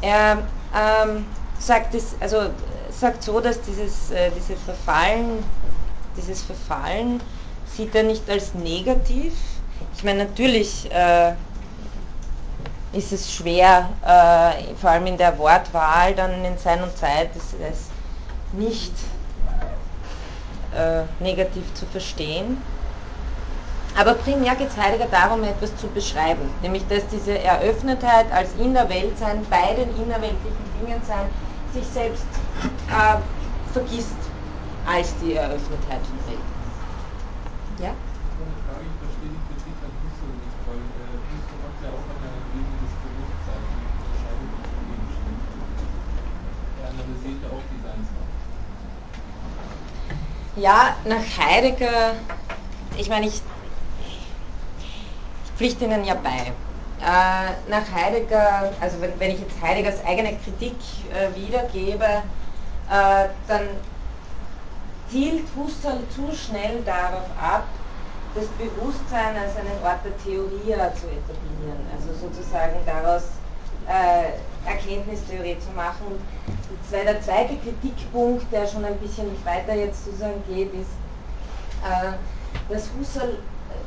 Er 0.00 0.38
ähm, 0.74 1.26
sagt, 1.58 1.94
es, 1.94 2.14
also, 2.20 2.50
sagt 2.90 3.22
so, 3.22 3.40
dass 3.40 3.60
dieses, 3.62 4.10
äh, 4.10 4.30
diese 4.30 4.56
Verfallen, 4.56 5.44
dieses 6.16 6.42
Verfallen 6.42 7.20
sieht 7.76 7.94
er 7.94 8.04
nicht 8.04 8.28
als 8.30 8.54
negativ, 8.54 9.32
ich 10.02 10.04
meine, 10.04 10.24
natürlich 10.24 10.90
äh, 10.90 11.30
ist 12.92 13.12
es 13.12 13.32
schwer, 13.32 13.88
äh, 14.04 14.74
vor 14.74 14.90
allem 14.90 15.06
in 15.06 15.16
der 15.16 15.38
Wortwahl 15.38 16.12
dann 16.16 16.44
in 16.44 16.58
Sein 16.58 16.80
Zeit, 16.96 17.30
es, 17.36 17.54
es 17.70 17.86
nicht 18.52 18.92
äh, 20.76 21.02
negativ 21.22 21.72
zu 21.74 21.86
verstehen. 21.86 22.60
Aber 23.96 24.14
primär 24.14 24.56
geht 24.56 24.70
es 24.70 24.76
Heidegger 24.76 25.06
darum, 25.08 25.44
etwas 25.44 25.76
zu 25.76 25.86
beschreiben, 25.86 26.50
nämlich 26.62 26.84
dass 26.88 27.06
diese 27.06 27.38
Eröffnetheit 27.38 28.26
als 28.32 28.48
Innerweltsein, 28.58 29.46
bei 29.48 29.72
den 29.74 29.88
innerweltlichen 30.02 30.80
Dingen 30.80 31.00
sein, 31.06 31.28
sich 31.72 31.86
selbst 31.86 32.26
äh, 32.88 33.18
vergisst 33.72 34.16
als 34.84 35.14
die 35.22 35.36
Eröffnetheit 35.36 36.00
von 36.04 36.26
Welt. 36.26 36.40
Ja 37.80 37.94
auch 41.90 42.08
an 42.14 42.18
der 42.22 42.34
Ebene 42.54 42.78
des 42.78 42.94
Bewusstseins 43.02 43.68
und 43.74 43.86
unterscheidet 43.90 44.48
sich 44.54 44.70
von 44.70 44.84
Gegenständen. 44.86 45.50
Er 46.78 46.86
analysiert 46.94 47.38
ja 47.42 47.48
auch 47.50 47.66
die 47.66 47.80
Seinsart. 47.82 48.30
Ja, 50.56 50.96
nach 51.04 51.22
Heidegger 51.38 52.14
ich 52.98 53.08
meine, 53.08 53.26
ich, 53.26 53.42
ich 55.44 55.52
pflichte 55.56 55.84
Ihnen 55.84 56.04
ja 56.04 56.14
bei. 56.14 56.52
Äh, 57.00 57.70
nach 57.70 57.90
Heidegger, 57.92 58.72
also 58.80 59.00
wenn, 59.00 59.18
wenn, 59.18 59.32
ich 59.32 59.40
jetzt 59.40 59.60
Heideggers 59.60 60.04
eigene 60.04 60.36
Kritik 60.38 60.76
äh, 61.10 61.34
wiedergebe, 61.34 62.04
äh, 62.04 63.28
dann 63.48 63.62
zielt 65.10 65.44
Husserl 65.56 65.98
zu 66.14 66.34
schnell 66.36 66.82
darauf 66.84 67.28
ab, 67.40 67.66
das 68.34 68.46
Bewusstsein 68.46 69.36
als 69.36 69.56
einen 69.56 69.82
Ort 69.84 70.04
der 70.04 70.16
Theorie 70.18 70.74
zu 70.94 71.06
etablieren, 71.08 71.80
also 71.92 72.14
sozusagen 72.20 72.76
daraus 72.86 73.24
äh, 73.88 74.30
Erkenntnistheorie 74.66 75.58
zu 75.58 75.70
machen. 75.74 76.06
Und 76.06 76.20
der 76.92 77.20
zweite 77.22 77.56
Kritikpunkt, 77.56 78.50
der 78.52 78.66
schon 78.66 78.84
ein 78.84 78.98
bisschen 78.98 79.26
weiter 79.44 79.74
jetzt 79.74 80.04
sozusagen 80.04 80.42
geht, 80.48 80.72
ist, 80.74 80.92
äh, 81.84 82.12
dass 82.72 82.88
Husserl 82.98 83.38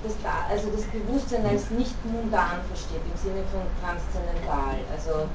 das, 0.03 0.13
also 0.49 0.69
das 0.69 0.83
Bewusstsein 0.85 1.45
als 1.45 1.69
nicht 1.71 1.95
mundan 2.05 2.61
versteht, 2.67 3.01
im 3.05 3.17
Sinne 3.17 3.43
von 3.51 3.61
transzendental. 3.81 4.77
Also, 4.91 5.29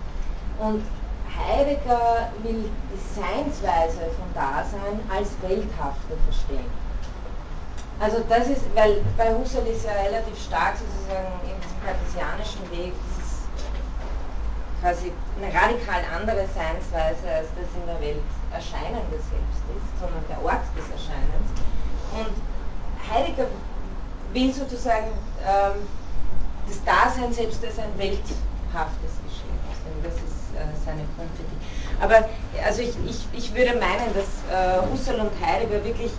und 0.59 0.82
Heidegger 1.30 2.30
will 2.43 2.68
die 2.91 3.01
Seinsweise 3.14 4.11
von 4.18 4.28
Dasein 4.34 4.99
als 5.09 5.30
welthafte 5.43 6.14
verstehen. 6.26 6.70
Also 8.01 8.24
das 8.28 8.49
ist, 8.49 8.64
weil 8.74 9.03
bei 9.16 9.34
Husserl 9.34 9.66
ist 9.66 9.84
ja 9.84 9.93
relativ 9.93 10.36
stark 10.41 10.74
sozusagen 10.76 11.28
in 11.45 11.55
diesem 11.61 11.78
kartesianischen 11.84 12.64
Weg 12.72 12.95
quasi 14.81 15.12
eine 15.37 15.53
radikal 15.53 16.03
andere 16.16 16.49
Seinsweise, 16.57 17.24
als 17.28 17.49
das 17.55 17.68
in 17.76 17.87
der 17.87 18.01
Welt 18.01 18.24
Erscheinende 18.53 19.16
selbst 19.16 19.62
ist, 19.76 19.91
sondern 20.01 20.24
der 20.28 20.43
Ort 20.43 20.64
des 20.76 20.89
Erscheinens. 20.91 21.49
Und 22.16 22.35
Heidegger 23.07 23.47
will 24.33 24.53
sozusagen 24.53 25.12
ähm, 25.47 25.87
das 26.66 26.83
Dasein 26.85 27.33
selbst 27.33 27.64
als 27.64 27.78
ein 27.78 27.93
welthaftes 27.97 29.12
Geschehen 29.26 29.59
aussehen. 29.70 30.01
Das 30.03 30.14
ist 30.14 30.51
äh, 30.57 30.66
seine 30.85 31.05
Grundkritik. 31.14 31.61
Aber 32.01 32.26
also 32.64 32.83
ich, 32.83 32.95
ich, 33.07 33.20
ich 33.33 33.55
würde 33.55 33.78
meinen, 33.78 34.11
dass 34.14 34.43
äh, 34.51 34.81
Husserl 34.91 35.20
und 35.20 35.33
Heidegger 35.45 35.85
wirklich 35.85 36.12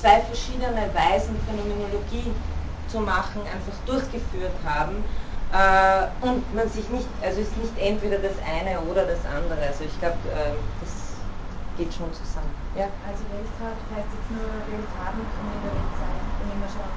zwei 0.00 0.20
verschiedene 0.20 0.88
Weisen, 0.94 1.36
Phänomenologie 1.48 2.32
zu 2.88 3.00
machen, 3.00 3.40
einfach 3.42 3.76
durchgeführt 3.86 4.54
haben. 4.64 5.02
Äh, 5.54 6.26
und 6.26 6.42
man 6.54 6.68
sich 6.68 6.88
nicht, 6.90 7.06
also 7.22 7.40
es 7.40 7.46
ist 7.46 7.58
nicht 7.58 7.78
entweder 7.78 8.18
das 8.18 8.34
eine 8.42 8.80
oder 8.90 9.06
das 9.06 9.22
andere. 9.24 9.62
Also 9.62 9.84
ich 9.84 9.98
glaube, 10.00 10.18
äh, 10.34 10.50
das 10.82 10.90
geht 11.78 11.94
schon 11.94 12.10
zusammen. 12.10 12.50
Ja? 12.74 12.90
Also 13.06 13.22
Welthaft 13.30 13.86
heißt 13.94 14.10
jetzt 14.10 14.30
nur 14.34 14.42
Welt 14.42 14.90
haben 14.98 15.22
und 15.22 15.46
in 15.54 15.62
der 15.62 15.70
Welt 15.70 15.94
sein 15.94 16.18
und 16.42 16.48
immer 16.58 16.66
schon 16.74 16.90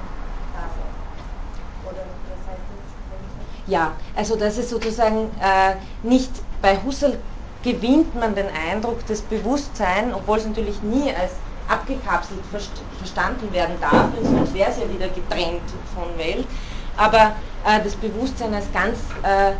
oder 1.86 2.02
was 2.02 2.42
heißt 2.50 2.66
das? 2.66 3.72
Ja, 3.72 3.92
also 4.16 4.36
das 4.36 4.58
ist 4.58 4.70
sozusagen 4.70 5.30
äh, 5.40 5.76
nicht 6.02 6.32
bei 6.60 6.76
Husserl 6.84 7.18
gewinnt 7.62 8.14
man 8.14 8.34
den 8.34 8.48
Eindruck, 8.70 9.06
das 9.06 9.20
Bewusstsein, 9.20 10.14
obwohl 10.14 10.38
es 10.38 10.46
natürlich 10.46 10.82
nie 10.82 11.12
als 11.14 11.32
abgekapselt 11.68 12.40
verstanden 12.98 13.52
werden 13.52 13.76
darf, 13.80 14.08
sonst 14.22 14.54
wäre 14.54 14.70
es 14.70 14.78
ja 14.78 14.90
wieder 14.90 15.08
getrennt 15.08 15.62
von 15.94 16.16
Welt, 16.16 16.46
aber 16.96 17.34
das 17.64 17.94
Bewusstsein 17.96 18.54
als 18.54 18.70
ganz 18.72 18.98
äh, 19.22 19.52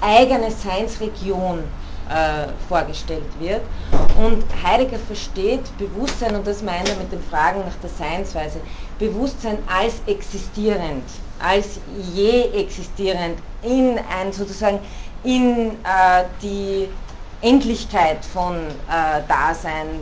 eigene 0.00 0.50
Seinsregion 0.50 1.60
äh, 2.08 2.48
vorgestellt 2.68 3.24
wird. 3.38 3.62
Und 4.18 4.44
Heidegger 4.62 4.98
versteht 4.98 5.76
Bewusstsein, 5.78 6.34
und 6.36 6.46
das 6.46 6.62
meint 6.62 6.88
er 6.88 6.96
mit 6.96 7.12
den 7.12 7.22
Fragen 7.22 7.60
nach 7.60 7.76
der 7.82 7.90
Seinsweise, 7.90 8.60
Bewusstsein 8.98 9.58
als 9.66 9.94
existierend, 10.06 11.04
als 11.38 11.80
je 12.14 12.50
existierend, 12.52 13.38
in 13.62 13.98
ein 13.98 14.32
sozusagen 14.32 14.80
in 15.24 15.70
äh, 15.84 16.24
die 16.42 16.88
Endlichkeit 17.40 18.24
von 18.24 18.56
äh, 18.56 19.22
Dasein, 19.28 20.00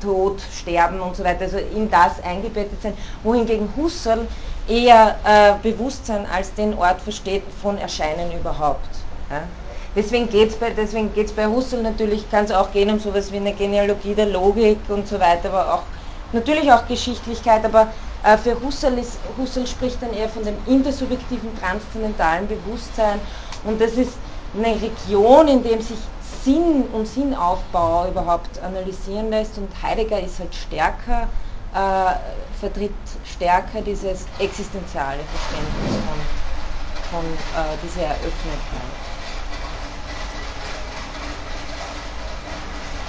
Tod, 0.00 0.40
Sterben 0.52 1.00
und 1.00 1.14
so 1.14 1.22
weiter, 1.24 1.42
also 1.42 1.58
in 1.58 1.88
das 1.90 2.22
eingebettet 2.24 2.82
sein, 2.82 2.94
wohingegen 3.22 3.68
Husserl 3.76 4.26
eher 4.68 5.16
äh, 5.24 5.54
Bewusstsein 5.62 6.26
als 6.26 6.54
den 6.54 6.74
Ort 6.74 7.00
versteht 7.00 7.42
von 7.60 7.78
Erscheinen 7.78 8.32
überhaupt. 8.32 8.88
Ja? 9.30 9.42
Deswegen 9.94 10.28
geht 10.30 10.50
es 10.50 10.56
bei, 10.56 10.70
bei 10.70 11.46
Husserl 11.46 11.82
natürlich, 11.82 12.30
kann 12.30 12.46
es 12.46 12.50
auch 12.52 12.72
gehen 12.72 12.90
um 12.90 12.98
sowas 12.98 13.30
wie 13.30 13.36
eine 13.36 13.52
Genealogie 13.52 14.14
der 14.14 14.26
Logik 14.26 14.78
und 14.88 15.06
so 15.06 15.20
weiter, 15.20 15.52
aber 15.52 15.74
auch 15.74 15.82
natürlich 16.32 16.72
auch 16.72 16.86
Geschichtlichkeit, 16.86 17.64
aber 17.64 17.92
äh, 18.24 18.38
für 18.38 18.58
Husserl, 18.62 18.98
ist, 18.98 19.18
Husserl 19.36 19.66
spricht 19.66 20.00
dann 20.00 20.14
eher 20.14 20.28
von 20.28 20.44
dem 20.44 20.56
intersubjektiven 20.66 21.50
transzendentalen 21.60 22.48
Bewusstsein 22.48 23.20
und 23.64 23.80
das 23.80 23.92
ist 23.92 24.14
eine 24.56 24.74
Region, 24.80 25.48
in 25.48 25.62
dem 25.62 25.82
sich 25.82 25.98
Sinn 26.44 26.84
und 26.92 27.06
Sinnaufbau 27.06 28.08
überhaupt 28.08 28.62
analysieren 28.62 29.30
lässt 29.30 29.58
und 29.58 29.68
Heidegger 29.82 30.20
ist 30.20 30.38
halt 30.38 30.54
stärker, 30.54 31.28
vertritt 31.72 32.92
stärker 33.24 33.80
dieses 33.80 34.26
existenziale 34.38 35.20
Verständnis 35.24 35.96
von, 37.10 37.20
von 37.22 37.24
äh, 37.24 37.76
dieser 37.82 38.02
Eröffnetheit. 38.02 39.12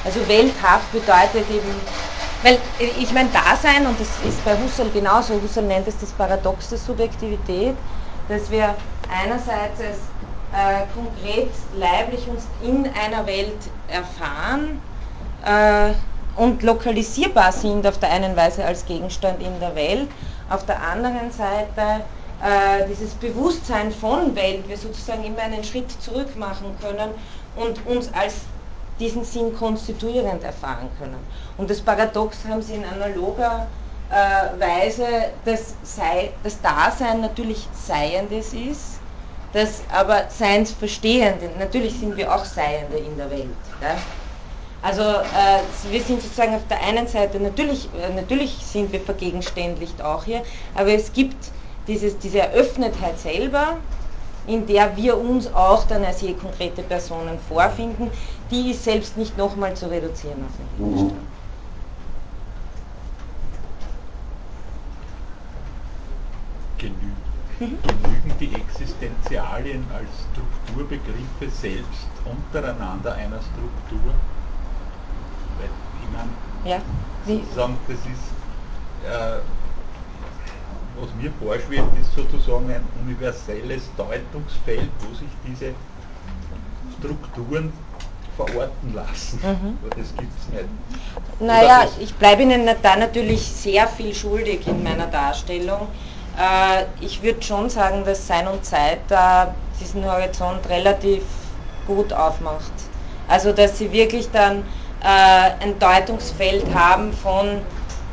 Also 0.05 0.28
welthaft 0.28 0.91
bedeutet 0.91 1.49
eben, 1.49 1.70
weil 2.43 2.57
ich 2.99 3.14
meine, 3.14 3.30
Dasein, 3.30 3.88
und 3.88 3.97
das 3.99 4.09
ist 4.28 4.43
bei 4.43 4.57
Husserl 4.57 4.89
genauso, 4.89 5.41
Husserl 5.41 5.66
nennt 5.66 5.88
es 5.88 5.97
das 5.99 6.09
Paradox 6.11 6.70
der 6.70 6.78
Subjektivität, 6.78 7.76
dass 8.28 8.49
wir 8.51 8.76
einerseits 9.09 9.80
als 9.80 9.99
äh, 10.53 10.86
konkret 10.93 11.51
leiblich 11.78 12.28
uns 12.28 12.43
in 12.61 12.89
einer 13.01 13.26
Welt 13.26 13.59
erfahren 13.88 14.82
äh, 15.45 15.93
und 16.36 16.63
lokalisierbar 16.63 17.51
sind 17.51 17.86
auf 17.86 17.99
der 17.99 18.11
einen 18.11 18.36
Weise 18.36 18.65
als 18.65 18.86
Gegenstand 18.86 19.41
in 19.41 19.59
der 19.59 19.75
Welt, 19.75 20.09
auf 20.49 20.65
der 20.65 20.81
anderen 20.81 21.31
Seite 21.31 22.03
äh, 22.41 22.88
dieses 22.89 23.13
Bewusstsein 23.13 23.91
von 23.91 24.36
Welt, 24.36 24.67
wir 24.67 24.77
sozusagen 24.77 25.23
immer 25.23 25.41
einen 25.41 25.63
Schritt 25.63 25.91
zurück 26.01 26.36
machen 26.36 26.75
können 26.81 27.11
und 27.55 27.86
uns 27.86 28.11
als 28.13 28.36
diesen 28.99 29.23
Sinn 29.23 29.55
konstituierend 29.55 30.43
erfahren 30.43 30.89
können. 30.99 31.17
Und 31.57 31.69
das 31.69 31.81
Paradox 31.81 32.38
haben 32.47 32.61
sie 32.61 32.75
in 32.75 32.86
analoger 32.86 33.67
äh, 34.09 34.59
Weise, 34.59 35.07
dass 35.45 35.75
sei, 35.84 36.31
das 36.43 36.61
Dasein 36.61 37.21
natürlich 37.21 37.67
Seiendes 37.73 38.53
ist, 38.53 38.99
das 39.53 39.84
aber 39.89 40.29
Seinsverstehende, 40.29 41.49
natürlich 41.59 41.99
sind 41.99 42.17
wir 42.17 42.34
auch 42.34 42.45
Seiende 42.45 42.97
in 42.97 43.17
der 43.17 43.29
Welt. 43.29 43.49
Ja? 43.81 43.95
Also 44.84 45.01
äh, 45.01 45.91
wir 45.91 46.01
sind 46.01 46.21
sozusagen 46.21 46.55
auf 46.55 46.67
der 46.67 46.81
einen 46.81 47.07
Seite, 47.07 47.39
natürlich, 47.39 47.88
äh, 47.97 48.13
natürlich 48.13 48.53
sind 48.57 48.91
wir 48.91 48.99
vergegenständlicht 48.99 50.01
auch 50.01 50.25
hier, 50.25 50.43
aber 50.75 50.89
es 50.89 51.13
gibt 51.13 51.38
dieses, 51.88 52.19
diese 52.19 52.39
Eröffnetheit 52.39 53.17
selber, 53.17 53.77
in 54.45 54.67
der 54.67 54.97
wir 54.97 55.17
uns 55.17 55.47
auch 55.53 55.86
dann 55.88 56.03
als 56.03 56.19
je 56.19 56.34
konkrete 56.34 56.84
Personen 56.84 57.39
vorfinden, 57.47 58.11
die 58.51 58.71
ist 58.71 58.84
selbst 58.84 59.15
nicht 59.15 59.38
nochmal 59.38 59.73
zu 59.73 59.89
reduzieren 59.89 60.43
auf 60.43 60.51
den 60.57 60.86
Gegenstand. 60.86 61.21
Genü 66.77 66.91
mhm. 67.59 67.77
Genügen 67.81 68.34
die 68.41 68.53
Existenzialien 68.53 69.86
als 69.93 70.09
Strukturbegriffe 70.34 71.49
selbst 71.49 72.09
untereinander 72.25 73.13
einer 73.13 73.39
Struktur? 73.39 74.13
Weil, 75.58 75.70
ich 76.01 76.10
meine, 76.12 76.30
ja. 76.64 76.82
sozusagen, 77.26 77.78
das 77.88 77.97
ist 77.97 78.34
äh, 79.04 79.39
was 80.95 81.14
mir 81.16 81.32
vorschwebt, 81.39 81.88
ist 81.99 82.14
sozusagen 82.16 82.72
ein 82.72 82.84
universelles 83.04 83.84
Deutungsfeld, 83.97 84.89
wo 84.99 85.14
sich 85.16 85.30
diese 85.45 85.74
Strukturen 86.99 87.74
verorten 88.38 88.93
lassen. 88.93 89.39
Mhm. 89.41 89.78
Aber 89.82 89.95
das 89.95 90.16
gibt 90.16 90.32
es 90.39 90.49
nicht. 90.49 91.39
Naja, 91.39 91.88
ich 91.99 92.14
bleibe 92.16 92.43
Ihnen 92.43 92.70
da 92.82 92.95
natürlich 92.95 93.41
sehr 93.41 93.88
viel 93.88 94.14
schuldig 94.14 94.68
in 94.68 94.84
meiner 94.84 95.08
Darstellung. 95.08 95.88
Äh, 96.39 96.86
ich 97.01 97.22
würde 97.22 97.41
schon 97.41 97.70
sagen, 97.70 98.06
dass 98.06 98.28
Sein 98.28 98.47
und 98.47 98.64
Zeit 98.64 98.99
da 99.08 99.54
diesen 99.80 100.06
Horizont 100.06 100.68
relativ 100.70 101.24
gut 101.86 102.14
aufmacht. 102.14 102.72
Also 103.28 103.51
dass 103.51 103.78
sie 103.78 103.91
wirklich 103.91 104.30
dann 104.32 104.60
äh, 104.60 104.64
ein 105.08 105.80
Deutungsfeld 105.80 106.74
haben 106.74 107.14
von 107.14 107.62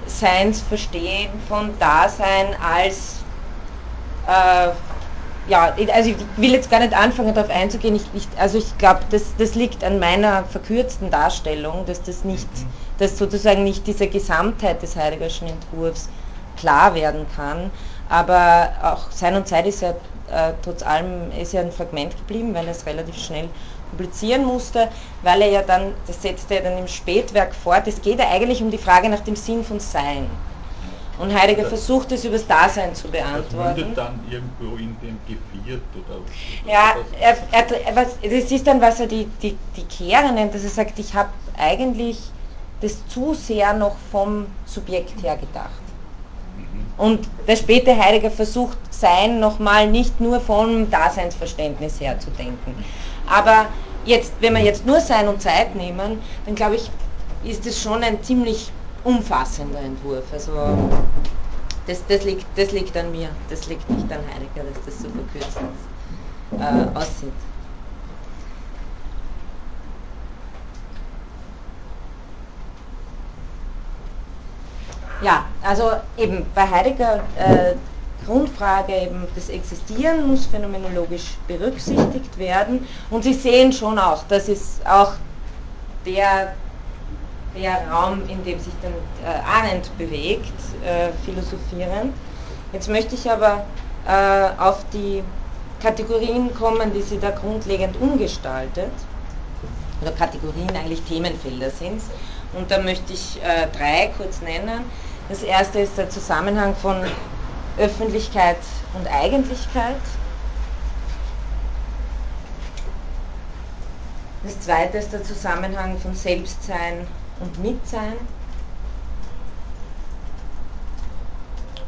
Seinsverstehen 0.07 1.41
von 1.49 1.78
Dasein 1.78 2.57
als, 2.61 3.20
äh, 4.26 4.70
ja, 5.51 5.74
also 5.93 6.11
ich 6.11 6.16
will 6.36 6.53
jetzt 6.53 6.70
gar 6.70 6.80
nicht 6.80 6.95
anfangen 6.95 7.34
darauf 7.34 7.51
einzugehen, 7.51 7.95
ich, 7.95 8.12
ich, 8.12 8.28
also 8.38 8.59
ich 8.59 8.76
glaube, 8.78 9.01
das, 9.11 9.36
das 9.36 9.55
liegt 9.55 9.84
an 9.84 9.99
meiner 9.99 10.45
verkürzten 10.45 11.11
Darstellung, 11.11 11.86
dass 11.86 12.03
das 12.03 12.24
nicht, 12.24 12.49
dass 12.99 13.18
sozusagen 13.18 13.64
nicht 13.64 13.86
diese 13.86 14.09
Gesamtheit 14.09 14.82
des 14.82 14.97
Heideggerschen 14.97 15.49
Entwurfs 15.49 16.09
klar 16.57 16.95
werden 16.95 17.26
kann. 17.34 17.70
Aber 18.09 18.70
auch 18.82 19.11
Sein 19.12 19.36
und 19.36 19.47
Zeit 19.47 19.66
ist 19.66 19.80
ja 19.82 19.91
äh, 20.30 20.53
trotz 20.62 20.82
allem 20.82 21.30
ist 21.32 21.53
ja 21.53 21.61
ein 21.61 21.72
Fragment 21.72 22.16
geblieben, 22.16 22.55
weil 22.55 22.68
es 22.68 22.86
relativ 22.86 23.16
schnell 23.16 23.49
publizieren 23.91 24.45
musste, 24.45 24.88
weil 25.22 25.43
er 25.43 25.49
ja 25.51 25.62
dann, 25.62 25.93
das 26.07 26.22
setzte 26.22 26.57
er 26.57 26.62
dann 26.62 26.78
im 26.78 26.88
Spätwerk 26.88 27.55
fort, 27.55 27.86
es 27.86 28.01
geht 28.01 28.18
ja 28.18 28.28
eigentlich 28.30 28.62
um 28.62 28.70
die 28.70 28.78
Frage 28.78 29.09
nach 29.09 29.20
dem 29.20 29.36
Sinn 29.36 29.64
von 29.64 29.80
Sein. 29.80 30.26
Und 31.20 31.34
Heidegger 31.38 31.62
das, 31.62 31.68
versucht 31.68 32.12
es 32.12 32.24
übers 32.24 32.47
Dasein 32.47 32.95
zu 32.95 33.09
beantworten. 33.09 33.53
Das 33.53 33.76
mündet 33.76 33.99
dann 33.99 34.20
irgendwo 34.30 34.76
in 34.76 34.97
dem 35.03 35.18
Geviert 35.26 35.82
oder, 35.95 36.16
oder 36.16 36.72
Ja, 36.72 36.95
er, 37.20 37.36
er, 37.53 37.97
was, 37.97 38.16
das 38.22 38.51
ist 38.51 38.66
dann, 38.66 38.80
was 38.80 39.01
er 39.01 39.07
die, 39.07 39.26
die, 39.43 39.55
die 39.76 39.84
Kehre 39.84 40.32
nennt, 40.32 40.55
dass 40.55 40.64
er 40.64 40.70
sagt, 40.70 40.99
ich 40.99 41.12
habe 41.12 41.28
eigentlich 41.59 42.18
das 42.80 43.07
zu 43.09 43.34
sehr 43.34 43.74
noch 43.74 43.97
vom 44.11 44.47
Subjekt 44.64 45.22
her 45.22 45.36
gedacht. 45.36 45.68
Mhm. 46.57 47.05
Und 47.05 47.28
der 47.47 47.57
späte 47.57 47.95
Heidegger 47.99 48.30
versucht 48.30 48.78
Sein 48.88 49.41
nochmal 49.41 49.88
nicht 49.88 50.20
nur 50.20 50.41
vom 50.41 50.91
Daseinsverständnis 50.91 52.01
her 52.01 52.18
zu 52.18 52.30
denken. 52.30 52.82
Aber 53.30 53.66
jetzt, 54.04 54.32
wenn 54.40 54.54
wir 54.54 54.62
jetzt 54.62 54.84
nur 54.84 55.00
Sein 55.00 55.28
und 55.28 55.40
Zeit 55.40 55.74
nehmen, 55.74 56.20
dann 56.44 56.54
glaube 56.54 56.74
ich, 56.74 56.90
ist 57.44 57.64
es 57.64 57.80
schon 57.80 58.02
ein 58.02 58.22
ziemlich 58.22 58.70
umfassender 59.04 59.80
Entwurf. 59.80 60.24
Also 60.32 60.52
das, 61.86 62.04
das, 62.08 62.24
liegt, 62.24 62.44
das 62.56 62.72
liegt 62.72 62.96
an 62.96 63.10
mir, 63.12 63.28
das 63.48 63.66
liegt 63.68 63.88
nicht 63.88 64.10
an 64.12 64.20
Heidegger, 64.34 64.68
dass 64.74 64.84
das 64.84 65.02
so 65.02 65.08
verkürzt 65.08 65.58
äh, 66.58 66.98
aussieht. 66.98 67.32
Ja, 75.22 75.44
also 75.62 75.92
eben 76.16 76.46
bei 76.54 76.68
Heidegger 76.68 77.20
äh, 77.36 77.74
Grundfrage 78.26 78.94
eben 78.94 79.26
des 79.36 79.48
Existieren 79.48 80.26
muss 80.26 80.46
phänomenologisch 80.46 81.36
berücksichtigt 81.46 82.38
werden 82.38 82.86
und 83.10 83.24
Sie 83.24 83.34
sehen 83.34 83.72
schon 83.72 83.98
auch, 83.98 84.24
das 84.28 84.48
ist 84.48 84.86
auch 84.86 85.12
der, 86.06 86.54
der 87.56 87.90
Raum, 87.90 88.22
in 88.28 88.42
dem 88.44 88.58
sich 88.58 88.72
dann 88.82 88.92
äh, 89.24 89.38
Arendt 89.46 89.96
bewegt, 89.98 90.52
äh, 90.84 91.10
philosophierend. 91.24 92.14
Jetzt 92.72 92.88
möchte 92.88 93.14
ich 93.14 93.30
aber 93.30 93.64
äh, 94.06 94.60
auf 94.60 94.84
die 94.92 95.22
Kategorien 95.82 96.54
kommen, 96.54 96.92
die 96.92 97.02
sie 97.02 97.18
da 97.18 97.30
grundlegend 97.30 98.00
umgestaltet, 98.00 98.92
oder 100.00 100.12
Kategorien 100.12 100.70
eigentlich 100.74 101.02
Themenfelder 101.02 101.70
sind. 101.70 102.00
Und 102.56 102.70
da 102.70 102.78
möchte 102.78 103.12
ich 103.12 103.40
äh, 103.42 103.66
drei 103.76 104.10
kurz 104.16 104.40
nennen. 104.40 104.84
Das 105.28 105.42
erste 105.42 105.80
ist 105.80 105.96
der 105.96 106.10
Zusammenhang 106.10 106.74
von 106.74 106.96
Öffentlichkeit 107.80 108.58
und 108.94 109.06
Eigentlichkeit. 109.08 109.96
Das 114.42 114.60
zweite 114.60 114.98
ist 114.98 115.12
der 115.12 115.24
Zusammenhang 115.24 115.98
von 115.98 116.14
Selbstsein 116.14 117.06
und 117.40 117.58
Mitsein. 117.58 118.14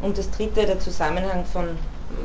Und 0.01 0.18
das 0.18 0.30
dritte 0.30 0.66
der 0.66 0.80
Zusammenhang 0.80 1.45
von 1.45 1.78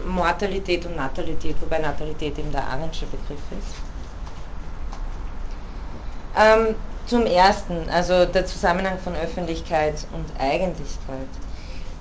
Mortalität 0.05 0.85
und 0.85 0.95
Natalität, 0.95 1.55
wobei 1.61 1.79
Natalität 1.79 2.37
eben 2.37 2.51
der 2.51 2.63
Arendsche 2.63 3.05
Begriff 3.05 3.39
ist. 3.51 3.75
Ähm, 6.35 6.75
zum 7.05 7.25
ersten, 7.25 7.89
also 7.89 8.25
der 8.25 8.45
Zusammenhang 8.45 8.97
von 8.99 9.15
Öffentlichkeit 9.15 10.05
und 10.13 10.25
Eigentlichkeit. 10.41 11.27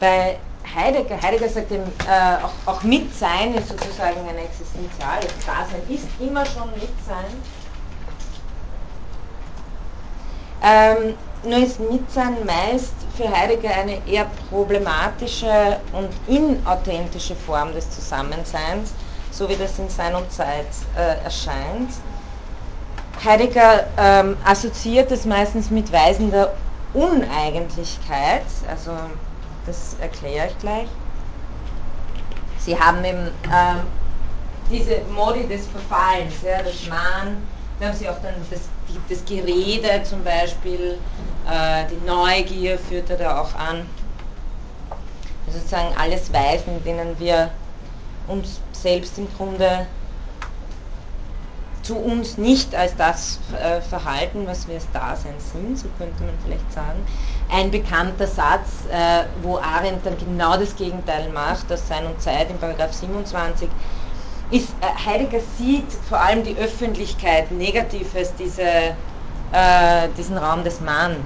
Bei 0.00 0.38
Heidegger, 0.74 1.20
Heidegger 1.22 1.48
sagt 1.48 1.70
eben, 1.70 1.84
äh, 2.06 2.44
auch, 2.44 2.74
auch 2.74 2.82
Mitsein 2.82 3.54
ist 3.54 3.68
sozusagen 3.68 4.20
ein 4.28 4.38
existenziales 4.38 5.32
Dasein, 5.46 5.82
ist 5.88 6.06
immer 6.18 6.44
schon 6.44 6.70
Mitsein. 6.72 7.32
Ähm, 10.62 11.14
nur 11.44 11.58
ist 11.58 11.78
Mitsein 11.78 12.44
meist 12.44 12.94
für 13.16 13.30
Heidegger 13.30 13.70
eine 13.74 14.06
eher 14.06 14.26
problematische 14.50 15.78
und 15.92 16.10
inauthentische 16.26 17.36
Form 17.36 17.72
des 17.72 17.88
Zusammenseins, 17.90 18.92
so 19.30 19.48
wie 19.48 19.56
das 19.56 19.78
in 19.78 19.88
Sein 19.88 20.14
und 20.14 20.30
Zeit 20.32 20.66
äh, 20.96 21.22
erscheint. 21.24 21.90
Heidegger 23.24 23.86
ähm, 23.96 24.36
assoziiert 24.44 25.10
es 25.10 25.24
meistens 25.24 25.70
mit 25.70 25.92
Weisen 25.92 26.30
der 26.30 26.52
Uneigentlichkeit, 26.92 28.44
also 28.68 28.92
das 29.66 29.96
erkläre 30.00 30.48
ich 30.48 30.58
gleich. 30.58 30.88
Sie 32.58 32.78
haben 32.78 33.04
eben 33.04 33.30
ähm, 33.52 33.80
diese 34.70 35.00
Modi 35.14 35.46
des 35.46 35.66
Verfallens, 35.68 36.34
ja, 36.42 36.62
das 36.62 36.88
Mahn, 36.88 37.46
da 37.78 37.86
haben 37.86 37.96
Sie 37.96 38.08
auch 38.08 38.20
dann 38.22 38.34
das, 38.50 38.62
das 39.08 39.24
Gerede 39.24 40.02
zum 40.02 40.24
Beispiel, 40.24 40.98
äh, 41.48 41.84
die 41.90 42.04
Neugier 42.06 42.78
führt 42.78 43.10
er 43.10 43.16
da 43.16 43.40
auch 43.40 43.54
an. 43.54 43.86
Also 45.46 45.58
sozusagen 45.58 45.94
alles 45.96 46.32
Weisen, 46.32 46.82
denen 46.84 47.18
wir 47.18 47.50
uns 48.26 48.60
selbst 48.72 49.18
im 49.18 49.28
Grunde 49.36 49.86
zu 51.87 51.97
uns 51.97 52.37
nicht 52.37 52.74
als 52.74 52.97
das 52.97 53.39
äh, 53.53 53.80
verhalten, 53.80 54.47
was 54.47 54.66
wir 54.66 54.74
als 54.74 54.91
Dasein 54.93 55.34
sind, 55.53 55.78
so 55.78 55.87
könnte 55.99 56.22
man 56.24 56.34
vielleicht 56.45 56.72
sagen. 56.72 57.01
Ein 57.49 57.70
bekannter 57.70 58.26
Satz, 58.26 58.87
äh, 58.91 59.24
wo 59.43 59.59
Arendt 59.59 60.05
dann 60.05 60.18
genau 60.18 60.57
das 60.57 60.74
Gegenteil 60.74 61.28
macht, 61.30 61.70
aus 61.72 61.87
Sein 61.87 62.07
und 62.07 62.20
Zeit 62.20 62.51
in 62.51 62.59
Paragraph 62.59 62.93
27, 62.93 63.68
ist, 64.51 64.70
äh, 64.80 65.09
Heidegger 65.09 65.41
sieht 65.59 65.93
vor 66.09 66.20
allem 66.20 66.43
die 66.43 66.57
Öffentlichkeit 66.57 67.51
negativ 67.53 68.09
diese, 68.39 68.97
diesen 70.18 70.37
Raum 70.37 70.64
des 70.64 70.80
Mann. 70.80 71.16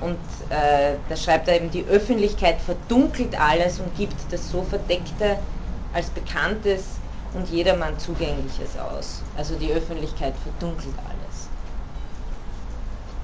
Und 0.00 0.16
äh, 0.48 0.94
da 1.08 1.16
schreibt 1.16 1.48
er 1.48 1.56
eben, 1.56 1.70
die 1.70 1.84
Öffentlichkeit 1.86 2.60
verdunkelt 2.60 3.38
alles 3.38 3.80
und 3.80 3.94
gibt 3.96 4.14
das 4.30 4.48
so 4.50 4.62
Verdeckte 4.62 5.38
als 5.94 6.08
Bekanntes 6.10 6.84
und 7.32 7.48
jedermann 7.48 7.98
Zugängliches 7.98 8.76
aus. 8.76 9.22
Also 9.36 9.54
die 9.56 9.72
Öffentlichkeit 9.72 10.34
verdunkelt 10.42 10.94
alles. 10.98 11.48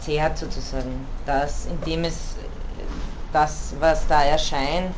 Zehrt 0.00 0.38
sozusagen 0.38 1.06
das, 1.26 1.66
indem 1.66 2.04
es 2.04 2.36
das, 3.32 3.74
was 3.80 4.06
da 4.06 4.24
erscheint, 4.24 4.94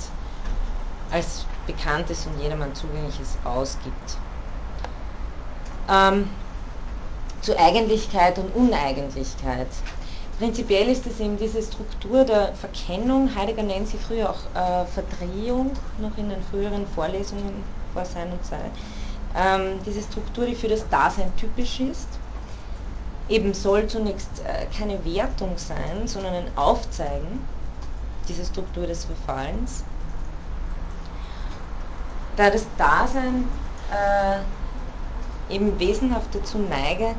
als 1.11 1.45
Bekanntes 1.67 2.27
und 2.27 2.41
jedermann 2.41 2.75
Zugängliches 2.75 3.37
ausgibt. 3.45 4.17
Ähm, 5.89 6.29
zu 7.43 7.59
Eigentlichkeit 7.59 8.39
und 8.39 8.55
Uneigentlichkeit. 8.55 9.69
Prinzipiell 10.43 10.89
ist 10.89 11.07
es 11.07 11.21
eben 11.21 11.39
diese 11.39 11.63
Struktur 11.63 12.25
der 12.25 12.53
Verkennung, 12.55 13.33
Heidegger 13.33 13.63
nennt 13.63 13.87
sie 13.87 13.97
früher 13.97 14.29
auch 14.29 14.41
äh, 14.57 14.85
Verdrehung, 14.87 15.71
noch 15.99 16.19
in 16.19 16.31
den 16.31 16.43
früheren 16.43 16.85
Vorlesungen 16.97 17.63
vor 17.93 18.05
Sein 18.05 18.33
und 18.33 18.45
Zeit, 18.45 18.73
ähm, 19.37 19.79
diese 19.87 20.03
Struktur, 20.03 20.47
die 20.47 20.57
für 20.57 20.67
das 20.67 20.89
Dasein 20.89 21.31
typisch 21.37 21.79
ist, 21.79 22.09
eben 23.29 23.55
soll 23.55 23.87
zunächst 23.87 24.43
äh, 24.45 24.67
keine 24.77 25.05
Wertung 25.05 25.53
sein, 25.59 26.09
sondern 26.09 26.35
ein 26.35 26.51
Aufzeigen 26.57 27.47
dieser 28.29 28.45
Struktur 28.45 28.89
des 28.89 29.05
Verfallens. 29.05 29.85
Da 32.35 32.51
das 32.51 32.67
Dasein 32.77 33.47
äh, 33.93 35.55
eben 35.55 35.79
wesenhaft 35.79 36.35
dazu 36.35 36.59
neige, 36.59 37.15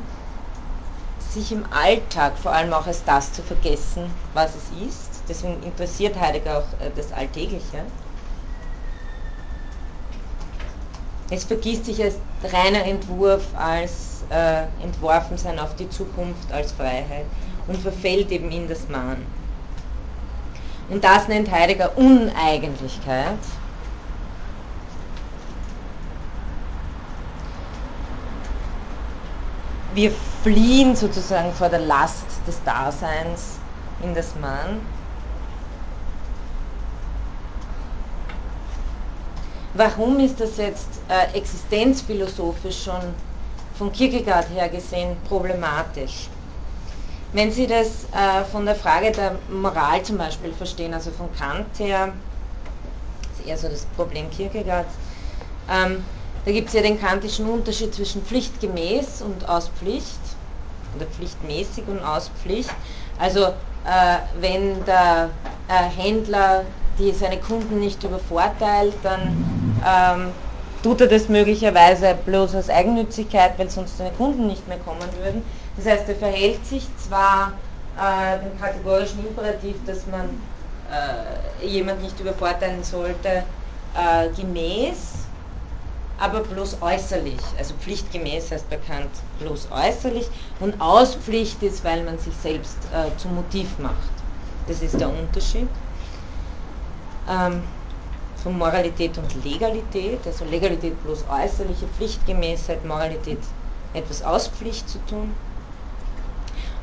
sich 1.34 1.51
im 1.51 1.65
Alltag 1.71 2.38
vor 2.38 2.51
allem 2.51 2.73
auch 2.73 2.88
als 2.88 3.03
das 3.03 3.34
zu 3.34 3.41
vergessen, 3.41 4.09
was 4.34 4.51
es 4.55 4.88
ist. 4.88 5.23
Deswegen 5.27 5.61
interessiert 5.63 6.19
Heidegger 6.19 6.59
auch 6.59 6.86
äh, 6.86 6.91
das 6.95 7.11
Alltägliche. 7.11 7.84
Es 11.29 11.45
vergisst 11.45 11.86
sich 11.86 12.03
als 12.03 12.15
reiner 12.43 12.86
Entwurf, 12.86 13.43
als 13.55 14.23
äh, 14.29 14.63
Entworfensein 14.84 15.57
auf 15.59 15.75
die 15.75 15.89
Zukunft, 15.89 16.51
als 16.51 16.71
Freiheit 16.71 17.25
und 17.67 17.77
verfällt 17.77 18.31
eben 18.31 18.51
in 18.51 18.67
das 18.67 18.88
Mahn. 18.89 19.25
Und 20.89 21.03
das 21.03 21.27
nennt 21.27 21.49
Heidegger 21.49 21.97
Uneigentlichkeit. 21.97 23.39
Wir 29.94 30.12
fliehen 30.44 30.96
sozusagen 30.96 31.54
vor 31.54 31.70
der 31.70 31.80
Last 31.80 32.26
des 32.48 32.62
Daseins 32.64 33.58
in 34.02 34.14
das 34.16 34.36
Mann. 34.36 34.82
Warum 39.76 40.20
ist 40.20 40.39
das 40.39 40.58
jetzt 40.58 40.88
äh, 41.10 41.38
existenzphilosophisch 41.38 42.84
schon 42.84 43.02
von 43.78 43.91
Kierkegaard 43.91 44.50
her 44.50 44.70
gesehen 44.70 45.18
problematisch? 45.28 46.30
wenn 47.34 47.52
Sie 47.52 47.68
das 47.68 48.06
äh, 48.14 48.46
von 48.52 48.66
der 48.66 48.76
Frage 48.76 49.12
der 49.12 49.36
Moral 49.50 50.02
zum 50.04 50.18
Beispiel 50.18 50.54
verstehen, 50.54 50.94
also 50.94 51.12
von 51.12 51.28
Kant 51.36 51.68
her, 51.80 52.14
ist 53.38 53.48
eher 53.48 53.58
so 53.58 53.68
das 53.68 53.86
Problem 53.98 54.30
Kierkegaards, 54.30 54.94
ähm, 55.70 56.06
da 56.46 56.52
gibt 56.52 56.68
es 56.68 56.74
ja 56.74 56.82
den 56.82 57.00
kantischen 57.00 57.48
Unterschied 57.50 57.94
zwischen 57.94 58.24
pflichtgemäß 58.24 59.22
und 59.22 59.48
aus 59.48 59.70
Pflicht 59.70 60.20
oder 60.96 61.06
pflichtmäßig 61.06 61.88
und 61.88 62.04
aus 62.04 62.30
Pflicht. 62.41 62.74
Also 63.20 63.46
äh, 63.86 64.18
wenn 64.39 64.84
der 64.86 65.30
äh, 65.68 66.02
Händler 66.02 66.64
die 67.00 67.12
seine 67.12 67.38
Kunden 67.38 67.80
nicht 67.80 68.04
übervorteilt, 68.04 68.94
dann 69.04 69.36
ähm, 69.88 70.32
tut 70.84 71.02
er 71.02 71.08
das 71.08 71.30
möglicherweise 71.30 72.16
bloß 72.26 72.56
aus 72.56 72.70
Eigennützigkeit, 72.70 73.58
weil 73.58 73.70
sonst 73.70 73.98
seine 73.98 74.12
Kunden 74.12 74.48
nicht 74.48 74.68
mehr 74.68 74.78
kommen 74.80 75.08
würden. 75.24 75.41
Das 75.76 75.86
heißt, 75.86 76.08
er 76.10 76.16
verhält 76.16 76.66
sich 76.66 76.88
zwar 76.98 77.54
äh, 77.98 78.38
dem 78.44 78.60
kategorischen 78.60 79.26
Imperativ, 79.26 79.76
dass 79.88 80.06
man 80.08 80.30
äh, 80.91 81.66
jemand 81.66 82.02
nicht 82.02 82.20
übervorteilen 82.20 82.84
sollte, 82.84 83.44
äh, 83.96 84.30
gemäß, 84.39 85.22
aber 86.24 86.39
bloß 86.39 86.78
äußerlich. 86.82 87.39
Also 87.57 87.74
pflichtgemäß 87.82 88.51
heißt 88.51 88.69
bekannt 88.69 89.09
bloß 89.39 89.67
äußerlich 89.71 90.28
und 90.61 90.80
Auspflicht 90.80 91.61
ist, 91.61 91.84
weil 91.84 92.01
man 92.05 92.17
sich 92.17 92.34
selbst 92.41 92.78
äh, 92.93 93.09
zum 93.17 93.36
Motiv 93.36 93.67
macht. 93.80 93.93
Das 94.69 94.82
ist 94.82 94.97
der 94.97 95.09
Unterschied. 95.09 95.67
Ähm, 97.30 97.61
von 98.41 98.57
Moralität 98.57 99.17
und 99.17 99.43
Legalität, 99.43 100.19
also 100.26 100.45
Legalität 100.45 100.93
bloß 101.03 101.26
äußerliche 101.30 101.88
Pflichtgemäßheit, 101.97 102.86
Moralität 102.86 103.39
etwas 103.93 104.21
aus 104.21 104.47
Pflicht 104.47 104.89
zu 104.89 104.99
tun. 105.09 105.30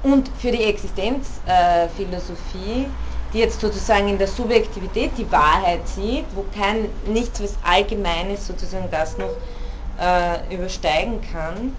Und 0.03 0.29
für 0.39 0.53
die 0.53 0.65
Existenzphilosophie, 0.65 2.83
äh, 2.83 2.89
die 3.33 3.39
jetzt 3.39 3.61
sozusagen 3.61 4.09
in 4.09 4.19
der 4.19 4.27
Subjektivität 4.27 5.13
die 5.17 5.31
Wahrheit 5.31 5.87
sieht, 5.87 6.25
wo 6.35 6.45
kein 6.55 6.89
nichts 7.07 7.43
was 7.43 7.55
Allgemeines 7.65 8.47
sozusagen 8.47 8.89
das 8.91 9.17
noch 9.19 9.31
äh, 10.01 10.55
übersteigen 10.55 11.21
kann, 11.33 11.75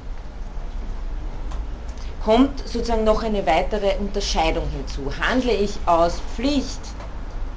kommt 2.24 2.60
sozusagen 2.60 3.04
noch 3.04 3.24
eine 3.24 3.46
weitere 3.46 3.96
Unterscheidung 3.98 4.64
hinzu. 4.70 5.12
Handle 5.20 5.52
ich 5.52 5.80
aus 5.86 6.14
Pflicht, 6.36 6.80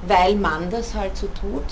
weil 0.07 0.35
man 0.35 0.69
das 0.69 0.93
halt 0.93 1.15
so 1.15 1.27
tut? 1.27 1.63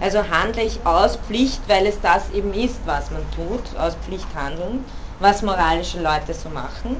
Also 0.00 0.28
handle 0.28 0.62
ich 0.62 0.86
aus 0.86 1.16
Pflicht, 1.16 1.68
weil 1.68 1.86
es 1.86 2.00
das 2.00 2.30
eben 2.30 2.54
ist, 2.54 2.78
was 2.86 3.10
man 3.10 3.22
tut, 3.34 3.76
aus 3.78 3.94
Pflicht 3.96 4.26
handeln, 4.34 4.84
was 5.18 5.42
moralische 5.42 6.00
Leute 6.00 6.34
so 6.34 6.48
machen? 6.48 6.96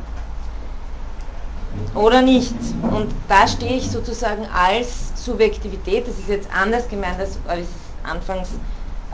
Oder 1.95 2.23
nicht? 2.23 2.55
Und 2.83 3.09
da 3.29 3.47
stehe 3.47 3.77
ich 3.77 3.91
sozusagen 3.91 4.47
als 4.55 5.13
Subjektivität, 5.25 6.07
das 6.07 6.19
ist 6.19 6.29
jetzt 6.29 6.49
anders 6.55 6.89
gemeint, 6.89 7.19
als, 7.19 7.39
als 7.47 7.67
anfangs 8.03 8.51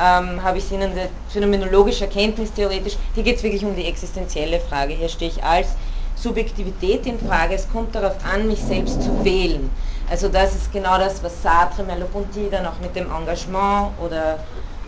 ähm, 0.01 0.43
habe 0.43 0.59
ich 0.59 0.65
es 0.65 0.73
Ihnen 0.73 0.93
phänomenologisch, 1.29 2.01
erkenntnistheoretisch, 2.01 2.97
hier 3.15 3.23
geht 3.23 3.37
es 3.37 3.43
wirklich 3.43 3.65
um 3.65 3.75
die 3.77 3.87
existenzielle 3.87 4.61
Frage, 4.61 4.95
hier 4.95 5.09
stehe 5.09 5.31
ich 5.31 5.43
als 5.43 5.69
Subjektivität 6.17 7.07
in 7.07 7.19
Frage, 7.19 7.55
es 7.55 7.69
kommt 7.71 7.95
darauf 7.95 8.17
an, 8.25 8.47
mich 8.47 8.61
selbst 8.61 9.03
zu 9.03 9.25
wählen. 9.25 9.71
Also 10.11 10.29
das 10.29 10.55
ist 10.55 10.73
genau 10.73 10.99
das, 10.99 11.23
was 11.23 11.43
Sartre, 11.43 11.83
Merleau-Ponty 11.83 12.49
dann 12.51 12.67
auch 12.67 12.79
mit 12.81 12.95
dem 12.95 13.11
Engagement 13.11 13.91
oder 14.01 14.35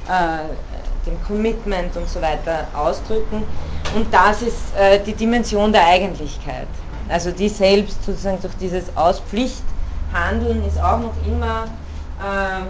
äh, 0.08 1.06
dem 1.06 1.22
Commitment 1.26 1.96
und 1.96 2.08
so 2.08 2.20
weiter 2.20 2.66
ausdrücken. 2.74 3.44
Und 3.94 4.12
das 4.12 4.42
ist 4.42 4.76
äh, 4.78 4.98
die 5.04 5.14
Dimension 5.14 5.72
der 5.72 5.86
Eigentlichkeit. 5.86 6.68
Also 7.08 7.30
die 7.30 7.48
selbst 7.48 8.04
sozusagen 8.04 8.40
durch 8.40 8.54
dieses 8.56 8.96
Auspflichthandeln 8.96 10.66
ist 10.66 10.78
auch 10.80 10.98
noch 10.98 11.14
immer 11.26 11.64
äh, 12.20 12.66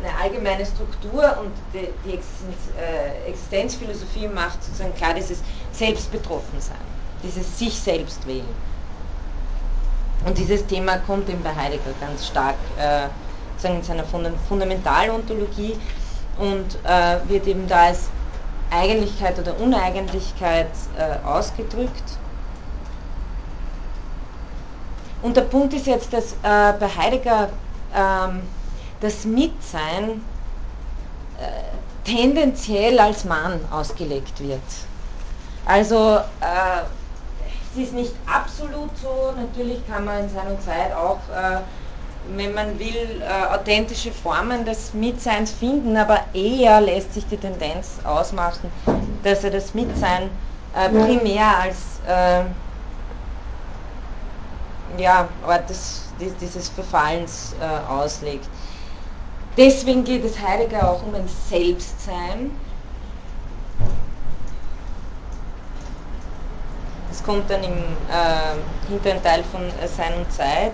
eine 0.00 0.14
allgemeine 0.22 0.64
Struktur 0.64 1.36
und 1.40 1.52
die, 1.74 1.88
die 2.04 2.14
Existenz, 2.14 2.56
äh, 2.78 3.28
Existenzphilosophie 3.28 4.28
macht 4.28 4.62
sozusagen 4.62 4.94
klar 4.94 5.14
dieses 5.14 5.40
Selbstbetroffensein, 5.72 6.76
dieses 7.24 7.58
sich 7.58 7.78
selbst 7.78 8.26
wählen. 8.26 8.46
Und 10.24 10.38
dieses 10.38 10.66
Thema 10.66 10.98
kommt 10.98 11.28
eben 11.28 11.42
bei 11.42 11.54
Heidegger 11.54 11.92
ganz 12.00 12.26
stark 12.26 12.56
äh, 12.78 13.08
in 13.66 13.82
seiner 13.82 14.04
Fundamentalontologie 14.48 15.76
und 16.38 16.78
äh, 16.84 17.16
wird 17.28 17.46
eben 17.48 17.66
da 17.66 17.86
als 17.86 18.08
Eigentlichkeit 18.70 19.38
oder 19.38 19.58
Uneigentlichkeit 19.58 20.68
äh, 20.96 21.26
ausgedrückt. 21.26 22.18
Und 25.22 25.36
der 25.36 25.42
Punkt 25.42 25.74
ist 25.74 25.86
jetzt, 25.86 26.12
dass 26.12 26.32
äh, 26.42 26.72
bei 26.78 26.88
Heidegger 26.88 27.48
ähm, 27.94 28.42
das 29.00 29.24
Mitsein 29.24 30.22
äh, 31.38 32.08
tendenziell 32.08 32.98
als 32.98 33.24
Mann 33.24 33.60
ausgelegt 33.70 34.40
wird. 34.40 34.60
Also 35.66 36.18
äh, 36.40 36.82
es 37.72 37.82
ist 37.82 37.92
nicht 37.92 38.12
absolut 38.26 38.90
so, 39.02 39.32
natürlich 39.38 39.86
kann 39.86 40.04
man 40.04 40.24
in 40.24 40.30
seiner 40.30 40.58
Zeit 40.60 40.94
auch, 40.94 41.18
äh, 41.34 41.60
wenn 42.36 42.54
man 42.54 42.78
will, 42.78 43.22
äh, 43.22 43.54
authentische 43.54 44.12
Formen 44.12 44.64
des 44.64 44.94
Mitseins 44.94 45.50
finden, 45.50 45.96
aber 45.96 46.20
eher 46.32 46.80
lässt 46.80 47.14
sich 47.14 47.26
die 47.26 47.36
Tendenz 47.36 47.98
ausmachen, 48.04 48.70
dass 49.22 49.44
er 49.44 49.50
das 49.50 49.74
Mitsein 49.74 50.30
äh, 50.74 50.88
primär 50.88 51.58
als 51.58 51.76
ja, 54.96 55.28
Ort 55.46 55.68
des, 55.68 56.04
dieses 56.40 56.68
Verfallens 56.68 57.54
äh, 57.60 57.90
auslegt. 57.90 58.48
Deswegen 59.56 60.04
geht 60.04 60.24
es 60.24 60.40
Heidegger 60.40 60.90
auch 60.90 61.02
um 61.02 61.14
ein 61.14 61.28
Selbstsein. 61.48 62.52
Das 67.08 67.24
kommt 67.24 67.50
dann 67.50 67.64
im 67.64 67.72
äh, 67.72 68.88
hinteren 68.88 69.22
Teil 69.22 69.42
von 69.50 69.62
äh, 69.62 69.88
Sein 69.88 70.14
und 70.16 70.32
Zeit. 70.32 70.72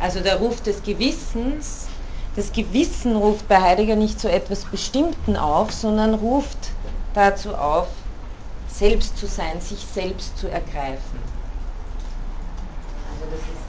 Also 0.00 0.20
der 0.20 0.36
Ruf 0.36 0.62
des 0.62 0.82
Gewissens. 0.82 1.86
Das 2.34 2.50
Gewissen 2.52 3.14
ruft 3.16 3.46
bei 3.46 3.60
Heidegger 3.60 3.96
nicht 3.96 4.18
zu 4.18 4.30
etwas 4.30 4.64
Bestimmten 4.64 5.36
auf, 5.36 5.70
sondern 5.70 6.14
ruft 6.14 6.70
dazu 7.12 7.54
auf, 7.54 7.88
selbst 8.66 9.18
zu 9.18 9.26
sein, 9.26 9.60
sich 9.60 9.80
selbst 9.80 10.38
zu 10.38 10.48
ergreifen. 10.48 11.31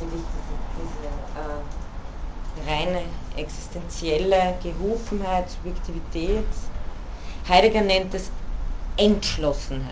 Wirklich 0.04 0.26
diese, 0.36 0.56
diese 0.82 1.08
äh, 1.40 2.70
reine 2.70 3.02
existenzielle 3.38 4.56
Gerufenheit, 4.62 5.50
Subjektivität. 5.50 6.46
Heidegger 7.48 7.82
nennt 7.82 8.14
es 8.14 8.30
Entschlossenheit. 8.98 9.92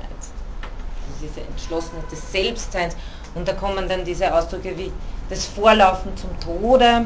Diese 1.22 1.42
Entschlossenheit 1.42 2.12
des 2.12 2.32
Selbstseins. 2.32 2.96
Und 3.36 3.48
da 3.48 3.54
kommen 3.54 3.88
dann 3.88 4.06
diese 4.06 4.34
Ausdrücke 4.34 4.78
wie 4.78 4.92
das 5.30 5.46
Vorlaufen 5.46 6.16
zum 6.18 6.38
Tode. 6.40 7.06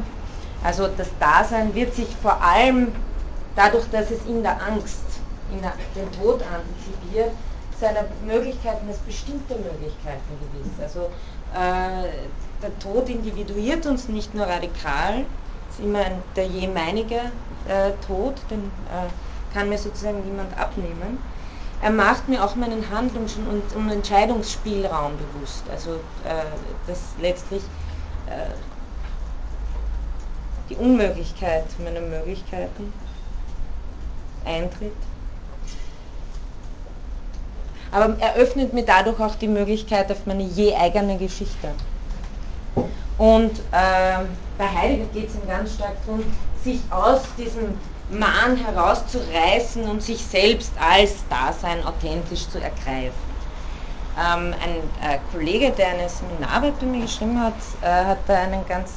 Also 0.64 0.88
das 0.88 1.10
Dasein 1.19 1.73
wird 1.76 1.94
sich 1.94 2.07
vor 2.22 2.41
allem 2.41 2.91
dadurch, 3.56 3.86
dass 3.91 4.10
es 4.11 4.26
in 4.26 4.41
der 4.41 4.61
Angst, 4.61 5.03
in 5.52 5.61
der, 5.61 5.73
den 5.95 6.11
Tod 6.19 6.41
antizipiert, 6.41 7.32
seiner 7.80 8.06
Möglichkeiten 8.26 8.88
als 8.88 8.98
bestimmte 8.99 9.56
Möglichkeiten 9.56 10.32
gewiss. 10.40 10.72
Also 10.82 11.10
äh, 11.53 12.07
der 12.61 12.77
Tod 12.80 13.10
individuiert 13.10 13.86
uns 13.86 14.07
nicht 14.07 14.34
nur 14.34 14.45
radikal, 14.45 15.26
ist 15.69 15.80
immer 15.80 15.99
ein, 15.99 16.23
der 16.36 16.48
jemeinige 16.48 17.19
äh, 17.68 17.91
Tod, 18.07 18.36
den 18.49 18.64
äh, 18.64 19.53
kann 19.53 19.69
mir 19.69 19.77
sozusagen 19.77 20.23
niemand 20.23 20.57
abnehmen. 20.57 21.18
Er 21.82 21.91
macht 21.91 22.30
mir 22.30 22.44
auch 22.44 22.56
meinen 22.56 22.90
Handlungs- 22.90 23.36
und, 23.36 23.76
und 23.76 23.91
Entscheidungsspielraum 23.91 25.14
bewusst, 25.18 25.64
also 25.69 25.95
äh, 26.23 26.44
dass 26.88 26.99
letztlich 27.22 27.64
äh, 28.27 28.53
die 30.69 30.76
Unmöglichkeit 30.76 31.65
meiner 31.84 32.02
Möglichkeiten 32.02 32.91
eintritt. 34.45 34.95
Aber 37.91 38.18
er 38.19 38.36
öffnet 38.36 38.73
mir 38.73 38.84
dadurch 38.84 39.19
auch 39.19 39.36
die 39.36 39.48
Möglichkeit 39.48 40.11
auf 40.11 40.26
meine 40.26 40.44
je 40.44 40.76
eigene 40.76 41.18
Geschichte. 41.18 41.69
Und 43.18 43.60
äh, 43.72 44.26
bei 44.57 44.68
Heidegger 44.68 45.06
geht 45.14 45.30
es 45.30 45.35
ihm 45.35 45.47
ganz 45.47 45.76
stark 45.76 45.95
darum, 46.06 46.23
sich 46.64 46.80
aus 46.89 47.22
diesem 47.38 47.77
Mahn 48.10 48.57
herauszureißen 48.57 49.84
und 49.88 50.02
sich 50.02 50.23
selbst 50.23 50.72
als 50.80 51.15
Dasein 51.30 51.84
authentisch 51.85 52.47
zu 52.49 52.60
ergreifen. 52.60 53.14
Ähm, 54.18 54.53
ein 54.64 54.76
äh, 55.02 55.19
Kollege, 55.31 55.72
der 55.72 55.89
eine 55.89 56.07
Seminararbeit 56.07 56.80
bei 56.80 56.85
mir 56.85 57.02
geschrieben 57.02 57.39
hat, 57.39 57.53
äh, 57.81 58.06
hat 58.06 58.19
da 58.27 58.43
einen 58.43 58.65
ganz 58.68 58.91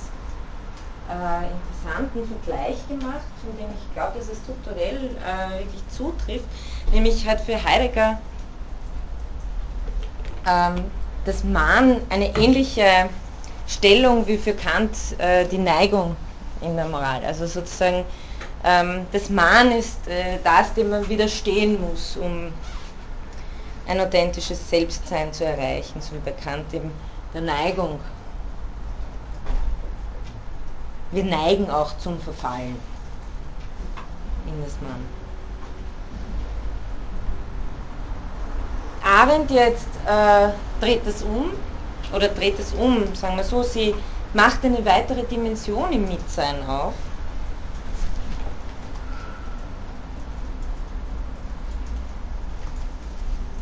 äh, 1.09 1.46
interessanten 1.50 2.28
Vergleich 2.28 2.76
gemacht, 2.88 3.26
von 3.42 3.56
dem 3.56 3.70
ich 3.70 3.94
glaube, 3.94 4.18
dass 4.18 4.28
er 4.28 4.36
strukturell 4.36 5.10
äh, 5.16 5.59
wirklich 5.59 5.82
zutrifft, 5.96 6.44
nämlich 6.92 7.26
hat 7.26 7.40
für 7.40 7.62
Heidegger 7.62 8.18
ähm, 10.46 10.84
das 11.24 11.42
Mahn 11.44 12.00
eine 12.10 12.36
ähnliche 12.36 13.09
Stellung 13.68 14.26
wie 14.26 14.38
für 14.38 14.54
Kant 14.54 14.96
äh, 15.18 15.46
die 15.46 15.58
Neigung 15.58 16.16
in 16.60 16.76
der 16.76 16.86
Moral. 16.86 17.24
Also 17.24 17.46
sozusagen 17.46 18.04
ähm, 18.64 19.06
das 19.12 19.28
Mahn 19.28 19.72
ist 19.72 20.08
äh, 20.08 20.38
das, 20.42 20.72
dem 20.74 20.90
man 20.90 21.08
widerstehen 21.08 21.78
muss, 21.80 22.16
um 22.16 22.52
ein 23.86 24.00
authentisches 24.00 24.68
Selbstsein 24.68 25.32
zu 25.32 25.44
erreichen, 25.44 26.00
so 26.00 26.14
wie 26.14 26.20
bei 26.24 26.32
Kant 26.32 26.72
eben 26.72 26.90
der 27.34 27.42
Neigung. 27.42 28.00
Wir 31.10 31.24
neigen 31.24 31.70
auch 31.70 31.96
zum 31.98 32.20
Verfallen 32.20 32.76
in 34.46 34.62
das 34.62 34.74
Mann. 34.82 35.06
Arendt 39.04 39.50
jetzt 39.50 39.88
äh, 40.06 40.48
dreht 40.80 41.06
das 41.06 41.22
um, 41.22 41.52
oder 42.12 42.28
dreht 42.28 42.59
es 42.59 42.72
um, 42.72 43.14
sagen 43.14 43.36
wir 43.36 43.44
so, 43.44 43.62
sie 43.62 43.94
macht 44.32 44.64
eine 44.64 44.85
weitere 44.85 45.24
Dimension 45.24 45.93
im 45.93 46.09
Mitsein 46.09 46.66
auf. 46.68 46.94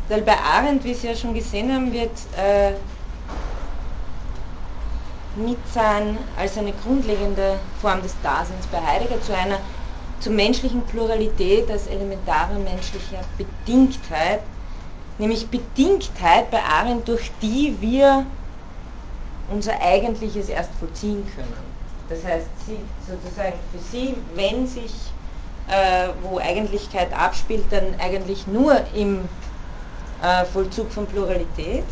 Weil 0.09 0.21
bei 0.21 0.37
Arendt, 0.37 0.83
wie 0.85 0.93
Sie 0.93 1.07
ja 1.07 1.15
schon 1.15 1.33
gesehen 1.33 1.73
haben, 1.73 1.91
wird 1.91 2.11
äh, 2.37 2.73
Mitsein 5.35 6.17
als 6.37 6.57
eine 6.57 6.71
grundlegende 6.71 7.59
Form 7.81 8.01
des 8.01 8.15
Daseins 8.23 8.65
bei 8.67 8.81
Heidegger 8.81 9.21
zu 9.21 9.35
einer 9.35 9.59
zur 10.19 10.31
menschlichen 10.33 10.81
Pluralität 10.83 11.69
als 11.69 11.87
elementarer 11.87 12.57
menschlicher 12.57 13.19
Bedingtheit, 13.37 14.41
nämlich 15.17 15.47
Bedingtheit 15.49 16.51
bei 16.51 16.61
Arendt, 16.61 17.07
durch 17.07 17.31
die 17.41 17.75
wir 17.79 18.25
unser 19.51 19.81
Eigentliches 19.81 20.49
erst 20.49 20.71
vollziehen 20.79 21.25
können. 21.35 21.53
Das 22.09 22.23
heißt, 22.23 22.47
sie, 22.65 22.77
sozusagen 23.07 23.57
für 23.71 23.79
sie, 23.91 24.15
wenn 24.35 24.67
sich 24.67 24.93
äh, 25.67 26.09
wo 26.23 26.39
Eigentlichkeit 26.39 27.13
abspielt, 27.13 27.65
dann 27.71 27.99
eigentlich 27.99 28.47
nur 28.47 28.81
im 28.93 29.27
äh, 30.23 30.45
Vollzug 30.45 30.91
von 30.91 31.05
Pluralität. 31.05 31.83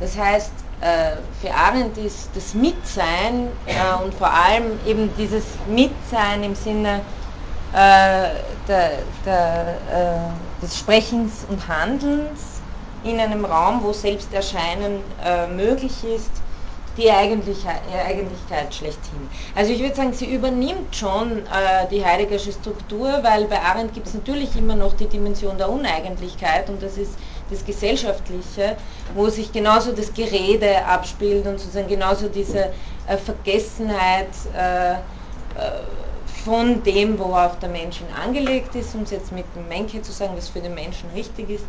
Das 0.00 0.16
heißt, 0.16 0.52
äh, 0.80 1.16
für 1.40 1.52
Arendt 1.52 1.98
ist 1.98 2.30
das 2.34 2.54
Mitsein 2.54 3.48
äh, 3.66 4.04
und 4.04 4.14
vor 4.14 4.32
allem 4.32 4.78
eben 4.86 5.10
dieses 5.18 5.44
Mitsein 5.66 6.44
im 6.44 6.54
Sinne 6.54 7.00
der, 7.72 8.32
der, 9.24 9.74
des 10.62 10.78
Sprechens 10.78 11.44
und 11.48 11.68
Handelns 11.68 12.62
in 13.04 13.20
einem 13.20 13.44
Raum, 13.44 13.82
wo 13.82 13.92
Selbsterscheinen 13.92 15.00
möglich 15.54 16.04
ist, 16.04 16.30
die 16.98 17.10
Eigentlichkeit, 17.10 17.80
Eigentlichkeit 18.06 18.74
schlechthin. 18.74 19.28
Also 19.54 19.72
ich 19.72 19.80
würde 19.80 19.94
sagen, 19.94 20.12
sie 20.12 20.26
übernimmt 20.26 20.94
schon 20.94 21.38
äh, 21.38 21.86
die 21.90 22.04
Heideggersche 22.04 22.52
Struktur, 22.52 23.20
weil 23.22 23.44
bei 23.44 23.60
Arendt 23.60 23.94
gibt 23.94 24.08
es 24.08 24.14
natürlich 24.14 24.54
immer 24.56 24.74
noch 24.74 24.94
die 24.94 25.06
Dimension 25.06 25.56
der 25.56 25.70
Uneigentlichkeit 25.70 26.68
und 26.68 26.82
das 26.82 26.98
ist 26.98 27.12
das 27.50 27.64
Gesellschaftliche, 27.64 28.76
wo 29.14 29.28
sich 29.28 29.52
genauso 29.52 29.92
das 29.92 30.12
Gerede 30.12 30.84
abspielt 30.84 31.46
und 31.46 31.58
sozusagen 31.58 31.88
genauso 31.88 32.28
diese 32.28 32.72
äh, 33.06 33.16
Vergessenheit 33.16 34.28
äh, 34.54 34.92
äh 34.92 34.96
von 36.48 36.82
dem, 36.82 37.18
worauf 37.18 37.58
der 37.58 37.68
Mensch 37.68 38.00
angelegt 38.24 38.74
ist, 38.74 38.94
um 38.94 39.02
es 39.02 39.10
jetzt 39.10 39.32
mit 39.32 39.54
dem 39.54 39.68
Menke 39.68 40.00
zu 40.00 40.12
sagen, 40.12 40.34
was 40.34 40.48
für 40.48 40.62
den 40.62 40.72
Menschen 40.74 41.10
richtig 41.10 41.50
ist. 41.50 41.66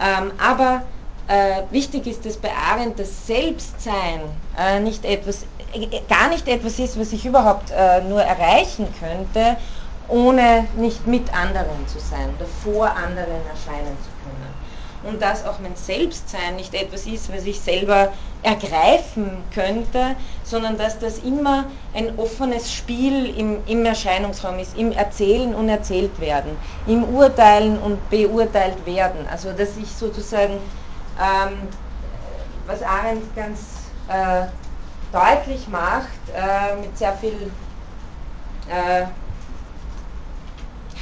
Ähm, 0.00 0.32
aber 0.38 0.82
äh, 1.26 1.62
wichtig 1.70 2.06
ist, 2.06 2.24
dass 2.24 2.36
bei 2.36 2.50
Arendt 2.52 3.00
das 3.00 3.26
Selbstsein 3.26 4.20
äh, 4.56 4.78
nicht 4.78 5.04
etwas, 5.04 5.42
äh, 5.72 5.88
gar 6.08 6.28
nicht 6.28 6.46
etwas 6.46 6.78
ist, 6.78 6.96
was 6.96 7.12
ich 7.12 7.26
überhaupt 7.26 7.72
äh, 7.72 8.02
nur 8.02 8.22
erreichen 8.22 8.94
könnte, 9.00 9.56
ohne 10.06 10.68
nicht 10.76 11.08
mit 11.08 11.34
anderen 11.34 11.88
zu 11.88 11.98
sein 11.98 12.36
oder 12.36 12.46
vor 12.46 12.94
anderen 12.94 13.44
erscheinen 13.50 13.98
zu 14.00 14.12
können 14.22 14.54
und 15.06 15.20
dass 15.22 15.44
auch 15.44 15.58
mein 15.58 15.76
Selbstsein 15.76 16.56
nicht 16.56 16.74
etwas 16.74 17.06
ist, 17.06 17.32
was 17.32 17.44
ich 17.44 17.60
selber 17.60 18.12
ergreifen 18.42 19.42
könnte, 19.54 20.16
sondern 20.44 20.76
dass 20.76 20.98
das 20.98 21.18
immer 21.18 21.66
ein 21.94 22.18
offenes 22.18 22.72
Spiel 22.72 23.38
im, 23.38 23.58
im 23.66 23.84
Erscheinungsraum 23.84 24.58
ist, 24.58 24.76
im 24.76 24.92
Erzählen 24.92 25.54
und 25.54 25.68
Erzählt 25.68 26.20
werden, 26.20 26.56
im 26.86 27.04
Urteilen 27.04 27.78
und 27.78 28.10
beurteilt 28.10 28.84
werden. 28.86 29.26
Also 29.30 29.52
dass 29.52 29.76
ich 29.76 29.88
sozusagen, 29.88 30.54
ähm, 31.20 31.68
was 32.66 32.82
Arendt 32.82 33.34
ganz 33.34 33.60
äh, 34.08 34.46
deutlich 35.12 35.68
macht, 35.68 36.08
äh, 36.34 36.76
mit 36.80 36.96
sehr 36.98 37.14
viel 37.14 37.50
äh, 38.68 39.06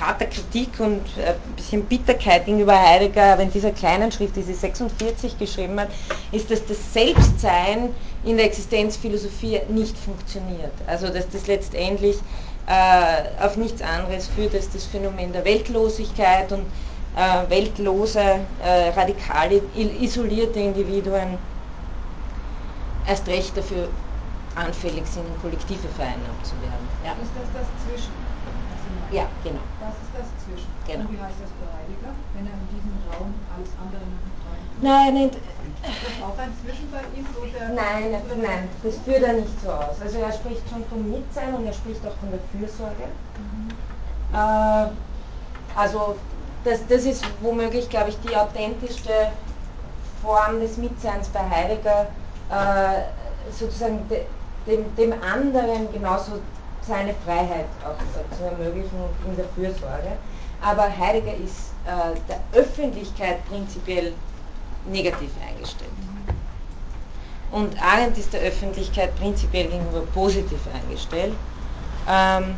harter 0.01 0.27
Kritik 0.27 0.78
und 0.78 1.01
ein 1.16 1.23
äh, 1.23 1.35
bisschen 1.56 1.85
Bitterkeit 1.85 2.47
gegenüber 2.47 2.78
Heidegger, 2.81 3.35
aber 3.35 3.43
in 3.43 3.52
dieser 3.52 3.70
kleinen 3.70 4.10
Schrift, 4.10 4.36
die 4.36 4.43
sie 4.43 4.55
46 4.55 5.39
geschrieben 5.39 5.78
hat, 5.78 5.89
ist, 6.32 6.51
dass 6.51 6.64
das 6.66 6.93
Selbstsein 6.93 7.90
in 8.24 8.36
der 8.36 8.47
Existenzphilosophie 8.47 9.60
nicht 9.69 9.97
funktioniert. 9.97 10.73
Also 10.86 11.09
dass 11.09 11.28
das 11.28 11.47
letztendlich 11.47 12.16
äh, 12.66 13.44
auf 13.44 13.56
nichts 13.56 13.82
anderes 13.82 14.28
führt 14.28 14.55
als 14.55 14.70
das 14.70 14.85
Phänomen 14.85 15.32
der 15.32 15.44
Weltlosigkeit 15.44 16.52
und 16.52 16.64
äh, 17.16 17.51
weltlose, 17.51 18.20
äh, 18.20 18.89
radikal 18.97 19.51
isolierte 20.01 20.60
Individuen 20.60 21.39
erst 23.06 23.27
recht 23.28 23.56
dafür 23.56 23.89
anfällig 24.55 25.06
sind, 25.06 25.27
in 25.27 25.40
kollektive 25.40 25.89
vereinnahmt 25.97 26.44
zu 26.44 26.52
werden. 26.62 26.89
Ja. 27.05 27.12
Ist 27.12 27.32
das 27.35 27.48
das 27.52 27.66
Zwischen? 27.86 28.32
Ja, 29.10 29.27
genau. 29.44 29.60
Das 29.81 29.94
ist 30.01 30.12
das 30.16 30.28
Zwischen. 30.44 30.70
Genau. 30.86 31.05
Und 31.05 31.12
wie 31.12 31.20
heißt 31.20 31.39
das 31.40 31.52
für 31.52 31.69
Heidegger, 31.69 32.12
wenn 32.35 32.47
er 32.47 32.56
in 32.56 32.69
diesem 32.73 32.94
Raum 33.12 33.35
alles 33.55 33.70
andere 33.77 34.01
dem 34.01 34.32
Traum 34.40 34.56
Nein, 34.81 35.14
nicht. 35.14 35.35
Ist 35.36 36.02
das 36.02 36.16
auch 36.24 36.39
ein 36.39 36.52
Zwischen 36.64 36.90
bei 36.90 37.05
ihm? 37.16 37.27
Wo 37.35 37.47
der 37.47 37.69
nein, 37.70 38.16
nein, 38.40 38.69
das 38.82 38.97
führt 39.05 39.23
er 39.23 39.35
nicht 39.35 39.60
so 39.60 39.70
aus. 39.70 40.01
Also 40.01 40.19
er 40.19 40.32
spricht 40.32 40.62
schon 40.70 40.85
vom 40.86 41.10
Mitsein 41.10 41.55
und 41.55 41.66
er 41.66 41.73
spricht 41.73 42.01
auch 42.06 42.16
von 42.20 42.31
der 42.31 42.40
Fürsorge. 42.51 43.09
Mhm. 43.36 43.70
Äh, 44.32 44.89
also 45.77 46.16
das, 46.64 46.86
das 46.89 47.05
ist 47.05 47.24
womöglich, 47.40 47.89
glaube 47.89 48.10
ich, 48.10 48.20
die 48.20 48.36
authentischste 48.36 49.32
Form 50.23 50.60
des 50.60 50.77
Mitseins 50.77 51.28
bei 51.28 51.40
Heidegger, 51.40 52.06
äh, 52.51 53.52
sozusagen 53.52 54.09
de, 54.09 54.24
dem, 54.66 54.94
dem 54.97 55.12
anderen 55.23 55.93
genauso 55.93 56.40
seine 56.87 57.15
Freiheit 57.25 57.67
auch 57.85 58.01
äh, 58.01 58.37
zu 58.37 58.45
ermöglichen 58.45 58.97
und 58.97 59.31
in 59.31 59.37
der 59.37 59.47
Fürsorge. 59.55 60.13
Aber 60.61 60.85
Heidegger 60.85 61.35
ist 61.35 61.73
äh, 61.87 62.19
der 62.29 62.61
Öffentlichkeit 62.61 63.45
prinzipiell 63.49 64.13
negativ 64.91 65.31
eingestellt. 65.47 65.91
Und 67.51 67.81
Arendt 67.83 68.17
ist 68.17 68.33
der 68.33 68.41
Öffentlichkeit 68.41 69.15
prinzipiell 69.17 69.69
gegenüber 69.69 70.03
positiv 70.15 70.61
eingestellt. 70.75 71.35
Ähm, 72.09 72.55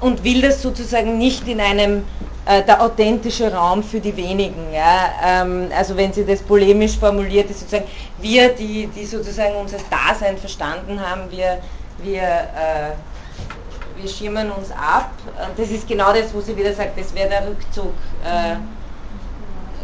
und 0.00 0.22
will 0.22 0.42
das 0.42 0.60
sozusagen 0.60 1.16
nicht 1.16 1.48
in 1.48 1.60
einem 1.60 2.04
äh, 2.44 2.62
der 2.62 2.82
authentische 2.82 3.52
Raum 3.52 3.82
für 3.82 3.98
die 3.98 4.16
wenigen. 4.16 4.72
Ja? 4.72 5.10
Ähm, 5.24 5.70
also 5.76 5.96
wenn 5.96 6.12
sie 6.12 6.24
das 6.24 6.42
polemisch 6.42 6.98
formuliert, 6.98 7.48
ist 7.50 7.60
sozusagen 7.60 7.88
wir, 8.20 8.50
die, 8.50 8.88
die 8.88 9.06
sozusagen 9.06 9.54
unser 9.56 9.78
Dasein 9.90 10.36
verstanden 10.36 11.00
haben, 11.00 11.30
wir 11.30 11.58
wir, 11.98 12.22
äh, 12.22 12.92
wir 14.00 14.08
schirmen 14.08 14.50
uns 14.50 14.70
ab. 14.70 15.10
Das 15.56 15.70
ist 15.70 15.88
genau 15.88 16.12
das, 16.12 16.32
wo 16.34 16.40
sie 16.40 16.56
wieder 16.56 16.72
sagt, 16.74 16.98
das 16.98 17.14
wäre 17.14 17.28
der 17.28 17.48
Rückzug 17.48 17.92
äh, 18.24 18.56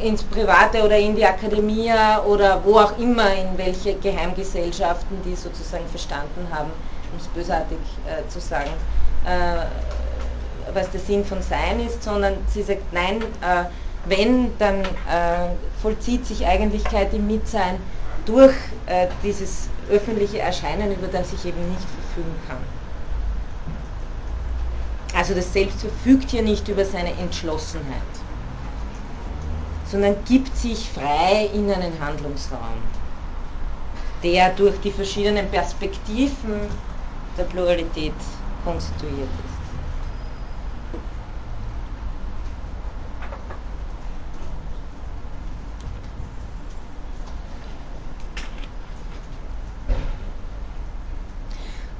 ins 0.02 0.22
Private 0.22 0.82
oder 0.82 0.98
in 0.98 1.14
die 1.14 1.24
Akademie 1.24 1.92
oder 2.26 2.60
wo 2.64 2.78
auch 2.78 2.98
immer, 2.98 3.32
in 3.34 3.56
welche 3.56 3.94
Geheimgesellschaften 3.94 5.22
die 5.24 5.36
sozusagen 5.36 5.86
verstanden 5.88 6.46
haben, 6.50 6.70
um 7.12 7.18
es 7.18 7.26
bösartig 7.28 7.78
äh, 8.06 8.28
zu 8.28 8.40
sagen, 8.40 8.70
äh, 9.24 9.64
was 10.74 10.90
der 10.90 11.00
Sinn 11.00 11.24
von 11.24 11.42
Sein 11.42 11.80
ist, 11.86 12.02
sondern 12.02 12.34
sie 12.48 12.62
sagt, 12.62 12.92
nein, 12.92 13.22
äh, 13.42 13.64
wenn, 14.06 14.56
dann 14.58 14.80
äh, 14.80 15.50
vollzieht 15.80 16.26
sich 16.26 16.46
Eigentlichkeit 16.46 17.14
im 17.14 17.26
Mitsein 17.26 17.76
durch 18.26 18.54
dieses 19.22 19.68
öffentliche 19.90 20.38
Erscheinen, 20.38 20.92
über 20.92 21.08
das 21.08 21.32
ich 21.32 21.46
eben 21.46 21.68
nicht 21.68 21.88
verfügen 21.88 22.34
kann. 22.48 22.58
Also 25.14 25.34
das 25.34 25.52
Selbst 25.52 25.80
verfügt 25.80 26.30
hier 26.30 26.42
nicht 26.42 26.68
über 26.68 26.84
seine 26.84 27.12
Entschlossenheit, 27.18 27.84
sondern 29.90 30.16
gibt 30.24 30.56
sich 30.56 30.88
frei 30.88 31.50
in 31.52 31.70
einen 31.70 31.98
Handlungsraum, 32.00 32.80
der 34.22 34.50
durch 34.54 34.80
die 34.80 34.90
verschiedenen 34.90 35.50
Perspektiven 35.50 36.60
der 37.36 37.44
Pluralität 37.44 38.14
konstituiert 38.64 39.28
ist. 39.44 39.51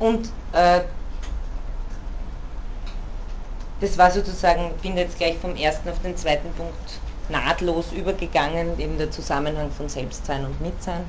Und 0.03 0.29
äh, 0.53 0.81
das 3.81 3.97
war 3.97 4.11
sozusagen, 4.11 4.73
ich 4.77 4.83
bin 4.83 4.97
jetzt 4.97 5.17
gleich 5.17 5.39
vom 5.39 5.55
ersten 5.55 5.89
auf 5.89 6.01
den 6.03 6.17
zweiten 6.17 6.53
Punkt 6.55 7.01
nahtlos 7.29 7.93
übergegangen, 7.93 8.79
eben 8.81 8.99
der 8.99 9.13
Zusammenhang 9.13 9.71
von 9.71 9.89
Selbstsein 9.89 10.45
und 10.45 10.61
Mitsein. 10.61 11.05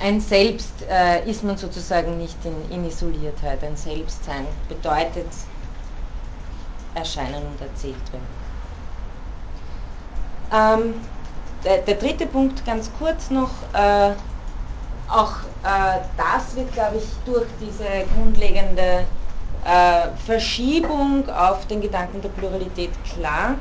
Ein 0.00 0.20
Selbst 0.20 0.74
äh, 0.90 1.28
ist 1.28 1.44
man 1.44 1.56
sozusagen 1.56 2.18
nicht 2.18 2.36
in, 2.44 2.70
in 2.72 2.84
Isoliertheit. 2.84 3.62
Ein 3.62 3.76
Selbstsein 3.76 4.46
bedeutet 4.68 5.28
erscheinen 6.94 7.46
und 7.46 7.60
erzählt 7.60 7.96
werden. 8.12 8.26
Ähm, 10.52 10.94
der, 11.64 11.78
der, 11.78 11.94
dritte 11.96 12.26
Punkt 12.26 12.64
ganz 12.64 12.90
kurz 12.98 13.30
noch, 13.30 13.50
äh, 13.72 14.12
auch 15.08 15.32
äh, 15.64 16.00
das 16.16 16.54
wird, 16.54 16.72
glaube 16.72 16.96
ich, 16.96 17.04
durch 17.24 17.46
diese 17.60 17.84
grundlegende 18.14 19.04
äh, 19.64 20.08
Verschiebung 20.24 21.28
auf 21.30 21.66
den 21.66 21.80
Gedanken 21.80 22.20
der 22.20 22.28
Pluralität 22.30 22.90
klar, 23.04 23.56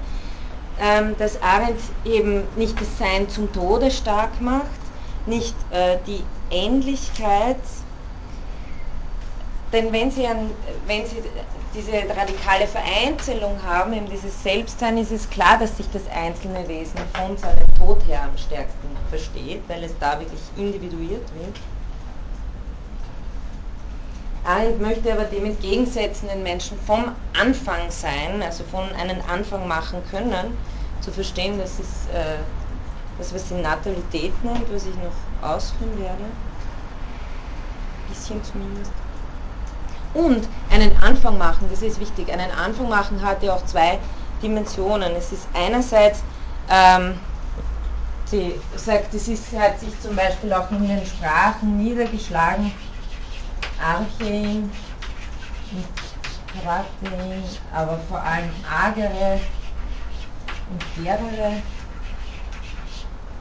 ähm, 0.80 1.16
dass 1.18 1.42
Arendt 1.42 1.80
eben 2.06 2.44
nicht 2.56 2.80
das 2.80 2.98
Sein 2.98 3.30
zum 3.30 3.52
Tode 3.52 3.90
stark 3.92 4.40
macht, 4.42 4.66
nicht 5.26 5.56
äh, 5.72 5.98
die 6.06 6.24
Ähnlichkeit, 6.52 7.58
denn 9.74 9.92
wenn 9.92 10.12
Sie, 10.12 10.26
an, 10.26 10.52
wenn 10.86 11.06
Sie 11.06 11.22
diese 11.78 11.94
radikale 11.94 12.66
Vereinzelung 12.66 13.62
haben, 13.62 13.94
eben 13.94 14.10
dieses 14.10 14.42
Selbstsein, 14.42 14.98
ist 14.98 15.12
es 15.12 15.30
klar, 15.30 15.60
dass 15.60 15.78
sich 15.78 15.86
das 15.94 16.02
einzelne 16.08 16.68
Wesen 16.68 17.00
von 17.14 17.38
seinem 17.38 17.68
Tod 17.78 18.00
her 18.08 18.24
am 18.24 18.36
stärksten 18.38 18.90
versteht, 19.10 19.62
weil 19.68 19.84
es 19.84 19.92
da 20.00 20.20
wirklich 20.20 20.42
individuiert 20.58 21.22
wird. 21.40 21.56
Arendt 24.44 24.82
möchte 24.82 25.14
aber 25.14 25.26
dem 25.26 25.46
entgegensetzen, 25.46 26.30
den 26.30 26.42
Menschen 26.42 26.80
vom 26.88 27.12
Anfang 27.40 27.92
sein, 27.92 28.42
also 28.42 28.64
von 28.64 28.90
einem 28.96 29.22
Anfang 29.30 29.68
machen 29.68 30.02
können, 30.10 30.58
zu 31.02 31.12
verstehen, 31.12 31.60
das 31.60 31.74
ist 31.74 32.10
äh, 32.14 32.38
das, 33.20 33.34
was 33.34 33.50
sie 33.50 33.56
Natalität 33.56 34.34
nennt, 34.44 34.74
was 34.74 34.86
ich 34.86 34.96
noch 34.96 35.48
ausführen 35.48 36.00
werde. 36.00 36.24
Ein 36.24 38.10
bisschen 38.10 38.44
zumindest. 38.44 38.92
Und 40.14 40.48
einen 40.72 40.92
Anfang 41.02 41.38
machen, 41.38 41.68
das 41.70 41.82
ist 41.82 42.00
wichtig. 42.00 42.32
Einen 42.32 42.52
Anfang 42.52 42.90
machen 42.90 43.22
hat 43.22 43.44
ja 43.44 43.54
auch 43.54 43.66
zwei 43.66 44.00
Dimensionen. 44.42 45.16
Es 45.16 45.32
ist 45.32 45.48
einerseits, 45.54 46.24
ähm, 46.70 47.20
sie 48.26 48.60
sagt, 48.76 49.14
es 49.14 49.28
ist, 49.28 49.52
hat 49.58 49.80
sich 49.80 50.00
zum 50.02 50.16
Beispiel 50.16 50.54
auch 50.54 50.70
in 50.72 50.90
ihren 50.90 51.06
Sprachen 51.06 51.78
niedergeschlagen, 51.78 52.72
Archein, 53.82 54.72
Kratein, 56.62 57.44
aber 57.74 58.00
vor 58.10 58.22
allem 58.22 58.50
Agere 58.70 59.40
und 60.70 61.04
Gerdere. 61.04 61.62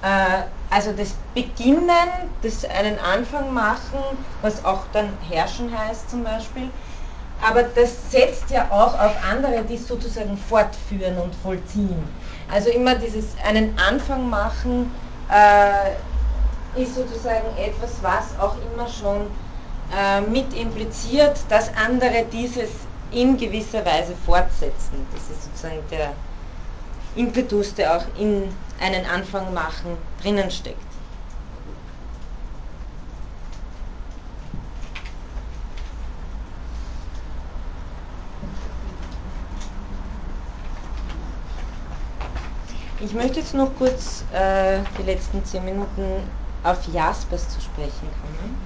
Äh, 0.03 0.43
also 0.71 0.93
das 0.93 1.15
Beginnen, 1.35 2.09
das 2.43 2.65
einen 2.65 2.99
Anfang 2.99 3.53
machen, 3.55 4.01
was 4.41 4.65
auch 4.65 4.87
dann 4.93 5.19
herrschen 5.21 5.77
heißt 5.77 6.11
zum 6.11 6.25
Beispiel, 6.25 6.71
aber 7.39 7.63
das 7.65 8.11
setzt 8.11 8.51
ja 8.51 8.71
auch 8.71 8.99
auf 8.99 9.23
andere, 9.23 9.65
die 9.65 9.77
sozusagen 9.77 10.37
fortführen 10.39 11.19
und 11.19 11.35
vollziehen. 11.35 12.19
Also 12.49 12.71
immer 12.71 12.95
dieses 12.97 13.37
einen 13.45 13.79
Anfang 13.79 14.29
machen 14.29 14.95
äh, 15.29 15.97
ist 16.83 16.95
sozusagen 16.95 17.57
etwas, 17.57 18.03
was 18.03 18.39
auch 18.39 18.61
immer 18.63 18.89
schon 18.89 19.31
äh, 19.91 20.21
mit 20.23 20.53
impliziert, 20.55 21.51
dass 21.51 21.75
andere 21.77 22.25
dieses 22.33 22.89
in 23.11 23.37
gewisser 23.37 23.85
Weise 23.85 24.17
fortsetzen. 24.17 25.09
Das 25.13 25.29
ist 25.31 25.45
sozusagen 25.45 25.87
der 25.89 26.17
Impetus, 27.15 27.75
der 27.75 27.97
auch 27.97 28.15
in 28.15 28.66
einen 28.81 29.07
Anfang 29.07 29.53
machen 29.55 29.97
drinnen 30.23 30.51
steckt. 30.51 30.81
Ich 42.99 43.13
möchte 43.13 43.41
jetzt 43.41 43.55
noch 43.55 43.71
kurz 43.77 44.25
äh, 44.33 44.81
die 44.99 45.03
letzten 45.03 45.45
zehn 45.45 45.65
Minuten 45.65 46.23
auf 46.65 46.79
Jaspers 46.93 47.49
zu 47.51 47.61
sprechen 47.61 48.09
kommen. 48.21 48.57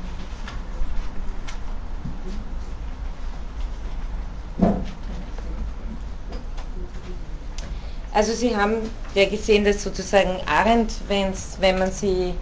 Also 8.12 8.32
Sie 8.32 8.57
haben 8.57 8.91
ja 9.15 9.28
gesehen, 9.28 9.65
dass 9.65 9.82
sozusagen 9.85 10.41
Arendt, 10.47 10.93
wenn 11.09 11.78
man 11.78 11.93
sie 11.93 12.35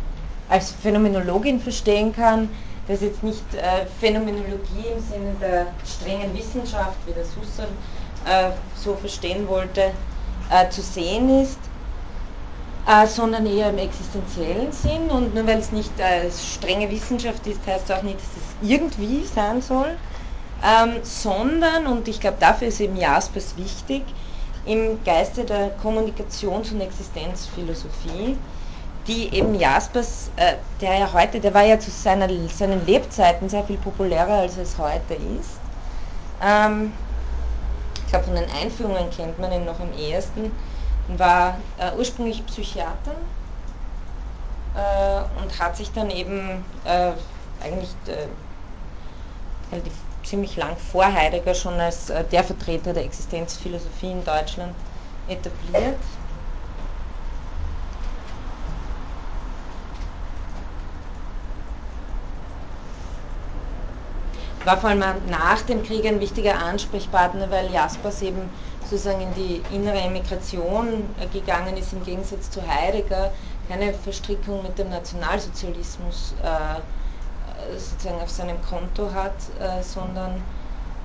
als 0.49 0.73
Phänomenologin 0.83 1.61
verstehen 1.61 2.13
kann, 2.15 2.49
dass 2.87 3.03
jetzt 3.03 3.23
nicht 3.23 3.43
äh, 3.55 3.85
Phänomenologie 4.01 4.87
im 4.97 5.03
Sinne 5.03 5.35
der 5.43 5.67
strengen 5.85 6.35
Wissenschaft, 6.35 6.97
wie 7.07 7.13
das 7.13 7.29
Husserl 7.37 7.69
äh, 8.25 8.51
so 8.75 8.97
verstehen 8.97 9.47
wollte, 9.47 9.91
äh, 10.51 10.71
zu 10.71 10.81
sehen 10.81 11.43
ist, 11.43 11.59
äh, 12.87 13.07
sondern 13.07 13.45
eher 13.45 13.69
im 13.69 13.77
existenziellen 13.77 14.73
Sinn. 14.73 15.11
Und 15.11 15.35
nur 15.35 15.47
weil 15.47 15.59
es 15.59 15.71
nicht 15.71 15.93
strenge 16.33 16.91
Wissenschaft 16.91 17.47
ist, 17.47 17.67
heißt 17.67 17.93
auch 17.93 18.03
nicht, 18.03 18.17
dass 18.17 18.25
es 18.37 18.69
irgendwie 18.71 19.27
sein 19.27 19.61
soll, 19.61 19.99
ähm, 20.65 21.01
sondern, 21.03 21.87
und 21.87 22.09
ich 22.09 22.21
glaube, 22.21 22.39
dafür 22.41 22.69
ist 22.69 22.81
eben 22.81 22.97
Jaspers 22.97 23.55
wichtig, 23.59 24.05
im 24.69 25.03
Geiste 25.03 25.45
der 25.45 25.71
Kommunikations- 25.83 26.73
und 26.73 26.81
Existenzphilosophie, 26.83 28.37
die 29.07 29.35
eben 29.35 29.55
Jaspers, 29.55 30.31
äh, 30.37 30.55
der 30.83 30.99
ja 30.99 31.13
heute, 31.13 31.41
der 31.41 31.55
war 31.55 31.65
ja 31.65 31.81
zu 31.81 31.91
seiner, 31.91 32.29
seinen 32.49 32.85
Lebzeiten 32.87 33.49
sehr 33.49 33.65
viel 33.65 33.79
populärer, 33.79 34.41
als 34.41 34.59
es 34.59 34.77
heute 34.77 35.15
ist. 35.15 35.59
Ähm, 36.45 36.93
ich 38.05 38.11
glaube, 38.11 38.27
von 38.27 38.35
den 38.35 38.51
Einführungen 38.63 39.11
kennt 39.11 39.39
man 39.39 39.51
ihn 39.53 39.65
noch 39.65 39.81
am 39.81 39.93
ehesten, 39.99 40.53
war 41.17 41.57
äh, 41.79 41.91
ursprünglich 41.97 42.45
Psychiater 42.47 43.15
äh, 44.75 45.43
und 45.43 45.59
hat 45.59 45.77
sich 45.77 45.91
dann 45.93 46.11
eben 46.11 46.63
äh, 46.85 47.13
eigentlich 47.65 47.91
äh, 48.07 48.29
relativ 49.73 49.93
ziemlich 50.29 50.57
lang 50.57 50.77
vor 50.77 51.07
Heidegger 51.13 51.55
schon 51.55 51.81
als 51.81 52.11
äh, 52.11 52.23
der 52.25 52.45
Vertreter 52.45 52.93
der 52.93 53.05
Existenzphilosophie 53.05 54.13
in 54.13 54.25
Deutschland 54.25 54.75
etabliert. 55.29 55.97
War 64.65 64.77
vor 64.77 64.91
allem 64.91 65.03
nach 65.31 65.63
dem 65.63 65.83
Krieg 65.83 66.05
ein 66.05 66.21
wichtiger 66.21 66.59
Ansprechpartner, 66.59 67.51
weil 67.51 67.73
Jaspers 67.73 68.21
eben 68.21 68.51
sozusagen 68.83 69.23
in 69.23 69.35
die 69.35 69.63
innere 69.75 69.99
Emigration 69.99 71.09
äh, 71.21 71.27
gegangen 71.33 71.77
ist, 71.77 71.93
im 71.93 72.05
Gegensatz 72.05 72.51
zu 72.51 72.61
Heidegger, 72.67 73.31
keine 73.69 73.95
Verstrickung 73.95 74.63
mit 74.63 74.79
dem 74.79 74.91
Nationalsozialismus 74.91 76.35
äh, 76.43 76.81
sozusagen 77.77 78.21
auf 78.21 78.31
seinem 78.31 78.61
Konto 78.63 79.13
hat, 79.13 79.35
äh, 79.61 79.83
sondern 79.83 80.43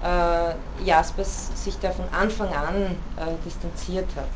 äh, 0.03 0.83
Jaspers 0.85 1.49
sich 1.63 1.79
da 1.79 1.91
von 1.91 2.05
Anfang 2.09 2.49
an 2.53 2.83
äh, 3.17 3.35
distanziert 3.45 4.07
hat. 4.15 4.27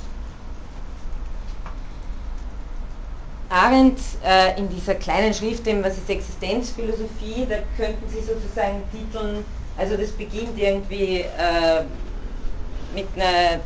Arendt 3.49 3.99
äh, 4.25 4.57
in 4.59 4.69
dieser 4.69 4.95
kleinen 4.95 5.33
Schrift, 5.33 5.65
dem 5.65 5.83
was 5.83 5.97
ist 5.97 6.09
Existenzphilosophie, 6.09 7.47
da 7.49 7.57
könnten 7.77 8.07
Sie 8.09 8.21
sozusagen 8.21 8.83
titeln, 8.91 9.45
also 9.77 9.95
das 9.95 10.11
beginnt 10.11 10.57
irgendwie 10.57 11.21
äh, 11.21 11.83
mit 12.93 13.07
einer, 13.15 13.61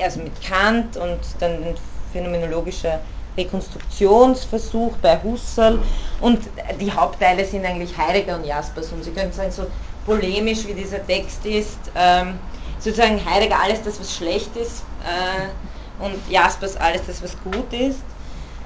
also 0.00 0.20
mit 0.20 0.40
Kant 0.42 0.96
und 0.96 1.18
dann 1.40 1.74
phänomenologischer 2.12 3.00
Rekonstruktionsversuch 3.40 4.96
bei 5.02 5.20
Husserl. 5.22 5.78
Und 6.20 6.40
die 6.80 6.92
Hauptteile 6.92 7.44
sind 7.44 7.64
eigentlich 7.64 7.96
Heidegger 7.96 8.36
und 8.36 8.44
Jaspers. 8.44 8.92
Und 8.92 9.04
Sie 9.04 9.10
können 9.10 9.32
sagen, 9.32 9.50
so 9.50 9.66
polemisch 10.06 10.66
wie 10.66 10.74
dieser 10.74 11.04
Text 11.06 11.44
ist, 11.44 11.78
ähm, 11.94 12.38
sozusagen 12.78 13.22
Heidegger 13.24 13.60
alles 13.60 13.82
das, 13.82 14.00
was 14.00 14.14
schlecht 14.16 14.56
ist 14.56 14.82
äh, 15.04 16.02
und 16.02 16.14
Jaspers 16.30 16.76
alles 16.76 17.02
das, 17.06 17.22
was 17.22 17.36
gut 17.42 17.72
ist. 17.72 18.00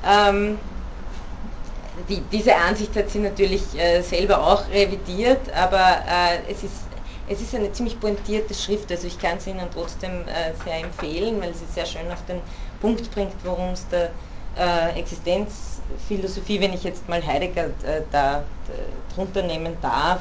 Ähm, 0.06 0.58
die, 2.08 2.20
diese 2.32 2.54
Ansicht 2.56 2.94
hat 2.96 3.10
sie 3.10 3.20
natürlich 3.20 3.62
äh, 3.78 4.02
selber 4.02 4.46
auch 4.46 4.68
revidiert, 4.68 5.52
aber 5.54 6.02
äh, 6.08 6.50
es, 6.50 6.62
ist, 6.62 6.74
es 7.28 7.40
ist 7.40 7.54
eine 7.54 7.72
ziemlich 7.72 7.98
pointierte 8.00 8.54
Schrift, 8.54 8.90
also 8.90 9.06
ich 9.06 9.18
kann 9.18 9.38
sie 9.38 9.50
Ihnen 9.50 9.68
trotzdem 9.72 10.22
äh, 10.22 10.52
sehr 10.64 10.80
empfehlen, 10.80 11.40
weil 11.40 11.54
sie 11.54 11.66
sehr 11.72 11.86
schön 11.86 12.10
auf 12.12 12.24
den 12.26 12.40
Punkt 12.80 13.10
bringt, 13.12 13.34
worum 13.44 13.70
es 13.70 13.86
da 13.88 14.08
äh, 14.56 14.98
Existenzphilosophie, 14.98 16.60
wenn 16.60 16.72
ich 16.72 16.84
jetzt 16.84 17.08
mal 17.08 17.24
Heidegger 17.24 17.66
äh, 17.66 18.02
da 18.10 18.44
drunter 19.14 19.42
nehmen 19.42 19.76
darf, 19.80 20.20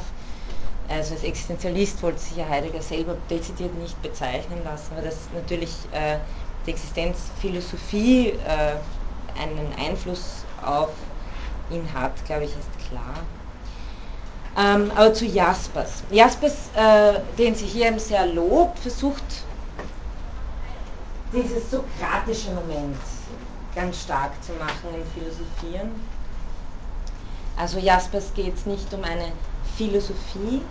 also 0.90 1.14
als 1.14 1.24
Existenzialist 1.24 2.02
wollte 2.04 2.20
sich 2.20 2.38
ja 2.38 2.48
Heidegger 2.48 2.82
selber 2.82 3.16
dezidiert 3.30 3.74
nicht 3.76 4.00
bezeichnen 4.02 4.62
lassen, 4.64 4.96
weil 4.96 5.04
das 5.04 5.18
natürlich 5.34 5.72
äh, 5.92 6.18
die 6.66 6.72
Existenzphilosophie 6.72 8.30
äh, 8.30 9.42
einen 9.42 9.74
Einfluss 9.80 10.44
auf 10.64 10.90
ihn 11.72 11.88
hat, 11.94 12.12
glaube 12.26 12.44
ich, 12.44 12.52
ist 12.52 12.90
klar. 12.90 13.16
Ähm, 14.56 14.92
aber 14.96 15.14
zu 15.14 15.26
Jaspers. 15.26 16.04
Jaspers, 16.12 16.70
äh, 16.76 17.20
den 17.38 17.56
sie 17.56 17.66
hier 17.66 17.88
eben 17.88 18.00
sehr 18.00 18.28
lobt, 18.28 18.78
versucht 18.80 19.24
dieses 21.34 21.72
sokratische 21.72 22.52
Moment 22.52 22.98
ganz 23.76 24.02
stark 24.02 24.32
zu 24.44 24.54
machen 24.54 24.90
im 24.94 25.06
Philosophieren. 25.14 25.92
Also 27.58 27.80
Jaspers 27.80 28.34
geht 28.36 28.56
es 28.56 28.66
nicht 28.66 28.94
um 28.94 29.04
eine 29.04 29.32
Philosophie, 29.78 30.62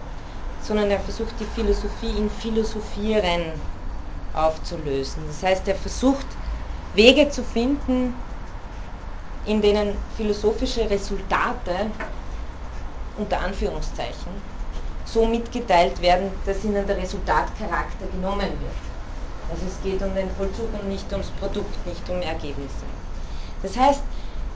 sondern 0.62 0.90
er 0.90 1.00
versucht 1.00 1.38
die 1.38 1.44
Philosophie 1.44 2.18
in 2.18 2.30
Philosophieren 2.30 3.52
aufzulösen. 4.34 5.26
Das 5.26 5.42
heißt, 5.42 5.66
er 5.68 5.74
versucht 5.74 6.26
Wege 6.94 7.28
zu 7.30 7.42
finden, 7.42 8.14
in 9.44 9.60
denen 9.60 9.96
philosophische 10.16 10.88
Resultate 10.88 11.90
unter 13.18 13.40
Anführungszeichen 13.40 14.32
so 15.04 15.26
mitgeteilt 15.26 16.00
werden, 16.00 16.30
dass 16.46 16.64
ihnen 16.64 16.86
der 16.86 16.96
Resultatcharakter 16.96 18.06
genommen 18.06 18.48
wird. 18.60 18.92
Also 19.50 19.66
es 19.66 19.82
geht 19.82 20.02
um 20.02 20.14
den 20.14 20.30
Vollzug 20.30 20.72
und 20.72 20.88
nicht 20.88 21.10
ums 21.12 21.28
Produkt, 21.40 21.86
nicht 21.86 22.08
um 22.08 22.22
Ergebnisse. 22.22 22.86
Das 23.62 23.76
heißt, 23.76 24.02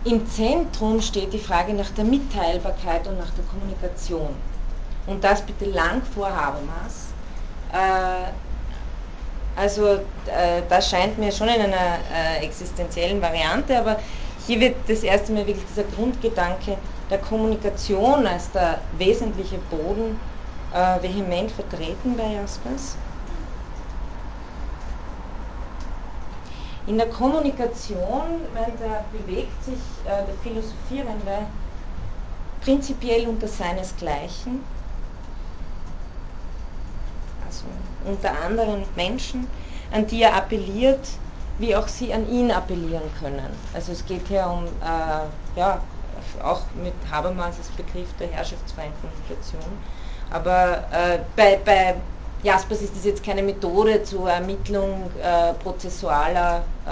im 0.05 0.27
Zentrum 0.29 1.01
steht 1.01 1.33
die 1.33 1.39
Frage 1.39 1.75
nach 1.75 1.91
der 1.91 2.05
Mitteilbarkeit 2.05 3.07
und 3.09 3.19
nach 3.19 3.31
der 3.31 3.45
Kommunikation. 3.45 4.37
Und 5.07 5.23
das 5.23 5.43
bitte 5.43 5.65
lang 5.67 6.03
vor 6.15 6.29
Habermas. 6.29 7.07
Äh, 7.73 8.31
also 9.57 9.87
äh, 9.87 10.63
das 10.69 10.91
scheint 10.91 11.19
mir 11.19 11.33
schon 11.33 11.49
in 11.49 11.61
einer 11.61 11.99
äh, 12.15 12.45
existenziellen 12.45 13.21
Variante, 13.23 13.79
aber 13.79 13.99
hier 14.47 14.61
wird 14.61 14.77
das 14.89 15.03
erste 15.03 15.33
Mal 15.33 15.47
wirklich 15.47 15.67
dieser 15.67 15.85
Grundgedanke 15.85 16.77
der 17.11 17.19
Kommunikation 17.19 18.27
als 18.27 18.51
der 18.53 18.79
wesentliche 18.99 19.59
Boden 19.71 20.19
vehement 21.01 21.51
vertreten 21.53 22.17
bei 22.19 22.35
Jaspers. 22.35 22.97
In 26.87 26.99
der 26.99 27.09
Kommunikation 27.09 28.43
meint 28.55 28.81
er, 28.81 29.05
bewegt 29.13 29.65
sich 29.65 29.81
äh, 30.05 30.25
der 30.25 30.35
Philosophierende 30.43 31.47
prinzipiell 32.61 33.27
unter 33.29 33.49
seinesgleichen, 33.49 34.61
also 37.45 37.65
unter 38.05 38.31
anderen 38.45 38.85
Menschen, 38.95 39.49
an 39.93 40.07
die 40.07 40.23
er 40.23 40.37
appelliert, 40.37 41.09
wie 41.59 41.75
auch 41.75 41.89
sie 41.89 42.13
an 42.13 42.29
ihn 42.29 42.51
appellieren 42.53 43.11
können. 43.21 43.51
Also 43.75 43.93
es 43.93 44.05
geht 44.07 44.27
hier 44.29 44.47
um, 44.47 44.65
äh, 44.67 45.59
ja, 45.59 45.81
auch 46.43 46.63
mit 46.83 46.95
Habermas 47.11 47.57
Begriff 47.77 48.09
der 48.19 48.29
herrschaftsfreien 48.29 48.93
Kommunikation. 49.01 49.63
Aber 50.31 50.85
äh, 50.93 51.19
bei, 51.35 51.59
bei 51.65 51.95
Jaspers 52.47 52.81
ist 52.81 52.95
das 52.95 53.05
jetzt 53.05 53.25
keine 53.25 53.43
Methode 53.43 54.05
zur 54.05 54.31
Ermittlung 54.31 55.11
äh, 55.21 55.53
prozessualer 55.55 56.63
äh, 56.87 56.91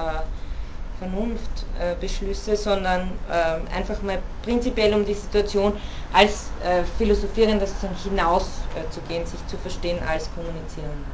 Vernunftbeschlüsse, 0.99 2.57
sondern 2.57 3.13
äh, 3.31 3.77
einfach 3.77 4.03
mal 4.03 4.19
prinzipiell 4.43 4.93
um 4.95 5.05
die 5.05 5.15
Situation 5.15 5.75
als 6.13 6.51
äh, 6.65 6.83
Philosophierender 6.99 7.67
hinauszugehen, 8.03 9.27
sich 9.27 9.47
zu 9.47 9.57
verstehen 9.59 9.99
als 10.09 10.29
Kommunizierender. 10.35 11.11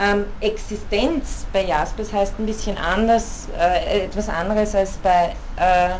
Ähm, 0.00 0.26
Existenz 0.40 1.46
bei 1.52 1.64
Jaspers 1.64 2.12
heißt 2.12 2.34
ein 2.38 2.46
bisschen 2.46 2.76
anders, 2.76 3.48
äh, 3.58 4.04
etwas 4.04 4.28
anderes 4.28 4.74
als 4.74 4.92
bei 4.98 5.34
äh, 5.56 5.90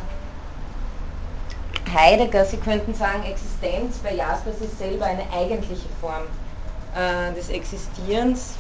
Heidegger. 1.93 2.45
Sie 2.45 2.59
könnten 2.59 2.95
sagen, 2.95 3.25
Existenz 3.25 3.97
bei 3.99 4.15
Jaspers 4.15 4.61
ist 4.61 4.79
selber 4.79 5.07
eine 5.07 5.25
eigentliche 5.33 5.89
Form 6.01 6.25
äh, 6.99 7.33
des 7.35 7.49
Existierens. 7.49 8.55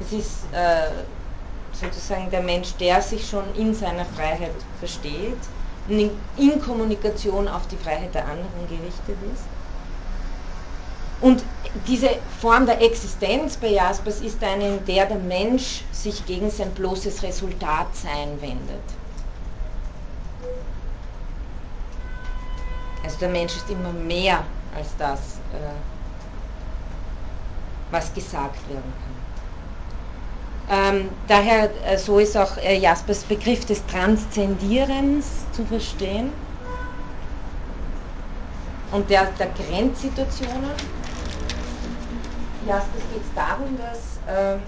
Das 0.00 0.12
ist 0.12 0.44
äh, 0.52 0.90
sozusagen 1.72 2.30
der 2.30 2.42
Mensch, 2.42 2.74
der 2.80 3.00
sich 3.02 3.28
schon 3.28 3.44
in 3.56 3.74
seiner 3.74 4.04
Freiheit 4.04 4.54
versteht 4.80 5.38
in, 5.88 6.10
in 6.36 6.60
Kommunikation 6.60 7.48
auf 7.48 7.66
die 7.68 7.76
Freiheit 7.76 8.14
der 8.14 8.24
anderen 8.24 8.68
gerichtet 8.68 9.16
ist. 9.32 9.44
Und 11.20 11.42
diese 11.86 12.10
Form 12.40 12.66
der 12.66 12.82
Existenz 12.82 13.56
bei 13.56 13.68
Jaspers 13.68 14.20
ist 14.20 14.42
eine, 14.42 14.76
in 14.76 14.84
der 14.84 15.06
der 15.06 15.18
Mensch 15.18 15.82
sich 15.92 16.24
gegen 16.26 16.50
sein 16.50 16.70
bloßes 16.72 17.22
Resultatsein 17.22 18.40
wendet. 18.40 18.82
Also 23.02 23.18
der 23.20 23.28
Mensch 23.28 23.54
ist 23.56 23.70
immer 23.70 23.92
mehr 23.92 24.42
als 24.76 24.88
das, 24.98 25.18
äh, 25.52 25.93
was 27.94 28.12
gesagt 28.12 28.68
werden 28.68 28.92
kann. 30.68 30.94
Ähm, 30.96 31.10
daher, 31.28 31.70
äh, 31.86 31.98
so 31.98 32.18
ist 32.18 32.36
auch 32.36 32.56
äh, 32.58 32.76
Jaspers 32.78 33.22
Begriff 33.24 33.64
des 33.66 33.86
Transzendierens 33.86 35.50
zu 35.52 35.64
verstehen 35.64 36.32
und 38.90 39.08
der, 39.10 39.26
der 39.38 39.48
Grenzsituationen 39.48 40.72
Jaspers 42.66 43.02
geht 43.12 43.22
es 43.22 43.34
darum, 43.34 43.76
dass 43.76 44.18
ähm, 44.26 44.62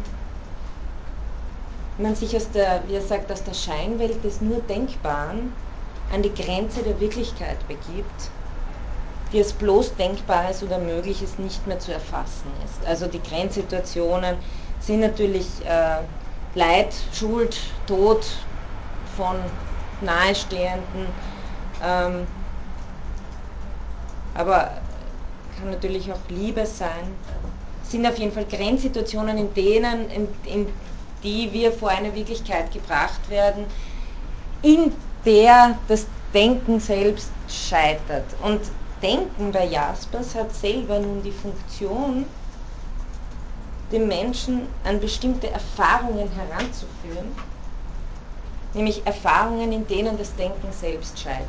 man 1.97 2.15
sich 2.15 2.36
aus 2.36 2.51
der, 2.51 2.82
wie 2.86 2.94
er 2.94 3.01
sagt, 3.01 3.32
aus 3.32 3.43
der 3.43 3.55
Scheinwelt 3.55 4.23
des 4.23 4.43
nur 4.43 4.61
Denkbaren 4.61 5.55
an 6.12 6.23
die 6.23 6.35
Grenze 6.35 6.82
der 6.82 7.01
Wirklichkeit 7.01 7.66
begibt, 7.69 8.31
die 9.36 9.42
als 9.42 9.52
bloß 9.52 9.96
Denkbares 9.96 10.62
oder 10.62 10.78
Mögliches 10.78 11.38
nicht 11.38 11.66
mehr 11.66 11.78
zu 11.78 11.92
erfassen 11.92 12.50
ist. 12.64 12.86
Also 12.86 13.06
die 13.06 13.22
Grenzsituationen 13.22 14.36
sind 14.80 15.00
natürlich 15.00 15.62
äh, 15.66 15.98
Leid, 16.54 16.94
Schuld, 17.12 17.58
Tod 17.86 18.24
von 19.14 19.36
Nahestehenden, 20.00 21.08
ähm, 21.84 22.26
aber 24.32 24.70
kann 25.58 25.70
natürlich 25.70 26.10
auch 26.10 26.28
Liebe 26.30 26.64
sein, 26.64 27.14
sind 27.82 28.06
auf 28.06 28.18
jeden 28.18 28.32
Fall 28.32 28.46
Grenzsituationen, 28.46 29.36
in 29.36 29.52
denen, 29.52 30.08
in, 30.10 30.28
in 30.46 30.66
die 31.22 31.52
wir 31.52 31.72
vor 31.72 31.90
eine 31.90 32.14
Wirklichkeit 32.14 32.72
gebracht 32.72 33.28
werden, 33.28 33.66
in 34.62 34.92
der 35.26 35.78
das 35.88 36.06
Denken 36.32 36.80
selbst 36.80 37.30
scheitert. 37.48 38.24
Und 38.42 38.60
Denken 39.07 39.53
bei 39.53 39.66
Jaspers 39.66 40.35
hat 40.35 40.53
selber 40.53 40.99
nun 40.99 41.23
die 41.23 41.31
Funktion, 41.31 42.24
den 43.93 44.09
Menschen 44.09 44.66
an 44.83 44.99
bestimmte 44.99 45.49
Erfahrungen 45.49 46.28
heranzuführen, 46.33 47.28
nämlich 48.74 49.07
Erfahrungen, 49.07 49.70
in 49.70 49.87
denen 49.87 50.19
das 50.19 50.35
Denken 50.35 50.73
selbst 50.73 51.16
scheitert. 51.20 51.47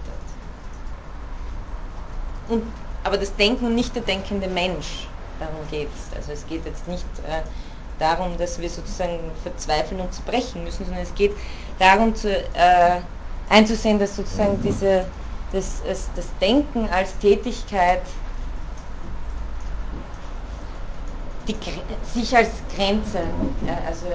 Und, 2.47 2.61
aber 3.03 3.17
das 3.17 3.35
Denken 3.35 3.65
und 3.65 3.75
nicht 3.75 3.95
der 3.95 4.03
denkende 4.03 4.47
Mensch 4.47 5.07
darum 5.39 5.67
geht 5.71 5.89
es. 5.89 6.15
Also 6.15 6.33
es 6.33 6.47
geht 6.47 6.63
jetzt 6.65 6.87
nicht 6.87 7.05
äh, 7.27 7.41
darum, 7.99 8.37
dass 8.37 8.59
wir 8.59 8.69
sozusagen 8.69 9.19
verzweifeln 9.41 10.01
und 10.01 10.13
zerbrechen 10.13 10.63
müssen, 10.63 10.85
sondern 10.85 11.03
es 11.03 11.15
geht 11.15 11.35
darum 11.79 12.13
zu, 12.15 12.29
äh, 12.29 13.01
einzusehen, 13.49 13.97
dass 13.99 14.15
sozusagen 14.15 14.61
diese, 14.63 15.05
das, 15.51 15.81
das 16.15 16.27
Denken 16.39 16.89
als 16.89 17.17
Tätigkeit 17.19 18.01
die, 21.47 21.55
sich 22.13 22.35
als 22.35 22.49
Grenze, 22.75 23.19
äh, 23.19 23.87
also 23.87 24.07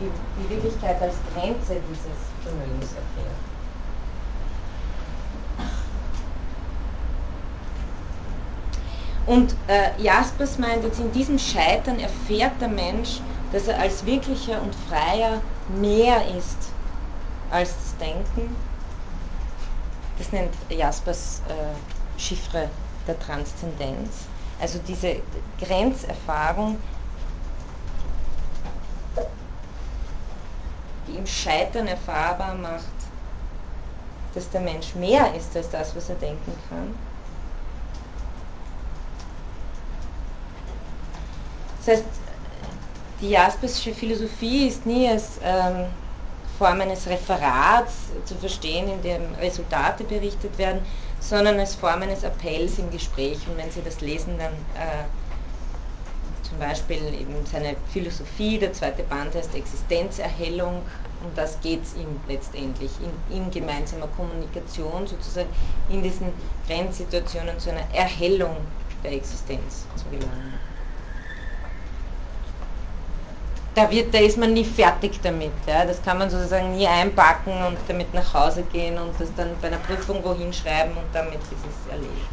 die, 0.00 0.10
die 0.42 0.50
Wirklichkeit 0.50 1.00
als 1.00 1.14
Grenze 1.32 1.76
dieses 1.88 2.16
Vermögens 2.42 2.90
erfährt. 2.92 3.36
Und 9.26 9.56
äh, 9.66 10.00
Jaspers 10.00 10.58
meint 10.58 10.84
jetzt, 10.84 11.00
in 11.00 11.10
diesem 11.12 11.38
Scheitern 11.38 11.98
erfährt 11.98 12.60
der 12.60 12.68
Mensch, 12.68 13.20
dass 13.52 13.66
er 13.66 13.80
als 13.80 14.06
wirklicher 14.06 14.62
und 14.62 14.74
freier 14.88 15.40
mehr 15.80 16.22
ist 16.36 16.70
als 17.50 17.70
das 17.74 17.96
Denken. 17.98 18.54
Das 20.18 20.32
nennt 20.32 20.52
Jaspers 20.70 21.42
äh, 21.48 22.18
Chiffre 22.18 22.68
der 23.06 23.18
Transzendenz. 23.18 24.26
Also 24.60 24.78
diese 24.86 25.16
Grenzerfahrung, 25.60 26.78
die 31.06 31.16
im 31.16 31.26
Scheitern 31.26 31.86
erfahrbar 31.86 32.54
macht, 32.54 32.84
dass 34.34 34.48
der 34.50 34.60
Mensch 34.60 34.94
mehr 34.94 35.34
ist 35.34 35.54
als 35.56 35.70
das, 35.70 35.94
was 35.94 36.08
er 36.08 36.16
denken 36.16 36.52
kann. 36.68 36.94
Das 41.78 41.96
heißt, 41.96 42.04
die 43.20 43.30
Jaspersche 43.30 43.94
Philosophie 43.94 44.68
ist 44.68 44.84
nie 44.84 45.08
als 45.08 45.38
ähm, 45.42 45.86
Form 46.58 46.80
eines 46.80 47.06
Referats 47.06 48.10
zu 48.24 48.34
verstehen, 48.36 48.88
in 48.88 49.02
dem 49.02 49.34
Resultate 49.34 50.04
berichtet 50.04 50.56
werden, 50.58 50.80
sondern 51.20 51.58
als 51.58 51.74
Form 51.74 52.02
eines 52.02 52.24
Appells 52.24 52.78
im 52.78 52.90
Gespräch. 52.90 53.38
Und 53.48 53.56
wenn 53.58 53.70
Sie 53.70 53.82
das 53.82 54.00
lesen, 54.00 54.38
dann 54.38 54.52
äh, 54.52 55.04
zum 56.42 56.58
Beispiel 56.58 57.02
eben 57.14 57.34
seine 57.44 57.76
Philosophie, 57.92 58.58
der 58.58 58.72
zweite 58.72 59.02
Band 59.02 59.34
heißt 59.34 59.54
Existenzerhellung, 59.54 60.82
um 61.22 61.34
das 61.34 61.60
geht 61.60 61.82
es 61.82 61.94
ihm 61.94 62.20
letztendlich, 62.28 62.90
in, 63.00 63.36
in, 63.36 63.50
gemeinsamer 63.50 64.06
Kommunikation 64.08 65.06
sozusagen 65.06 65.48
in 65.88 66.02
diesen 66.02 66.28
Grenzsituationen 66.66 67.58
zu 67.58 67.70
einer 67.70 67.86
Erhellung 67.92 68.56
der 69.02 69.12
Existenz 69.12 69.86
zu 69.96 70.04
gelangen. 70.10 70.65
Da, 73.76 73.90
wird, 73.90 74.14
da 74.14 74.18
ist 74.20 74.38
man 74.38 74.54
nie 74.54 74.64
fertig 74.64 75.20
damit. 75.22 75.52
Ja? 75.66 75.84
Das 75.84 76.02
kann 76.02 76.16
man 76.16 76.30
sozusagen 76.30 76.74
nie 76.74 76.86
einpacken 76.86 77.52
und 77.68 77.76
damit 77.86 78.12
nach 78.14 78.32
Hause 78.32 78.62
gehen 78.72 78.96
und 78.98 79.12
das 79.20 79.28
dann 79.36 79.50
bei 79.60 79.68
einer 79.68 79.76
Prüfung 79.76 80.24
wohin 80.24 80.50
schreiben 80.50 80.92
und 80.92 81.04
damit 81.12 81.34
ist 81.34 81.52
es 81.52 81.92
erledigt. 81.92 82.30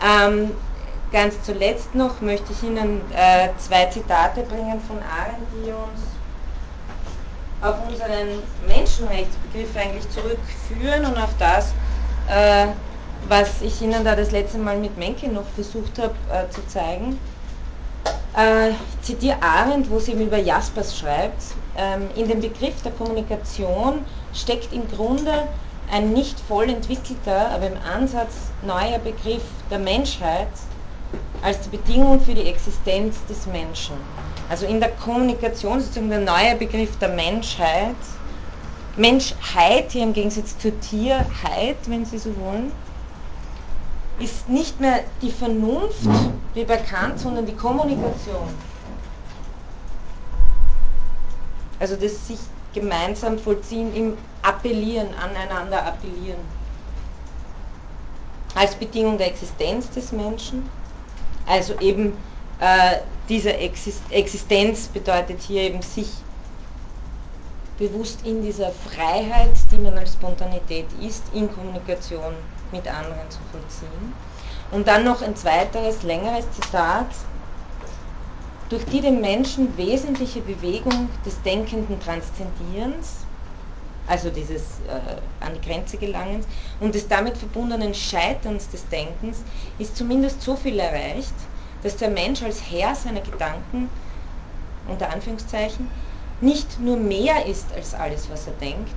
Ähm, 0.00 0.52
ganz 1.10 1.34
zuletzt 1.42 1.96
noch 1.96 2.20
möchte 2.20 2.52
ich 2.52 2.62
Ihnen 2.62 3.00
äh, 3.12 3.48
zwei 3.58 3.86
Zitate 3.86 4.42
bringen 4.42 4.80
von 4.86 4.98
Arendt, 4.98 5.48
die 5.52 5.70
uns 5.72 6.00
auf 7.60 7.74
unseren 7.88 8.40
Menschenrechtsbegriff 8.68 9.76
eigentlich 9.76 10.08
zurückführen 10.10 11.06
und 11.06 11.18
auf 11.18 11.34
das, 11.40 11.72
äh, 12.28 12.68
was 13.28 13.60
ich 13.62 13.82
Ihnen 13.82 14.04
da 14.04 14.14
das 14.14 14.30
letzte 14.30 14.58
Mal 14.58 14.78
mit 14.78 14.96
Menke 14.96 15.26
noch 15.26 15.46
versucht 15.56 15.98
habe 15.98 16.14
äh, 16.32 16.48
zu 16.50 16.64
zeigen. 16.68 17.18
Äh, 18.36 18.70
ich 18.70 19.00
zitiere 19.02 19.42
Arendt, 19.42 19.90
wo 19.90 19.98
sie 19.98 20.12
über 20.12 20.38
Jaspers 20.38 20.96
schreibt, 20.96 21.42
ähm, 21.76 22.10
in 22.14 22.28
dem 22.28 22.40
Begriff 22.40 22.82
der 22.82 22.92
Kommunikation 22.92 24.06
steckt 24.32 24.72
im 24.72 24.88
Grunde 24.88 25.32
ein 25.90 26.12
nicht 26.12 26.38
voll 26.40 26.70
entwickelter, 26.70 27.50
aber 27.50 27.66
im 27.66 27.76
Ansatz 27.76 28.52
neuer 28.62 28.98
Begriff 28.98 29.42
der 29.70 29.78
Menschheit 29.78 30.52
als 31.42 31.62
die 31.62 31.70
Bedingung 31.70 32.20
für 32.20 32.34
die 32.34 32.46
Existenz 32.46 33.24
des 33.26 33.46
Menschen. 33.46 33.96
Also 34.48 34.66
in 34.66 34.80
der 34.80 34.90
Kommunikation 34.90 35.80
sozusagen 35.80 36.10
der 36.10 36.20
neue 36.20 36.56
Begriff 36.56 36.98
der 36.98 37.08
Menschheit, 37.08 37.96
Menschheit 38.96 39.92
hier 39.92 40.02
im 40.02 40.12
Gegensatz 40.12 40.58
zur 40.58 40.78
Tierheit, 40.80 41.88
wenn 41.88 42.04
Sie 42.04 42.18
so 42.18 42.36
wollen, 42.36 42.72
ist 44.20 44.48
nicht 44.48 44.80
mehr 44.80 45.00
die 45.22 45.30
Vernunft 45.30 46.08
wie 46.54 46.64
bei 46.64 46.76
Kant, 46.76 47.18
sondern 47.18 47.46
die 47.46 47.56
Kommunikation. 47.56 48.48
Also 51.78 51.96
das 51.96 52.28
sich 52.28 52.38
gemeinsam 52.74 53.38
vollziehen 53.38 53.94
im 53.94 54.18
Appellieren, 54.42 55.08
aneinander 55.14 55.84
appellieren. 55.84 56.40
Als 58.54 58.74
Bedingung 58.74 59.18
der 59.18 59.28
Existenz 59.28 59.90
des 59.90 60.12
Menschen 60.12 60.68
also 61.50 61.74
eben 61.80 62.12
äh, 62.60 62.98
diese 63.28 63.52
Existenz 63.54 64.86
bedeutet 64.88 65.40
hier 65.42 65.62
eben 65.62 65.82
sich 65.82 66.08
bewusst 67.76 68.24
in 68.24 68.42
dieser 68.42 68.70
Freiheit, 68.70 69.56
die 69.72 69.78
man 69.78 69.98
als 69.98 70.12
Spontanität 70.12 70.86
ist, 71.00 71.24
in 71.32 71.52
Kommunikation 71.52 72.34
mit 72.72 72.86
anderen 72.88 73.30
zu 73.30 73.38
vollziehen. 73.50 74.14
Und 74.70 74.86
dann 74.86 75.04
noch 75.04 75.22
ein 75.22 75.36
zweiteres, 75.36 76.02
längeres 76.02 76.50
Zitat, 76.52 77.06
durch 78.68 78.84
die 78.84 79.00
den 79.00 79.20
Menschen 79.20 79.76
wesentliche 79.76 80.40
Bewegung 80.40 81.08
des 81.26 81.42
denkenden 81.42 82.00
Transzendierens, 82.00 83.16
also 84.06 84.30
dieses 84.30 84.62
äh, 84.88 85.44
an 85.44 85.54
die 85.54 85.68
Grenze 85.68 85.96
gelangens 85.96 86.46
und 86.78 86.94
des 86.94 87.08
damit 87.08 87.36
verbundenen 87.36 87.94
Scheiterns 87.94 88.68
des 88.68 88.88
Denkens, 88.88 89.38
ist 89.78 89.96
zumindest 89.96 90.42
so 90.42 90.54
viel 90.54 90.78
erreicht, 90.78 91.34
dass 91.82 91.96
der 91.96 92.10
Mensch 92.10 92.42
als 92.42 92.60
Herr 92.70 92.94
seiner 92.94 93.20
Gedanken, 93.20 93.88
unter 94.88 95.10
Anführungszeichen, 95.10 95.88
nicht 96.40 96.78
nur 96.78 96.96
mehr 96.96 97.46
ist 97.46 97.72
als 97.72 97.94
alles, 97.94 98.30
was 98.30 98.46
er 98.46 98.54
denkt, 98.54 98.94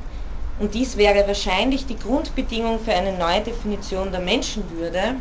und 0.60 0.74
dies 0.76 0.98
wäre 0.98 1.28
wahrscheinlich 1.28 1.88
die 1.88 1.98
Grundbedingung 1.98 2.80
für 2.80 2.94
eine 2.94 3.14
neue 3.18 3.42
Definition 3.42 4.12
der 4.12 4.22
Menschenwürde. 4.22 5.16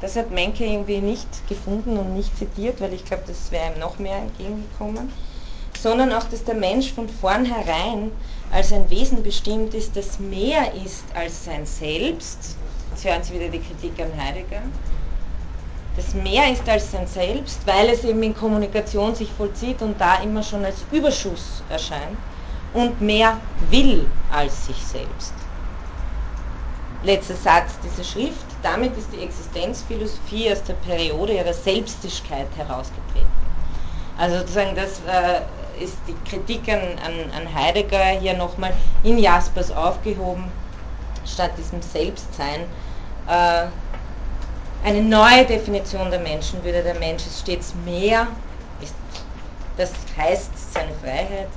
Das 0.00 0.16
hat 0.16 0.30
Menke 0.30 0.64
irgendwie 0.64 0.98
nicht 0.98 1.48
gefunden 1.48 1.96
und 1.96 2.14
nicht 2.14 2.36
zitiert, 2.36 2.80
weil 2.80 2.92
ich 2.92 3.04
glaube, 3.04 3.22
das 3.26 3.50
wäre 3.50 3.72
ihm 3.72 3.80
noch 3.80 3.98
mehr 3.98 4.16
entgegengekommen. 4.16 5.12
Sondern 5.80 6.12
auch, 6.12 6.24
dass 6.24 6.44
der 6.44 6.54
Mensch 6.54 6.92
von 6.92 7.08
vornherein 7.08 8.10
als 8.52 8.72
ein 8.72 8.90
Wesen 8.90 9.22
bestimmt 9.22 9.72
ist, 9.74 9.96
das 9.96 10.18
mehr 10.18 10.74
ist 10.74 11.04
als 11.14 11.44
sein 11.44 11.64
Selbst. 11.64 12.56
Jetzt 12.90 13.04
hören 13.04 13.22
Sie 13.22 13.34
wieder 13.34 13.48
die 13.48 13.60
Kritik 13.60 14.00
an 14.00 14.10
Heidegger. 14.20 14.62
Das 15.96 16.12
mehr 16.12 16.52
ist 16.52 16.68
als 16.68 16.90
sein 16.90 17.06
Selbst, 17.06 17.66
weil 17.66 17.88
es 17.88 18.04
eben 18.04 18.22
in 18.22 18.34
Kommunikation 18.34 19.14
sich 19.14 19.30
vollzieht 19.32 19.80
und 19.80 20.00
da 20.00 20.22
immer 20.22 20.42
schon 20.42 20.64
als 20.64 20.84
Überschuss 20.90 21.62
erscheint 21.70 22.18
und 22.74 23.00
mehr 23.00 23.40
will 23.70 24.06
als 24.30 24.66
sich 24.66 24.76
selbst. 24.76 25.32
Letzter 27.02 27.36
Satz 27.36 27.78
dieser 27.84 28.04
Schrift. 28.04 28.46
Damit 28.62 28.96
ist 28.96 29.12
die 29.12 29.22
Existenzphilosophie 29.22 30.50
aus 30.50 30.62
der 30.64 30.74
Periode 30.74 31.34
ihrer 31.34 31.52
Selbstigkeit 31.52 32.48
herausgetreten. 32.56 33.26
Also 34.18 34.38
sozusagen 34.38 34.74
das 34.74 35.00
äh, 35.06 35.82
ist 35.82 35.96
die 36.08 36.16
Kritik 36.28 36.68
an, 36.68 36.80
an, 37.04 37.30
an 37.36 37.54
Heidegger 37.54 38.04
hier 38.20 38.34
nochmal 38.34 38.72
in 39.04 39.18
Jaspers 39.18 39.70
aufgehoben, 39.70 40.44
statt 41.24 41.52
diesem 41.58 41.82
Selbstsein. 41.82 42.62
Äh, 43.28 43.66
eine 44.84 45.02
neue 45.02 45.44
Definition 45.44 46.10
der 46.10 46.20
Menschenwürde. 46.20 46.82
Der 46.82 46.94
Mensch 46.94 47.26
ist 47.26 47.40
stets 47.40 47.74
mehr, 47.84 48.26
ist, 48.80 48.94
das 49.76 49.92
heißt 50.16 50.72
seine 50.72 50.92
Freiheit. 51.02 51.48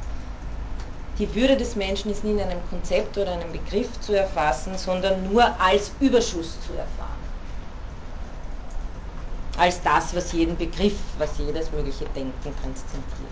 Die 1.19 1.35
Würde 1.35 1.57
des 1.57 1.75
Menschen 1.75 2.09
ist 2.11 2.23
nie 2.23 2.31
in 2.31 2.39
einem 2.39 2.61
Konzept 2.69 3.17
oder 3.17 3.33
einem 3.33 3.51
Begriff 3.51 3.99
zu 3.99 4.13
erfassen, 4.13 4.77
sondern 4.77 5.31
nur 5.31 5.43
als 5.59 5.91
Überschuss 5.99 6.61
zu 6.65 6.73
erfahren. 6.73 7.19
Als 9.57 9.81
das, 9.81 10.15
was 10.15 10.31
jeden 10.31 10.57
Begriff, 10.57 10.93
was 11.17 11.37
jedes 11.37 11.73
mögliche 11.73 12.05
Denken 12.05 12.55
transzendiert. 12.61 13.31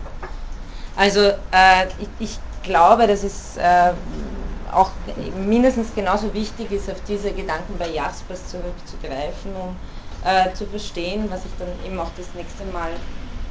Also 0.97 1.21
äh, 1.51 1.87
ich, 1.99 2.09
ich, 2.19 2.39
glaube, 2.63 3.07
dass 3.07 3.23
es 3.23 3.55
äh, 3.55 3.93
auch 4.73 4.91
mindestens 5.35 5.95
genauso 5.95 6.33
wichtig 6.33 6.71
ist, 6.71 6.89
auf 6.89 7.01
diese 7.07 7.31
Gedanken 7.31 7.77
bei 7.77 7.87
Jaspers 7.87 8.49
zurückzugreifen, 8.49 9.55
um 9.55 9.77
äh, 10.25 10.53
zu 10.53 10.65
verstehen, 10.65 11.29
was 11.29 11.45
ich 11.45 11.51
dann 11.57 11.69
eben 11.85 11.97
auch 11.99 12.11
das 12.17 12.33
nächste 12.33 12.65
Mal 12.65 12.91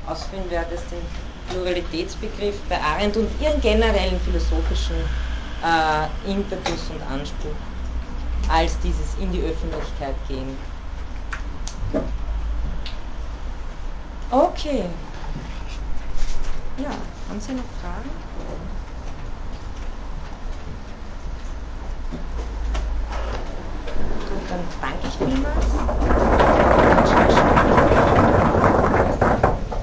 ausführen 0.06 0.50
werde, 0.50 0.74
ist 0.74 0.90
den 0.90 1.06
Pluralitätsbegriff 1.48 2.62
bei 2.68 2.80
Arendt 2.80 3.16
und 3.16 3.30
ihren 3.40 3.60
generellen 3.60 4.20
philosophischen 4.20 4.96
äh, 5.62 6.30
Impetus 6.30 6.90
und 6.90 7.02
Anspruch 7.02 7.54
als 8.48 8.78
dieses 8.80 9.14
in 9.18 9.32
die 9.32 9.42
Öffentlichkeit 9.42 10.14
gehen. 10.28 10.56
Okay. 14.30 14.84
Ja, 16.78 16.90
haben 17.28 17.40
Sie 17.40 17.52
noch 17.52 17.64
Fragen? 17.80 18.10
Gut, 24.28 24.50
dann 24.50 24.60
danke 24.80 25.06
ich 25.08 25.14
vielmals. 25.14 26.45